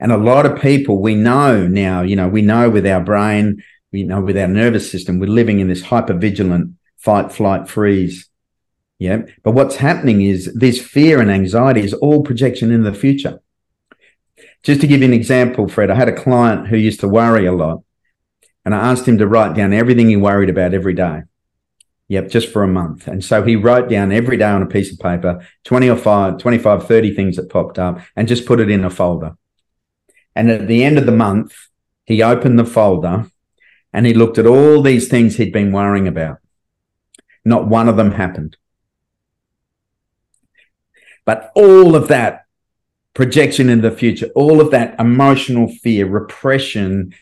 And 0.00 0.12
a 0.12 0.16
lot 0.16 0.46
of 0.46 0.60
people 0.60 1.02
we 1.02 1.14
know 1.16 1.66
now, 1.66 2.02
you 2.02 2.16
know, 2.16 2.28
we 2.28 2.40
know 2.40 2.70
with 2.70 2.86
our 2.86 3.00
brain, 3.00 3.62
we 3.92 4.04
know 4.04 4.20
with 4.20 4.38
our 4.38 4.46
nervous 4.46 4.90
system, 4.90 5.18
we're 5.18 5.26
living 5.26 5.60
in 5.60 5.68
this 5.68 5.82
hyper 5.82 6.14
vigilant 6.14 6.74
fight, 6.96 7.32
flight, 7.32 7.68
freeze. 7.68 8.28
Yeah. 8.98 9.22
But 9.42 9.52
what's 9.52 9.76
happening 9.76 10.22
is 10.22 10.52
this 10.54 10.80
fear 10.80 11.20
and 11.20 11.30
anxiety 11.30 11.80
is 11.80 11.94
all 11.94 12.22
projection 12.22 12.72
in 12.72 12.82
the 12.82 12.92
future. 12.94 13.40
Just 14.64 14.80
to 14.80 14.86
give 14.86 15.00
you 15.00 15.06
an 15.06 15.12
example, 15.12 15.68
Fred, 15.68 15.90
I 15.90 15.94
had 15.94 16.08
a 16.08 16.16
client 16.16 16.68
who 16.68 16.76
used 16.76 17.00
to 17.00 17.08
worry 17.08 17.46
a 17.46 17.52
lot, 17.52 17.84
and 18.64 18.74
I 18.74 18.90
asked 18.90 19.06
him 19.06 19.18
to 19.18 19.26
write 19.26 19.54
down 19.54 19.72
everything 19.72 20.08
he 20.08 20.16
worried 20.16 20.50
about 20.50 20.74
every 20.74 20.94
day. 20.94 21.22
Yep, 22.08 22.30
just 22.30 22.52
for 22.52 22.62
a 22.62 22.68
month. 22.68 23.06
And 23.06 23.22
so 23.22 23.42
he 23.42 23.54
wrote 23.54 23.88
down 23.88 24.12
every 24.12 24.36
day 24.36 24.48
on 24.48 24.62
a 24.62 24.66
piece 24.66 24.92
of 24.92 24.98
paper 24.98 25.46
20 25.64 25.90
or 25.90 25.96
5, 25.96 26.38
25, 26.38 26.88
30 26.88 27.14
things 27.14 27.36
that 27.36 27.50
popped 27.50 27.78
up 27.78 28.00
and 28.16 28.26
just 28.26 28.46
put 28.46 28.60
it 28.60 28.70
in 28.70 28.84
a 28.84 28.90
folder. 28.90 29.36
And 30.34 30.50
at 30.50 30.68
the 30.68 30.84
end 30.84 30.98
of 30.98 31.04
the 31.04 31.12
month, 31.12 31.54
he 32.04 32.22
opened 32.22 32.58
the 32.58 32.64
folder 32.64 33.30
and 33.92 34.06
he 34.06 34.14
looked 34.14 34.38
at 34.38 34.46
all 34.46 34.80
these 34.80 35.08
things 35.08 35.36
he'd 35.36 35.52
been 35.52 35.70
worrying 35.70 36.08
about. 36.08 36.38
Not 37.44 37.68
one 37.68 37.88
of 37.88 37.96
them 37.96 38.12
happened. 38.12 38.56
But 41.28 41.52
all 41.54 41.94
of 41.94 42.08
that 42.08 42.46
projection 43.12 43.68
in 43.68 43.82
the 43.82 43.90
future, 43.90 44.30
all 44.34 44.62
of 44.62 44.70
that 44.70 44.98
emotional 44.98 45.68
fear, 45.68 46.06
repression, 46.06 47.12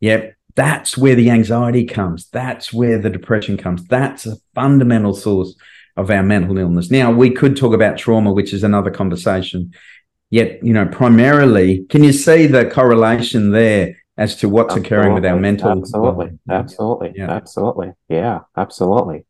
yeah, 0.00 0.32
that's 0.54 0.98
where 0.98 1.14
the 1.14 1.30
anxiety 1.30 1.86
comes. 1.86 2.28
That's 2.28 2.74
where 2.74 2.98
the 2.98 3.08
depression 3.08 3.56
comes. 3.56 3.86
That's 3.86 4.26
a 4.26 4.36
fundamental 4.54 5.14
source 5.14 5.56
of 5.96 6.10
our 6.10 6.22
mental 6.22 6.58
illness. 6.58 6.90
Now, 6.90 7.10
we 7.10 7.30
could 7.30 7.56
talk 7.56 7.72
about 7.72 7.96
trauma, 7.96 8.34
which 8.34 8.52
is 8.52 8.64
another 8.64 8.90
conversation. 8.90 9.72
Yet, 10.28 10.62
you 10.62 10.74
know, 10.74 10.84
primarily, 10.84 11.86
can 11.88 12.04
you 12.04 12.12
see 12.12 12.46
the 12.46 12.68
correlation 12.68 13.50
there 13.50 13.96
as 14.18 14.36
to 14.36 14.50
what's 14.50 14.74
absolutely. 14.74 14.86
occurring 14.86 15.14
with 15.14 15.24
our 15.24 15.40
mental? 15.40 15.70
Absolutely, 15.70 16.38
absolutely, 16.50 17.12
yeah. 17.16 17.30
absolutely, 17.30 17.92
yeah, 18.10 18.40
absolutely, 18.58 19.24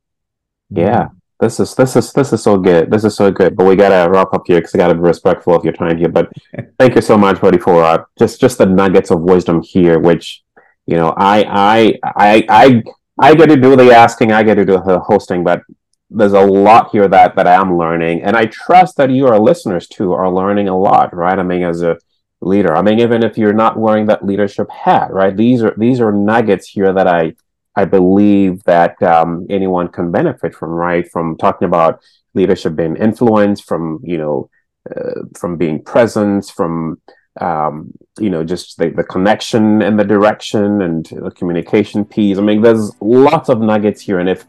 yeah 0.70 1.06
this 1.40 1.58
is 1.60 1.74
this 1.74 1.96
is 1.96 2.12
this 2.12 2.32
is 2.32 2.42
so 2.42 2.56
good. 2.56 2.90
This 2.90 3.04
is 3.04 3.16
so 3.16 3.30
good. 3.30 3.56
But 3.56 3.66
we 3.66 3.76
gotta 3.76 4.10
wrap 4.10 4.32
up 4.32 4.44
here 4.46 4.58
because 4.58 4.74
I 4.74 4.78
gotta 4.78 4.94
be 4.94 5.00
respectful 5.00 5.54
of 5.54 5.64
your 5.64 5.72
time 5.72 5.98
here. 5.98 6.08
But 6.08 6.32
thank 6.78 6.94
you 6.94 7.00
so 7.00 7.18
much, 7.18 7.40
buddy, 7.40 7.58
for 7.58 7.82
uh, 7.82 8.04
just 8.18 8.40
just 8.40 8.58
the 8.58 8.66
nuggets 8.66 9.10
of 9.10 9.20
wisdom 9.20 9.62
here, 9.62 9.98
which 9.98 10.42
you 10.86 10.96
know 10.96 11.14
I 11.16 11.44
I 11.44 11.98
I 12.04 12.44
I 12.48 12.82
I 13.18 13.34
get 13.34 13.46
to 13.46 13.56
do 13.56 13.76
the 13.76 13.94
asking, 13.94 14.32
I 14.32 14.42
get 14.42 14.56
to 14.56 14.64
do 14.64 14.80
the 14.84 15.00
hosting, 15.00 15.44
but 15.44 15.62
there's 16.10 16.32
a 16.32 16.40
lot 16.40 16.90
here 16.90 17.08
that 17.08 17.34
that 17.36 17.46
I'm 17.46 17.76
learning, 17.76 18.22
and 18.22 18.36
I 18.36 18.46
trust 18.46 18.96
that 18.96 19.10
you, 19.10 19.26
our 19.26 19.38
listeners, 19.38 19.88
too, 19.88 20.12
are 20.12 20.30
learning 20.30 20.68
a 20.68 20.78
lot, 20.78 21.14
right? 21.14 21.38
I 21.38 21.42
mean, 21.42 21.62
as 21.62 21.82
a 21.82 21.98
leader, 22.40 22.76
I 22.76 22.82
mean, 22.82 23.00
even 23.00 23.24
if 23.24 23.36
you're 23.36 23.52
not 23.52 23.78
wearing 23.78 24.06
that 24.06 24.24
leadership 24.24 24.70
hat, 24.70 25.12
right? 25.12 25.36
These 25.36 25.62
are 25.62 25.74
these 25.76 26.00
are 26.00 26.12
nuggets 26.12 26.68
here 26.68 26.92
that 26.92 27.08
I 27.08 27.34
I 27.76 27.84
believe 27.84 28.62
that 28.64 29.02
um, 29.02 29.46
anyone 29.50 29.88
can 29.88 30.10
benefit 30.10 30.54
from, 30.54 30.70
right? 30.70 31.10
From 31.10 31.36
talking 31.36 31.66
about 31.66 32.00
leadership 32.34 32.76
being 32.76 32.96
influence, 32.96 33.60
from 33.60 34.00
you 34.02 34.18
know, 34.18 34.50
uh, 34.94 35.22
from 35.36 35.56
being 35.56 35.82
present, 35.82 36.46
from 36.54 37.00
um, 37.40 37.92
you 38.18 38.30
know, 38.30 38.44
just 38.44 38.78
the, 38.78 38.90
the 38.90 39.02
connection 39.02 39.82
and 39.82 39.98
the 39.98 40.04
direction 40.04 40.82
and 40.82 41.06
the 41.06 41.32
communication 41.32 42.04
piece. 42.04 42.38
I 42.38 42.42
mean, 42.42 42.62
there's 42.62 42.92
lots 43.00 43.48
of 43.48 43.60
nuggets 43.60 44.00
here, 44.00 44.20
and 44.20 44.28
if 44.28 44.46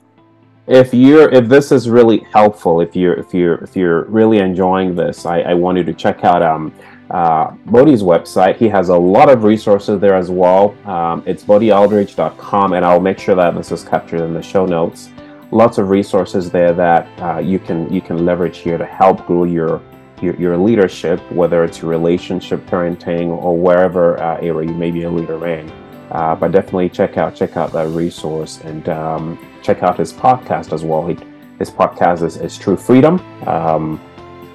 if 0.67 0.93
you're 0.93 1.29
if 1.31 1.47
this 1.47 1.71
is 1.71 1.89
really 1.89 2.19
helpful, 2.31 2.81
if 2.81 2.95
you're 2.95 3.13
if 3.13 3.33
you're 3.33 3.63
if 3.63 3.75
you're 3.75 4.05
really 4.05 4.39
enjoying 4.39 4.95
this, 4.95 5.25
I, 5.25 5.41
I 5.41 5.53
want 5.53 5.77
you 5.77 5.83
to 5.83 5.93
check 5.93 6.23
out 6.23 6.41
um, 6.41 6.73
uh, 7.09 7.51
Bodhi's 7.65 8.01
website. 8.01 8.57
He 8.57 8.67
has 8.69 8.89
a 8.89 8.97
lot 8.97 9.29
of 9.29 9.43
resources 9.43 9.99
there 9.99 10.15
as 10.15 10.31
well. 10.31 10.75
Um, 10.87 11.23
it's 11.25 11.43
bodhialdridge.com, 11.43 12.73
and 12.73 12.85
I'll 12.85 12.99
make 12.99 13.19
sure 13.19 13.35
that 13.35 13.55
this 13.55 13.71
is 13.71 13.83
captured 13.83 14.21
in 14.21 14.33
the 14.33 14.41
show 14.41 14.65
notes. 14.65 15.09
Lots 15.51 15.77
of 15.77 15.89
resources 15.89 16.49
there 16.49 16.73
that 16.73 17.07
uh, 17.21 17.39
you 17.39 17.59
can 17.59 17.91
you 17.93 18.01
can 18.01 18.25
leverage 18.25 18.57
here 18.57 18.77
to 18.77 18.85
help 18.85 19.25
grow 19.27 19.43
your 19.43 19.81
your, 20.21 20.35
your 20.35 20.57
leadership, 20.57 21.19
whether 21.31 21.63
it's 21.63 21.81
your 21.81 21.91
relationship, 21.91 22.65
parenting, 22.65 23.27
or 23.27 23.55
wherever 23.57 24.21
uh, 24.21 24.37
area 24.37 24.69
you 24.69 24.75
may 24.75 24.91
be 24.91 25.03
a 25.03 25.09
leader 25.09 25.45
in. 25.47 25.71
Uh, 26.11 26.35
but 26.35 26.51
definitely 26.51 26.89
check 26.89 27.17
out 27.17 27.35
check 27.35 27.57
out 27.57 27.71
that 27.71 27.87
resource 27.89 28.59
and 28.61 28.89
um, 28.89 29.37
check 29.61 29.83
out 29.83 29.97
his 29.97 30.13
podcast 30.13 30.73
as 30.73 30.83
well. 30.83 31.05
He, 31.07 31.17
his 31.59 31.69
podcast 31.69 32.23
is, 32.23 32.37
is 32.37 32.57
True 32.57 32.75
Freedom. 32.75 33.19
Um, 33.47 34.01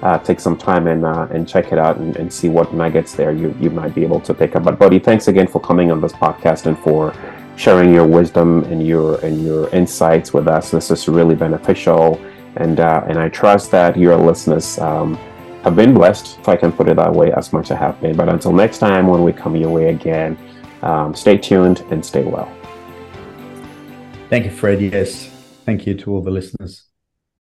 uh, 0.01 0.17
take 0.19 0.39
some 0.39 0.57
time 0.57 0.87
and 0.87 1.05
uh, 1.05 1.27
and 1.31 1.47
check 1.47 1.71
it 1.71 1.77
out 1.77 1.97
and, 1.97 2.15
and, 2.15 2.31
see 2.31 2.49
what 2.49 2.73
nuggets 2.73 3.13
there 3.13 3.31
you, 3.31 3.55
you 3.59 3.69
might 3.69 3.93
be 3.93 4.03
able 4.03 4.19
to 4.21 4.33
pick 4.33 4.55
up. 4.55 4.63
But 4.63 4.79
buddy, 4.79 4.99
thanks 4.99 5.27
again 5.27 5.47
for 5.47 5.59
coming 5.59 5.91
on 5.91 6.01
this 6.01 6.13
podcast 6.13 6.65
and 6.65 6.77
for 6.79 7.13
sharing 7.55 7.93
your 7.93 8.07
wisdom 8.07 8.63
and 8.65 8.85
your 8.85 9.23
and 9.23 9.43
your 9.43 9.69
insights 9.69 10.33
with 10.33 10.47
us. 10.47 10.71
This 10.71 10.89
is 10.89 11.07
really 11.07 11.35
beneficial, 11.35 12.19
and 12.55 12.79
uh, 12.79 13.05
and 13.07 13.19
I 13.19 13.29
trust 13.29 13.71
that 13.71 13.95
your 13.95 14.17
listeners 14.17 14.79
um, 14.79 15.15
have 15.63 15.75
been 15.75 15.93
blessed, 15.93 16.39
if 16.39 16.49
I 16.49 16.55
can 16.55 16.71
put 16.71 16.89
it 16.89 16.95
that 16.95 17.13
way, 17.13 17.31
as 17.33 17.53
much 17.53 17.65
as 17.65 17.71
I 17.71 17.75
have 17.75 18.01
been. 18.01 18.15
But 18.15 18.29
until 18.29 18.51
next 18.51 18.79
time, 18.79 19.07
when 19.07 19.21
we 19.21 19.31
come 19.31 19.55
your 19.55 19.69
way 19.69 19.89
again, 19.89 20.37
um, 20.81 21.13
stay 21.13 21.37
tuned 21.37 21.81
and 21.91 22.03
stay 22.03 22.23
well. 22.23 22.51
Thank 24.29 24.45
you, 24.45 24.51
Fred. 24.51 24.81
Yes, 24.81 25.27
thank 25.65 25.85
you 25.85 25.93
to 25.95 26.11
all 26.11 26.21
the 26.21 26.31
listeners. 26.31 26.90